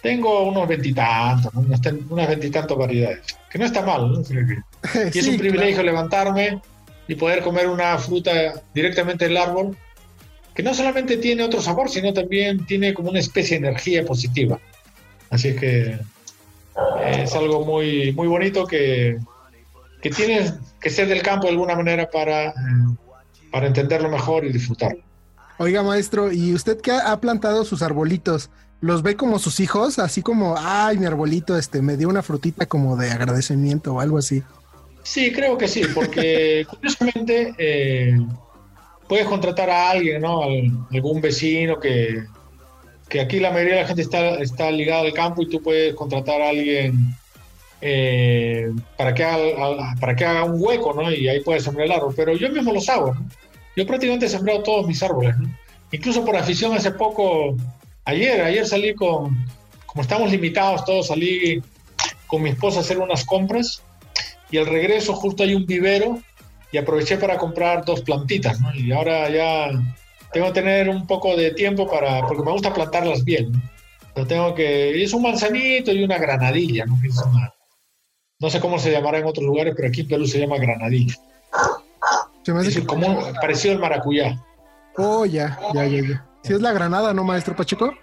tengo 0.02 0.44
unos 0.44 0.70
veintitantos, 0.70 1.52
unas 1.54 2.28
veintitantas 2.30 2.78
variedades, 2.78 3.26
que 3.52 3.60
no 3.60 3.66
está 3.66 3.82
mal, 3.82 4.10
¿no? 4.10 4.22
Y 5.14 5.20
es 5.20 5.28
un 5.28 5.38
privilegio 5.38 5.84
levantarme 5.84 6.62
y 7.10 7.16
poder 7.16 7.44
comer 7.44 7.68
una 7.68 7.98
fruta 7.98 8.54
directamente 8.74 9.26
del 9.26 9.36
árbol, 9.36 9.76
que 10.54 10.64
no 10.64 10.74
solamente 10.74 11.18
tiene 11.18 11.44
otro 11.44 11.62
sabor, 11.62 11.90
sino 11.90 12.14
también 12.14 12.66
tiene 12.66 12.94
como 12.94 13.10
una 13.10 13.20
especie 13.20 13.60
de 13.60 13.68
energía 13.68 14.06
positiva. 14.06 14.60
Así 15.30 15.50
es 15.50 15.60
que 15.60 16.00
es 17.06 17.34
algo 17.36 17.66
muy, 17.66 18.12
muy 18.14 18.28
bonito 18.28 18.66
que, 18.66 19.18
que 20.02 20.10
tienes 20.10 20.54
que 20.80 20.90
ser 20.90 21.08
del 21.08 21.22
campo 21.22 21.48
de 21.48 21.54
alguna 21.54 21.76
manera 21.76 22.10
para, 22.10 22.54
para 23.52 23.68
entenderlo 23.68 24.10
mejor 24.10 24.46
y 24.46 24.52
disfrutarlo. 24.52 25.02
Oiga, 25.58 25.84
maestro, 25.84 26.32
¿y 26.32 26.54
usted 26.54 26.82
que 26.82 26.92
ha 26.92 27.20
plantado 27.20 27.64
sus 27.64 27.82
arbolitos? 27.82 28.50
¿Los 28.82 29.02
ve 29.02 29.16
como 29.16 29.40
sus 29.40 29.60
hijos? 29.60 29.98
Así 29.98 30.22
como, 30.22 30.56
ay, 30.58 30.98
mi 30.98 31.06
arbolito 31.06 31.58
este, 31.58 31.82
me 31.82 31.96
dio 31.96 32.10
una 32.10 32.22
frutita 32.22 32.66
como 32.66 32.98
de 32.98 33.12
agradecimiento 33.12 33.94
o 33.94 34.00
algo 34.02 34.18
así. 34.18 34.44
Sí, 35.04 35.32
creo 35.32 35.58
que 35.58 35.68
sí, 35.68 35.84
porque 35.94 36.66
curiosamente 36.70 37.54
eh, 37.58 38.18
puedes 39.08 39.28
contratar 39.28 39.70
a 39.70 39.92
alguien, 39.92 40.22
¿no? 40.22 40.44
algún 40.92 41.22
vecino 41.22 41.80
que, 41.80 42.24
que 43.10 43.22
aquí 43.22 43.40
la 43.40 43.52
mayoría 43.52 43.76
de 43.76 43.82
la 43.82 43.88
gente 43.88 44.02
está, 44.02 44.36
está 44.36 44.72
ligada 44.72 45.02
al 45.02 45.14
campo 45.14 45.42
y 45.42 45.50
tú 45.50 45.62
puedes 45.62 45.94
contratar 45.94 46.42
a 46.42 46.50
alguien 46.50 47.16
eh, 47.82 48.72
para, 48.98 49.14
que 49.14 49.24
haga, 49.24 49.96
para 50.00 50.16
que 50.16 50.26
haga 50.26 50.46
un 50.46 50.56
hueco, 50.58 50.94
¿no? 50.94 51.12
Y 51.12 51.28
ahí 51.28 51.42
puedes 51.42 51.64
sembrar 51.64 51.86
el 51.86 51.92
árbol. 51.92 52.14
Pero 52.16 52.36
yo 52.36 52.50
mismo 52.50 52.72
los 52.72 52.88
hago, 52.88 53.14
¿no? 53.14 53.28
Yo 53.76 53.86
prácticamente 53.86 54.28
he 54.28 54.30
sembrado 54.30 54.64
todos 54.64 54.88
mis 54.88 55.04
árboles, 55.04 55.38
¿no? 55.38 55.50
Incluso 55.92 56.24
por 56.24 56.36
afición 56.36 56.74
hace 56.74 56.92
poco, 56.92 57.56
ayer, 58.06 58.42
ayer 58.42 58.66
salí 58.66 58.96
con, 58.96 59.46
como 59.86 60.02
estamos 60.02 60.32
limitados 60.32 60.86
todos, 60.86 61.08
salí 61.08 61.62
con 62.26 62.42
mi 62.42 62.50
esposa 62.50 62.80
a 62.80 62.82
hacer 62.82 62.98
unas 62.98 63.24
compras 63.26 63.84
y 64.50 64.58
al 64.58 64.66
regreso 64.66 65.14
justo 65.14 65.44
hay 65.44 65.54
un 65.54 65.68
vivero 65.68 66.20
y 66.74 66.78
aproveché 66.80 67.18
para 67.18 67.38
comprar 67.38 67.86
dos 67.86 68.02
plantitas, 68.02 68.60
¿no? 68.60 68.74
Y 68.74 68.92
ahora 68.92 69.30
ya 69.30 69.70
tengo 70.34 70.48
que 70.48 70.54
tener 70.54 70.90
un 70.90 71.06
poco 71.06 71.38
de 71.38 71.52
tiempo 71.52 71.88
para, 71.88 72.26
porque 72.28 72.44
me 72.44 72.52
gusta 72.52 72.74
plantarlas 72.74 73.24
bien. 73.24 73.52
¿no? 74.16 74.28
tengo 74.28 74.56
que, 74.56 75.02
es 75.02 75.14
un 75.14 75.22
manzanito 75.22 75.92
y 75.92 76.04
una 76.04 76.18
granadilla, 76.18 76.86
¿no? 76.86 76.98
no 78.40 78.50
sé 78.50 78.60
cómo 78.60 78.80
se 78.80 78.92
llamará 78.92 79.20
en 79.20 79.26
otros 79.26 79.46
lugares, 79.46 79.74
pero 79.76 79.88
aquí 79.88 80.02
en 80.02 80.08
Perú 80.08 80.26
se 80.26 80.40
llama 80.40 80.58
granadilla. 80.58 81.16
Se 82.42 82.54
me 82.54 82.62
es 82.62 82.80
como 82.82 83.20
parecido 83.40 83.76
al 83.76 83.80
maracuyá. 83.80 84.44
Oh, 84.98 85.26
ya, 85.26 85.60
ya, 85.76 85.86
ya, 85.86 86.02
ya. 86.02 86.26
Si 86.44 86.54
es 86.54 86.62
la 86.62 86.74
granada, 86.74 87.14
¿no, 87.14 87.24
maestro 87.24 87.56
Pacheco? 87.56 87.94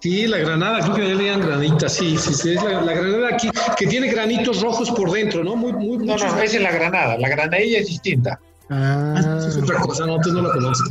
Sí, 0.00 0.26
la 0.26 0.38
granada, 0.38 0.80
creo 0.80 0.94
que 0.94 1.02
le 1.02 1.16
digan 1.16 1.40
granita, 1.40 1.88
sí, 1.88 2.18
sí, 2.18 2.34
sí, 2.34 2.50
es 2.54 2.62
la, 2.62 2.92
granada 2.92 3.28
aquí, 3.32 3.48
que 3.78 3.86
tiene 3.86 4.08
granitos 4.08 4.60
rojos 4.60 4.90
por 4.90 5.10
dentro, 5.10 5.42
¿no? 5.42 5.56
Muy, 5.56 5.72
muy, 5.72 5.96
no, 5.98 6.16
no, 6.16 6.42
esa 6.42 6.44
es 6.44 6.60
la 6.60 6.72
granada, 6.72 7.16
la 7.16 7.28
granadilla 7.28 7.78
es 7.78 7.86
distinta. 7.86 8.38
Ah, 8.70 9.38
es 9.48 9.56
otra 9.56 9.78
cosa, 9.80 10.06
no, 10.06 10.20
tú 10.20 10.32
no 10.32 10.42
lo 10.42 10.52
conoces. 10.52 10.86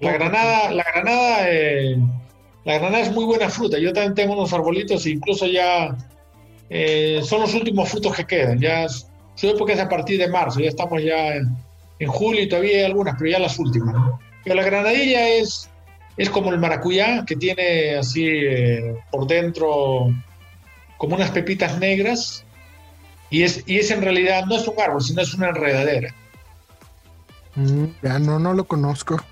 La 0.00 0.12
granada, 0.12 0.70
la 0.70 0.84
granada, 0.94 1.50
eh, 1.50 1.98
la 2.64 2.78
granada 2.78 3.00
es 3.00 3.12
muy 3.12 3.24
buena 3.24 3.48
fruta. 3.48 3.78
Yo 3.78 3.92
también 3.92 4.14
tengo 4.14 4.34
unos 4.34 4.52
arbolitos 4.52 5.06
e 5.06 5.10
incluso 5.10 5.46
ya 5.46 5.96
eh, 6.70 7.20
son 7.24 7.40
los 7.40 7.54
últimos 7.54 7.88
frutos 7.88 8.14
que 8.14 8.26
quedan. 8.26 8.60
Ya 8.60 8.86
su 8.88 9.48
época 9.48 9.72
es 9.72 9.80
a 9.80 9.88
partir 9.88 10.18
de 10.18 10.28
marzo, 10.28 10.60
ya 10.60 10.68
estamos 10.68 11.02
ya 11.02 11.34
en, 11.34 12.08
julio 12.08 12.42
y 12.42 12.48
todavía 12.48 12.78
hay 12.78 12.84
algunas, 12.84 13.16
pero 13.18 13.30
ya 13.30 13.38
las 13.38 13.58
últimas. 13.58 13.94
Pero 14.44 14.56
la 14.56 14.62
granadilla 14.62 15.28
es, 15.28 15.70
es 16.18 16.28
como 16.28 16.52
el 16.52 16.58
maracuyá, 16.58 17.24
que 17.24 17.36
tiene 17.36 17.96
así 17.96 18.26
eh, 18.26 18.96
por 19.10 19.26
dentro 19.26 20.12
como 20.98 21.14
unas 21.14 21.30
pepitas 21.30 21.78
negras 21.78 22.44
y 23.30 23.44
es, 23.44 23.62
y 23.66 23.78
es 23.78 23.90
en 23.90 24.02
realidad, 24.02 24.44
no 24.46 24.56
es 24.56 24.66
un 24.66 24.80
árbol, 24.80 25.00
sino 25.00 25.22
es 25.22 25.32
una 25.34 25.48
enredadera. 25.50 26.12
Mm, 27.54 27.84
ya 28.02 28.18
no, 28.18 28.38
no 28.38 28.52
lo 28.52 28.64
conozco. 28.64 29.22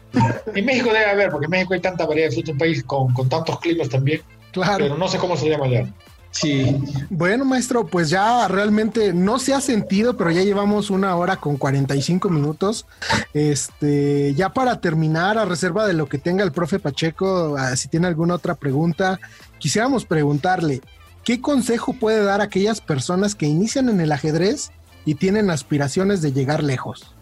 En 0.55 0.65
México 0.65 0.93
debe 0.93 1.07
haber, 1.07 1.31
porque 1.31 1.47
en 1.47 1.51
México 1.51 1.75
hay 1.75 1.81
tanta 1.81 2.07
variedad 2.07 2.29
de 2.29 2.35
fruta, 2.37 2.53
un 2.53 2.59
país 2.59 2.85
con, 2.85 3.13
con 3.13 3.29
tantos 3.29 3.59
climas 3.61 3.89
también. 3.89 4.23
Claro. 4.53 4.79
Pero 4.79 4.97
no 4.97 5.09
sé 5.09 5.19
cómo 5.19 5.37
se 5.37 5.49
llama 5.49 5.67
allá. 5.67 5.87
Sí. 6.31 6.77
Bueno, 7.09 7.45
maestro, 7.47 7.87
pues 7.87 8.11
ya 8.11 8.47
realmente 8.49 9.15
no 9.15 9.39
se 9.39 9.55
ha 9.55 9.61
sentido, 9.61 10.17
pero 10.17 10.31
ya 10.31 10.43
llevamos 10.43 10.91
una 10.91 11.17
hora 11.17 11.37
con 11.37 11.57
45 11.57 12.29
minutos. 12.29 12.87
Este, 13.33 14.35
ya 14.35 14.53
para 14.53 14.81
terminar, 14.81 15.39
a 15.39 15.47
reserva 15.47 15.87
de 15.87 15.95
lo 15.95 16.09
que 16.09 16.19
tenga 16.19 16.45
el 16.45 16.53
profe 16.53 16.79
Pacheco, 16.79 17.57
ah, 17.59 17.75
si 17.77 17.89
tiene 17.89 18.07
alguna 18.07 18.35
otra 18.35 18.55
pregunta, 18.55 19.19
quisiéramos 19.59 20.05
preguntarle, 20.05 20.83
¿qué 21.25 21.41
consejo 21.41 21.95
puede 21.95 22.23
dar 22.23 22.43
a 22.43 22.45
aquellas 22.45 22.83
personas 22.83 23.35
que 23.35 23.47
inician 23.47 23.89
en 23.89 24.01
el 24.03 24.13
ajedrez 24.13 24.73
y 25.07 25.15
tienen 25.15 25.51
aspiraciones 25.51 26.21
de 26.21 26.33
llegar 26.33 26.63
lejos? 26.63 27.15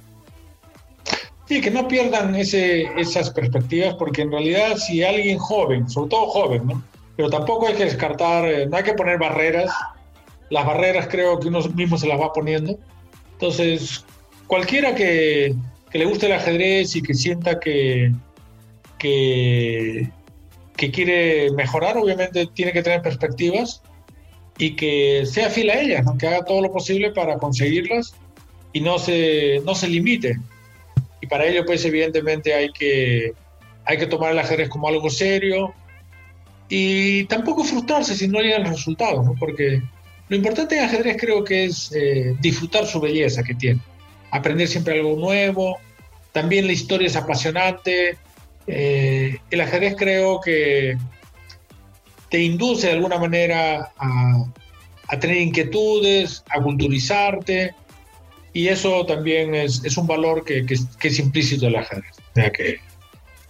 Sí, 1.46 1.60
que 1.60 1.70
no 1.70 1.86
pierdan 1.86 2.34
ese, 2.34 2.84
esas 2.98 3.30
perspectivas, 3.30 3.94
porque 3.94 4.22
en 4.22 4.32
realidad 4.32 4.76
si 4.76 5.04
alguien 5.04 5.38
joven, 5.38 5.88
sobre 5.88 6.10
todo 6.10 6.26
joven, 6.26 6.66
¿no? 6.66 6.82
Pero 7.16 7.30
tampoco 7.30 7.68
hay 7.68 7.74
que 7.74 7.84
descartar, 7.84 8.46
eh, 8.48 8.66
no 8.66 8.76
hay 8.76 8.82
que 8.82 8.94
poner 8.94 9.18
barreras. 9.18 9.72
Las 10.50 10.66
barreras 10.66 11.08
creo 11.08 11.38
que 11.38 11.48
uno 11.48 11.60
mismo 11.74 11.96
se 11.96 12.06
las 12.06 12.20
va 12.20 12.32
poniendo. 12.32 12.78
Entonces, 13.32 14.04
cualquiera 14.46 14.94
que, 14.94 15.54
le 15.92 16.04
guste 16.06 16.26
el 16.26 16.32
ajedrez 16.32 16.96
y 16.96 17.02
que 17.02 17.14
sienta 17.14 17.60
que, 17.60 18.12
que, 18.98 20.10
quiere 20.76 21.50
mejorar, 21.52 21.96
obviamente 21.96 22.46
tiene 22.52 22.72
que 22.72 22.82
tener 22.82 23.00
perspectivas 23.00 23.80
y 24.58 24.76
que 24.76 25.24
sea 25.24 25.50
fiel 25.50 25.70
a 25.70 25.80
ellas, 25.80 26.04
que 26.18 26.26
haga 26.26 26.44
todo 26.44 26.60
lo 26.60 26.72
posible 26.72 27.10
para 27.12 27.38
conseguirlas 27.38 28.14
y 28.72 28.80
no 28.80 28.98
se, 28.98 29.60
no 29.64 29.74
se 29.74 29.88
limite. 29.88 30.36
Y 31.20 31.26
para 31.26 31.46
ello, 31.46 31.64
pues 31.64 31.84
evidentemente 31.84 32.52
hay 32.52 32.72
que, 32.72 33.32
hay 33.84 33.96
que 33.96 34.06
tomar 34.06 34.32
el 34.32 34.38
ajedrez 34.38 34.68
como 34.68 34.88
algo 34.88 35.08
serio, 35.10 35.74
y 36.68 37.24
tampoco 37.24 37.64
frustrarse 37.64 38.14
si 38.14 38.28
no 38.28 38.40
llegan 38.40 38.64
resultados, 38.64 39.24
¿no? 39.24 39.34
porque 39.38 39.82
lo 40.28 40.36
importante 40.36 40.78
en 40.78 40.84
ajedrez 40.84 41.16
creo 41.20 41.44
que 41.44 41.64
es 41.64 41.92
eh, 41.92 42.34
disfrutar 42.40 42.86
su 42.86 43.00
belleza 43.00 43.42
que 43.42 43.54
tiene, 43.54 43.80
aprender 44.30 44.68
siempre 44.68 44.94
algo 44.94 45.16
nuevo, 45.16 45.78
también 46.32 46.66
la 46.66 46.72
historia 46.72 47.06
es 47.06 47.16
apasionante, 47.16 48.18
eh, 48.66 49.38
el 49.50 49.60
ajedrez 49.60 49.94
creo 49.96 50.40
que 50.40 50.96
te 52.30 52.40
induce 52.40 52.86
de 52.88 52.94
alguna 52.94 53.18
manera 53.18 53.92
a, 53.98 54.44
a 55.08 55.18
tener 55.18 55.36
inquietudes, 55.36 56.42
a 56.50 56.60
culturizarte, 56.60 57.74
y 58.54 58.68
eso 58.68 59.04
también 59.04 59.54
es, 59.54 59.84
es 59.84 59.96
un 59.96 60.06
valor 60.06 60.44
que, 60.44 60.64
que, 60.64 60.76
que, 60.98 61.08
es 61.08 61.18
implícito 61.18 61.66
en 61.66 61.74
el 61.74 61.80
ajedrez. 61.80 62.16
O 62.18 62.34
sea 62.34 62.50
que 62.50 62.78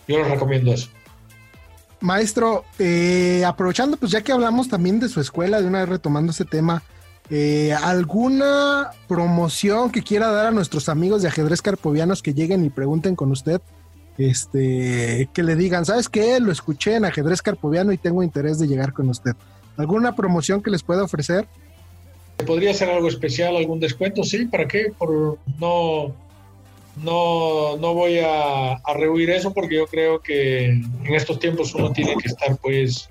yo 0.08 0.18
les 0.18 0.28
recomiendo 0.28 0.72
eso. 0.72 0.88
Maestro, 2.00 2.64
eh, 2.78 3.44
aprovechando, 3.46 3.96
pues 3.96 4.12
ya 4.12 4.22
que 4.22 4.32
hablamos 4.32 4.68
también 4.68 5.00
de 5.00 5.08
su 5.08 5.20
escuela, 5.20 5.60
de 5.60 5.66
una 5.66 5.80
vez 5.80 5.88
retomando 5.88 6.32
ese 6.32 6.44
tema, 6.44 6.82
eh, 7.30 7.74
¿alguna 7.82 8.90
promoción 9.08 9.90
que 9.90 10.02
quiera 10.02 10.30
dar 10.30 10.46
a 10.46 10.50
nuestros 10.50 10.88
amigos 10.88 11.22
de 11.22 11.28
ajedrez 11.28 11.62
carpovianos 11.62 12.22
que 12.22 12.34
lleguen 12.34 12.64
y 12.64 12.70
pregunten 12.70 13.16
con 13.16 13.30
usted? 13.30 13.60
Este, 14.18 15.28
que 15.32 15.42
le 15.42 15.56
digan, 15.56 15.84
¿sabes 15.84 16.08
qué? 16.08 16.38
Lo 16.38 16.52
escuché 16.52 16.96
en 16.96 17.04
ajedrez 17.04 17.42
carpoviano 17.42 17.92
y 17.92 17.98
tengo 17.98 18.22
interés 18.22 18.58
de 18.58 18.68
llegar 18.68 18.92
con 18.92 19.08
usted. 19.08 19.32
¿Alguna 19.76 20.14
promoción 20.14 20.62
que 20.62 20.70
les 20.70 20.82
pueda 20.82 21.02
ofrecer? 21.02 21.46
¿Podría 22.46 22.74
ser 22.74 22.90
algo 22.90 23.08
especial, 23.08 23.56
algún 23.56 23.80
descuento? 23.80 24.22
Sí, 24.22 24.46
¿para 24.46 24.68
qué? 24.68 24.92
Por 24.96 25.38
no 25.58 26.14
no, 26.96 27.76
no 27.76 27.94
voy 27.94 28.20
a, 28.20 28.80
rehuir 28.94 29.30
eso 29.30 29.52
porque 29.52 29.76
yo 29.76 29.86
creo 29.86 30.20
que 30.20 30.66
en 30.66 31.14
estos 31.14 31.38
tiempos 31.38 31.74
uno 31.74 31.92
tiene 31.92 32.14
que 32.16 32.28
estar 32.28 32.56
pues 32.58 33.08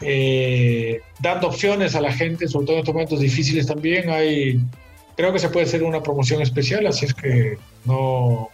eh, 0.00 1.00
dando 1.20 1.48
opciones 1.48 1.94
a 1.94 2.00
la 2.00 2.12
gente, 2.12 2.46
sobre 2.48 2.66
todo 2.66 2.76
en 2.76 2.80
estos 2.80 2.94
momentos 2.94 3.20
difíciles 3.20 3.66
también. 3.66 4.10
Hay, 4.10 4.60
creo 5.16 5.32
que 5.32 5.38
se 5.38 5.48
puede 5.48 5.66
hacer 5.66 5.82
una 5.82 6.02
promoción 6.02 6.42
especial, 6.42 6.86
así 6.86 7.06
es 7.06 7.14
que 7.14 7.58
no, 7.84 8.50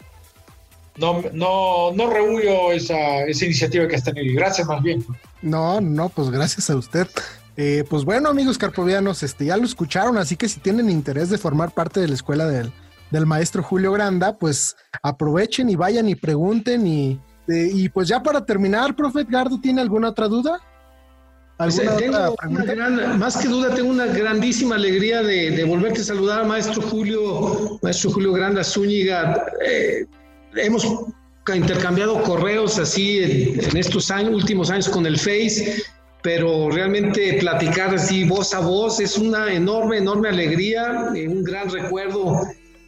no, 0.96 1.22
no, 1.32 1.92
no 1.92 2.10
rehuyo 2.10 2.72
esa, 2.72 3.24
esa 3.24 3.44
iniciativa 3.44 3.88
que 3.88 3.96
has 3.96 4.04
tenido. 4.04 4.34
Gracias 4.34 4.68
más 4.68 4.82
bien. 4.82 5.04
No, 5.42 5.80
no, 5.80 6.08
pues 6.08 6.30
gracias 6.30 6.70
a 6.70 6.76
usted. 6.76 7.08
Eh, 7.56 7.84
pues 7.90 8.04
bueno, 8.04 8.28
amigos 8.28 8.58
carpovianos, 8.58 9.22
este, 9.22 9.46
ya 9.46 9.56
lo 9.56 9.64
escucharon, 9.64 10.16
así 10.18 10.36
que 10.36 10.48
si 10.48 10.60
tienen 10.60 10.88
interés 10.88 11.30
de 11.30 11.38
formar 11.38 11.72
parte 11.72 12.00
de 12.00 12.08
la 12.08 12.14
escuela 12.14 12.46
del, 12.46 12.72
del 13.10 13.26
maestro 13.26 13.62
Julio 13.62 13.92
Granda, 13.92 14.36
pues 14.38 14.76
aprovechen 15.02 15.68
y 15.70 15.76
vayan 15.76 16.08
y 16.08 16.14
pregunten 16.14 16.86
y, 16.86 17.20
y 17.48 17.88
pues 17.88 18.08
ya 18.08 18.22
para 18.22 18.44
terminar, 18.44 18.94
profe 18.94 19.20
Edgardo, 19.20 19.60
¿tiene 19.60 19.80
alguna 19.80 20.10
otra 20.10 20.28
duda? 20.28 20.60
más 23.18 23.36
que 23.36 23.48
duda, 23.48 23.74
tengo 23.74 23.90
una 23.90 24.06
grandísima 24.06 24.76
alegría 24.76 25.22
de, 25.22 25.62
volverte 25.64 26.00
a 26.00 26.04
saludar, 26.04 26.46
maestro 26.46 26.80
Julio, 26.80 27.78
maestro 27.82 28.12
Julio 28.12 28.32
Granda 28.32 28.64
Zúñiga. 28.64 29.44
Eh, 29.66 30.06
hemos 30.56 30.86
intercambiado 31.54 32.22
correos 32.22 32.78
así 32.78 33.18
en, 33.22 33.76
estos 33.76 34.10
años, 34.10 34.34
últimos 34.34 34.70
años 34.70 34.88
con 34.88 35.04
el 35.04 35.18
Face, 35.18 35.82
pero 36.22 36.70
realmente 36.70 37.34
platicar 37.40 37.94
así 37.94 38.24
voz 38.24 38.54
a 38.54 38.60
voz 38.60 38.98
es 39.00 39.18
una 39.18 39.52
enorme, 39.52 39.98
enorme 39.98 40.30
alegría, 40.30 41.10
eh, 41.14 41.28
un 41.28 41.44
gran 41.44 41.68
recuerdo 41.68 42.40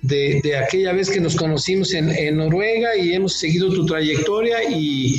de, 0.02 0.56
aquella 0.56 0.92
vez 0.92 1.08
que 1.08 1.20
nos 1.20 1.36
conocimos 1.36 1.94
en, 1.94 2.36
Noruega 2.36 2.96
y 2.96 3.12
hemos 3.12 3.34
seguido 3.34 3.72
tu 3.72 3.86
trayectoria 3.86 4.58
y, 4.68 5.18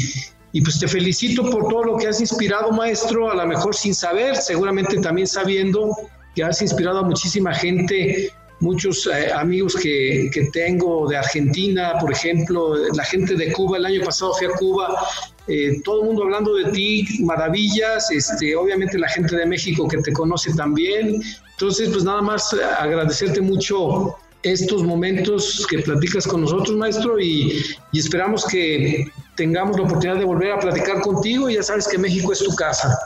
pues 0.63 0.79
te 0.79 0.87
felicito 0.87 1.49
por 1.49 1.67
todo 1.67 1.83
lo 1.83 1.97
que 1.97 2.07
has 2.07 2.21
inspirado, 2.21 2.71
maestro, 2.71 3.31
a 3.31 3.35
lo 3.35 3.47
mejor 3.47 3.75
sin 3.75 3.95
saber, 3.95 4.35
seguramente 4.35 4.97
también 4.99 5.27
sabiendo 5.27 5.95
que 6.35 6.43
has 6.43 6.61
inspirado 6.61 6.99
a 6.99 7.03
muchísima 7.03 7.53
gente, 7.53 8.29
muchos 8.59 9.07
eh, 9.07 9.31
amigos 9.31 9.75
que, 9.75 10.29
tengo 10.51 11.07
de 11.07 11.17
Argentina, 11.17 11.93
por 11.99 12.11
ejemplo, 12.11 12.75
la 12.93 13.03
gente 13.03 13.35
de 13.35 13.51
Cuba, 13.51 13.77
el 13.77 13.85
año 13.85 14.03
pasado 14.03 14.33
fui 14.33 14.47
a 14.47 14.51
Cuba, 14.51 15.07
eh, 15.47 15.81
todo 15.83 16.01
el 16.01 16.07
mundo 16.07 16.23
hablando 16.23 16.55
de 16.55 16.71
ti, 16.71 17.05
maravillas, 17.21 18.11
este, 18.11 18.55
obviamente 18.55 18.97
la 18.97 19.09
gente 19.09 19.35
de 19.35 19.45
México 19.45 19.87
que 19.87 19.97
te 19.97 20.13
conoce 20.13 20.53
también. 20.53 21.21
Entonces, 21.51 21.89
pues 21.89 22.03
nada 22.03 22.21
más 22.21 22.53
agradecerte 22.79 23.41
mucho 23.41 24.15
estos 24.43 24.83
momentos 24.83 25.65
que 25.69 25.79
platicas 25.79 26.27
con 26.27 26.41
nosotros, 26.41 26.75
maestro, 26.75 27.19
y, 27.19 27.63
esperamos 27.93 28.45
que 28.45 29.07
tengamos 29.35 29.77
la 29.77 29.83
oportunidad 29.83 30.19
de 30.19 30.25
volver 30.25 30.51
a 30.51 30.59
platicar 30.59 30.99
contigo. 31.01 31.49
Y 31.49 31.55
ya 31.55 31.63
sabes 31.63 31.87
que 31.87 31.97
México 31.97 32.33
es 32.33 32.39
tu 32.39 32.53
casa. 32.55 32.97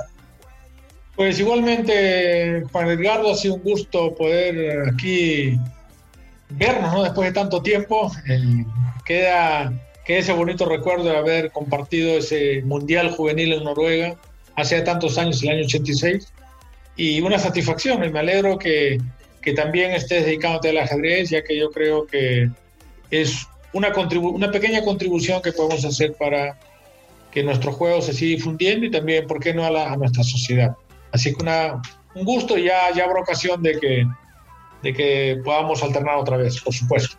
Pues 1.16 1.40
igualmente, 1.40 2.64
Juan 2.72 2.90
Edgardo, 2.90 3.32
ha 3.32 3.36
sido 3.36 3.56
un 3.56 3.64
gusto 3.64 4.14
poder 4.16 4.90
aquí 4.90 5.58
vernos 6.50 6.94
¿no? 6.94 7.04
después 7.04 7.30
de 7.30 7.34
tanto 7.34 7.62
tiempo. 7.62 8.12
Eh, 8.28 8.66
queda, 9.06 9.74
queda 10.06 10.20
ese 10.20 10.34
bonito 10.34 10.66
recuerdo 10.66 11.06
de 11.06 11.18
haber 11.18 11.52
compartido 11.52 12.18
ese 12.18 12.62
Mundial 12.64 13.12
Juvenil 13.12 13.54
en 13.54 13.64
Noruega 13.64 14.16
hace 14.56 14.82
tantos 14.82 15.18
años, 15.18 15.42
el 15.44 15.50
año 15.50 15.66
86. 15.66 16.32
Y 16.98 17.22
una 17.22 17.38
satisfacción, 17.38 18.04
y 18.04 18.10
me 18.10 18.20
alegro 18.20 18.58
que 18.58 18.98
que 19.48 19.54
también 19.54 19.94
estés 19.94 20.26
dedicándote 20.26 20.72
al 20.72 20.80
ajedrez, 20.80 21.30
ya 21.30 21.42
que 21.42 21.58
yo 21.58 21.72
creo 21.72 22.06
que 22.06 22.50
es 23.10 23.48
una, 23.72 23.94
una 23.96 24.52
pequeña 24.52 24.84
contribución 24.84 25.42
que 25.42 25.54
podemos 25.54 25.86
hacer 25.86 26.16
para 26.20 26.60
que 27.32 27.44
nuestro 27.44 27.72
juego 27.72 28.02
se 28.02 28.12
siga 28.12 28.36
difundiendo 28.36 28.88
y 28.88 28.92
también, 28.92 29.26
¿por 29.26 29.40
qué 29.40 29.54
no 29.54 29.64
a, 29.64 29.94
a 29.94 29.96
nuestra 29.96 30.22
sociedad? 30.26 30.76
Así 31.14 31.34
que 31.34 31.42
una, 31.42 31.82
un 32.14 32.26
gusto, 32.26 32.58
ya, 32.58 32.94
ya 32.94 33.06
habrá 33.06 33.22
ocasión 33.22 33.64
de 33.64 33.80
que, 33.80 34.06
de 34.84 34.94
que 34.94 35.40
podamos 35.46 35.82
alternar 35.82 36.18
otra 36.18 36.36
vez, 36.36 36.60
por 36.60 36.74
supuesto. 36.74 37.16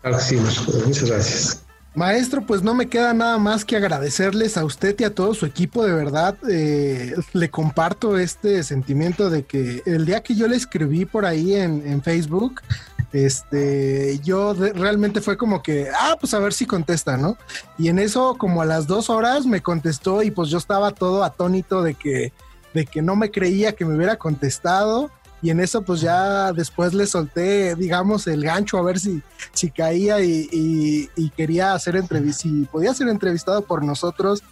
Claro 0.00 0.18
sí, 0.20 0.36
muchas 0.36 1.10
gracias. 1.10 1.63
Maestro, 1.94 2.44
pues 2.44 2.62
no 2.62 2.74
me 2.74 2.88
queda 2.88 3.14
nada 3.14 3.38
más 3.38 3.64
que 3.64 3.76
agradecerles 3.76 4.56
a 4.56 4.64
usted 4.64 4.96
y 4.98 5.04
a 5.04 5.14
todo 5.14 5.32
su 5.32 5.46
equipo, 5.46 5.84
de 5.84 5.92
verdad. 5.92 6.36
Eh, 6.50 7.14
le 7.32 7.50
comparto 7.50 8.18
este 8.18 8.64
sentimiento 8.64 9.30
de 9.30 9.44
que 9.44 9.82
el 9.86 10.04
día 10.04 10.20
que 10.22 10.34
yo 10.34 10.48
le 10.48 10.56
escribí 10.56 11.04
por 11.04 11.24
ahí 11.24 11.54
en, 11.54 12.02
Facebook, 12.02 12.62
este, 13.12 14.18
yo 14.24 14.54
realmente 14.54 15.20
fue 15.20 15.36
como 15.36 15.62
que, 15.62 15.88
ah, 15.96 16.16
pues 16.18 16.34
a 16.34 16.40
ver 16.40 16.52
si 16.52 16.66
contesta, 16.66 17.16
¿no? 17.16 17.38
Y 17.78 17.88
en 17.88 18.00
eso, 18.00 18.34
como 18.36 18.60
a 18.60 18.66
las 18.66 18.88
dos 18.88 19.08
horas, 19.08 19.46
me 19.46 19.62
contestó 19.62 20.24
y 20.24 20.32
pues 20.32 20.48
yo 20.50 20.58
estaba 20.58 20.90
todo 20.90 21.22
atónito 21.22 21.82
de 21.82 21.94
que, 21.94 22.32
de 22.74 22.86
que 22.86 23.02
no 23.02 23.14
me 23.14 23.30
creía 23.30 23.76
que 23.76 23.84
me 23.84 23.94
hubiera 23.94 24.16
contestado 24.16 25.12
y 25.44 25.50
en 25.50 25.60
eso 25.60 25.82
pues 25.82 26.00
ya 26.00 26.54
después 26.54 26.94
le 26.94 27.04
solté, 27.06 27.74
digamos, 27.74 28.26
el 28.28 28.42
gancho 28.42 28.78
a 28.78 28.82
ver 28.82 28.98
si, 28.98 29.20
si 29.52 29.70
caía 29.70 30.22
y, 30.22 31.10
quería 31.36 31.74
hacer 31.74 31.96
entrevista, 31.96 32.44
si 32.44 32.64
podía 32.64 32.94
ser 32.94 33.08
entrevistado 33.08 33.60
por 33.60 33.84
nosotros. 33.84 34.42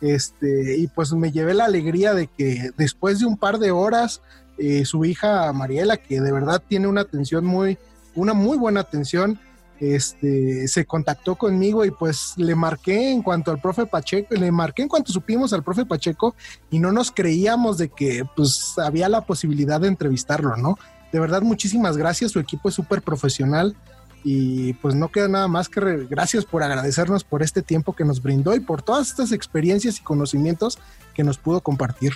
Este, 0.00 0.78
y 0.78 0.86
pues 0.86 1.12
me 1.12 1.32
llevé 1.32 1.52
la 1.52 1.66
alegría 1.66 2.14
de 2.14 2.28
que 2.28 2.70
después 2.78 3.18
de 3.18 3.26
un 3.26 3.36
par 3.36 3.58
de 3.58 3.72
horas, 3.72 4.22
eh, 4.56 4.86
su 4.86 5.04
hija 5.04 5.52
Mariela, 5.52 5.98
que 5.98 6.18
de 6.22 6.32
verdad 6.32 6.62
tiene 6.66 6.88
una 6.88 7.02
atención 7.02 7.44
muy, 7.44 7.76
una 8.14 8.32
muy 8.32 8.56
buena 8.56 8.80
atención, 8.80 9.38
este, 9.80 10.66
se 10.68 10.84
contactó 10.84 11.36
conmigo 11.36 11.84
y 11.84 11.90
pues 11.90 12.34
le 12.36 12.54
marqué 12.54 13.12
en 13.12 13.22
cuanto 13.22 13.50
al 13.50 13.60
profe 13.60 13.86
Pacheco, 13.86 14.34
le 14.34 14.50
marqué 14.50 14.82
en 14.82 14.88
cuanto 14.88 15.12
supimos 15.12 15.52
al 15.52 15.62
profe 15.62 15.86
Pacheco 15.86 16.34
y 16.70 16.78
no 16.78 16.92
nos 16.92 17.10
creíamos 17.10 17.78
de 17.78 17.88
que 17.88 18.24
pues 18.36 18.74
había 18.78 19.08
la 19.08 19.22
posibilidad 19.22 19.80
de 19.80 19.88
entrevistarlo, 19.88 20.56
¿no? 20.56 20.78
De 21.12 21.20
verdad, 21.20 21.42
muchísimas 21.42 21.96
gracias, 21.96 22.32
su 22.32 22.40
equipo 22.40 22.68
es 22.68 22.74
súper 22.74 23.02
profesional 23.02 23.76
y 24.24 24.72
pues 24.74 24.94
no 24.94 25.10
queda 25.10 25.28
nada 25.28 25.48
más 25.48 25.68
que 25.68 25.80
gracias 26.10 26.44
por 26.44 26.62
agradecernos 26.62 27.24
por 27.24 27.42
este 27.42 27.62
tiempo 27.62 27.94
que 27.94 28.04
nos 28.04 28.20
brindó 28.20 28.54
y 28.54 28.60
por 28.60 28.82
todas 28.82 29.08
estas 29.08 29.32
experiencias 29.32 29.98
y 29.98 30.02
conocimientos 30.02 30.78
que 31.14 31.22
nos 31.22 31.38
pudo 31.38 31.60
compartir. 31.60 32.14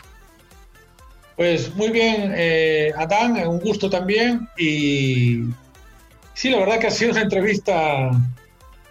Pues 1.36 1.74
muy 1.74 1.90
bien, 1.90 2.32
eh, 2.34 2.92
Adán, 2.96 3.36
un 3.48 3.58
gusto 3.58 3.88
también 3.88 4.48
y 4.58 5.44
Sí, 6.42 6.50
la 6.50 6.58
verdad 6.58 6.80
que 6.80 6.88
ha 6.88 6.90
sido 6.90 7.12
una 7.12 7.20
entrevista 7.20 8.10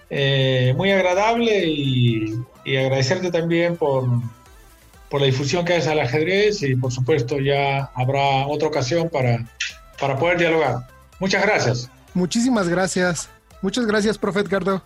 eh, 0.10 0.74
muy 0.78 0.90
agradable 0.90 1.68
y, 1.68 2.42
agradecerte 2.66 3.30
también 3.30 3.76
por, 3.76 4.08
la 5.12 5.26
difusión 5.26 5.66
que 5.66 5.74
haces 5.74 5.90
al 5.90 6.00
ajedrez 6.00 6.64
y 6.64 6.78
por 6.78 6.94
supuesto 6.94 7.42
ya 7.42 7.92
habrá 7.94 8.48
otra 8.48 8.70
ocasión 8.70 9.10
para, 9.10 9.46
para 10.00 10.18
poder 10.18 10.38
dialogar. 10.38 10.88
Muchas 11.20 11.42
gracias. 11.46 11.90
Muchísimas 12.14 12.70
gracias. 12.70 13.28
Muchas 13.62 13.86
gracias, 13.86 14.18
profe 14.18 14.40
Edgardo. 14.40 14.82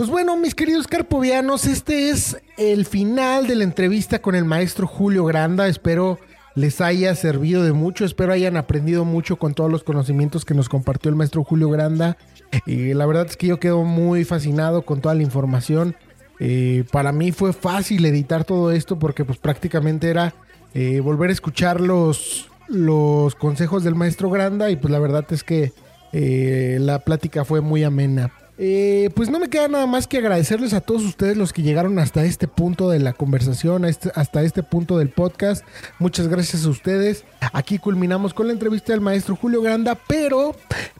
Pues 0.00 0.08
bueno, 0.08 0.34
mis 0.38 0.54
queridos 0.54 0.86
carpovianos, 0.86 1.66
este 1.66 2.08
es 2.08 2.38
el 2.56 2.86
final 2.86 3.46
de 3.46 3.54
la 3.54 3.64
entrevista 3.64 4.22
con 4.22 4.34
el 4.34 4.46
maestro 4.46 4.86
Julio 4.86 5.26
Granda. 5.26 5.68
Espero 5.68 6.18
les 6.54 6.80
haya 6.80 7.14
servido 7.14 7.64
de 7.64 7.74
mucho, 7.74 8.06
espero 8.06 8.32
hayan 8.32 8.56
aprendido 8.56 9.04
mucho 9.04 9.36
con 9.36 9.52
todos 9.52 9.70
los 9.70 9.84
conocimientos 9.84 10.46
que 10.46 10.54
nos 10.54 10.70
compartió 10.70 11.10
el 11.10 11.16
maestro 11.16 11.44
Julio 11.44 11.68
Granda. 11.68 12.16
Y 12.64 12.94
la 12.94 13.04
verdad 13.04 13.26
es 13.28 13.36
que 13.36 13.48
yo 13.48 13.60
quedo 13.60 13.84
muy 13.84 14.24
fascinado 14.24 14.86
con 14.86 15.02
toda 15.02 15.14
la 15.14 15.22
información. 15.22 15.94
Eh, 16.38 16.84
para 16.90 17.12
mí 17.12 17.30
fue 17.30 17.52
fácil 17.52 18.06
editar 18.06 18.46
todo 18.46 18.70
esto 18.72 18.98
porque 18.98 19.26
pues 19.26 19.36
prácticamente 19.36 20.08
era 20.08 20.32
eh, 20.72 21.00
volver 21.00 21.28
a 21.28 21.34
escuchar 21.34 21.78
los, 21.78 22.48
los 22.68 23.34
consejos 23.34 23.84
del 23.84 23.96
maestro 23.96 24.30
Granda 24.30 24.70
y 24.70 24.76
pues 24.76 24.90
la 24.90 24.98
verdad 24.98 25.26
es 25.28 25.44
que 25.44 25.74
eh, 26.14 26.78
la 26.80 27.00
plática 27.00 27.44
fue 27.44 27.60
muy 27.60 27.84
amena. 27.84 28.32
Eh, 28.62 29.08
pues 29.14 29.30
no 29.30 29.40
me 29.40 29.48
queda 29.48 29.68
nada 29.68 29.86
más 29.86 30.06
que 30.06 30.18
agradecerles 30.18 30.74
a 30.74 30.82
todos 30.82 31.02
ustedes 31.02 31.34
los 31.34 31.54
que 31.54 31.62
llegaron 31.62 31.98
hasta 31.98 32.26
este 32.26 32.46
punto 32.46 32.90
de 32.90 32.98
la 32.98 33.14
conversación, 33.14 33.86
este, 33.86 34.12
hasta 34.14 34.42
este 34.42 34.62
punto 34.62 34.98
del 34.98 35.08
podcast. 35.08 35.64
Muchas 35.98 36.28
gracias 36.28 36.66
a 36.66 36.68
ustedes. 36.68 37.24
Aquí 37.54 37.78
culminamos 37.78 38.34
con 38.34 38.48
la 38.48 38.52
entrevista 38.52 38.92
del 38.92 39.00
maestro 39.00 39.34
Julio 39.34 39.62
Granda, 39.62 39.94
pero 40.06 40.54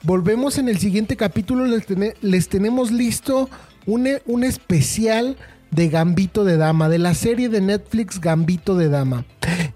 volvemos 0.04 0.56
en 0.56 0.70
el 0.70 0.78
siguiente 0.78 1.18
capítulo. 1.18 1.66
Les, 2.22 2.48
tenemos 2.48 2.92
listo 2.92 3.50
un, 3.84 4.08
un 4.24 4.42
especial 4.42 5.36
de 5.70 5.88
Gambito 5.88 6.44
de 6.44 6.56
Dama, 6.56 6.88
de 6.88 6.98
la 6.98 7.14
serie 7.14 7.48
de 7.48 7.60
Netflix 7.60 8.20
Gambito 8.20 8.76
de 8.76 8.88
Dama. 8.88 9.24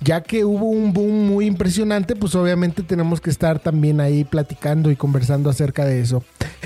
Ya 0.01 0.23
que 0.23 0.45
hubo 0.45 0.66
un 0.66 0.93
boom 0.93 1.27
muy 1.29 1.47
impresionante, 1.47 2.15
pues 2.16 2.35
obviamente 2.35 2.83
tenemos 2.83 3.21
que 3.21 3.31
estar 3.31 3.59
también 3.59 4.01
ahí 4.01 4.25
platicando 4.25 4.91
y 4.91 4.97
conversando 4.97 5.49
acerca 5.51 5.85
de 5.85 6.01
eso. 6.01 6.23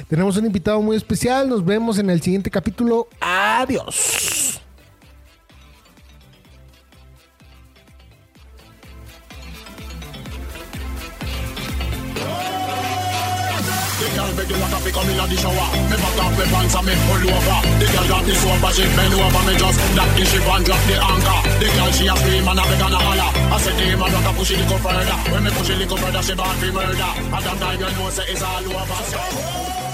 Tenemos 0.09 0.36
un 0.36 0.46
invitado 0.46 0.80
muy 0.82 0.96
especial, 0.96 1.48
nos 1.48 1.64
vemos 1.64 1.98
en 1.98 2.10
el 2.10 2.20
siguiente 2.20 2.50
capítulo. 2.50 3.09
Adiós. 3.20 4.60
Girl 14.78 15.02
beg 15.02 15.10
you 15.10 15.18
like 15.18 15.18
a 15.18 15.18
pick 15.18 15.18
me 15.18 15.18
in 15.18 15.30
the 15.30 15.36
shower. 15.36 15.68
Me 15.90 15.96
back 15.96 16.18
up 16.18 16.32
me 16.38 16.44
pants 16.46 16.74
and 16.74 16.86
me 16.86 16.94
pull 17.06 17.24
over. 17.26 17.59
The 17.78 17.86
girl 17.90 18.06
got 18.09 18.22
the 18.24 18.34
sofa, 18.34 18.68
she 18.74 18.84
bend 18.94 19.14
over. 19.14 19.42
Me 19.46 19.55
just 19.59 19.78
that 19.96 20.10
the 20.14 20.24
ship 20.24 20.46
and 20.46 20.64
drop 20.64 20.82
the 20.86 20.96
anchor. 20.98 21.40
The 21.59 21.68
girl 21.74 21.90
she 21.92 22.05
a 22.06 22.14
scream 22.16 22.48
and 22.48 22.59
a 22.59 22.62
beg 22.62 22.82
and 22.82 22.94
a 22.94 22.98
holler. 22.98 23.30
I 23.55 23.56
said 23.59 23.74
the 23.78 23.96
man 23.96 24.12
rock 24.12 24.28
a 24.28 24.32
push 24.36 24.50
it 24.50 24.59
little 24.59 24.78
further. 24.78 25.18
When 25.32 25.42
me 25.44 25.50
push 25.50 25.70
it 25.70 25.78
little 25.78 25.96
further, 25.96 26.22
she 26.22 26.34
bought 26.34 26.60
me 26.60 26.70
murder. 26.70 27.10
And 27.18 27.44
that 27.44 27.56
time 27.59 27.80
you 27.80 27.90
know 27.90 28.10
say 28.10 28.26
it's 28.28 28.42
all 28.42 28.64
over. 28.64 29.00
So. 29.10 29.88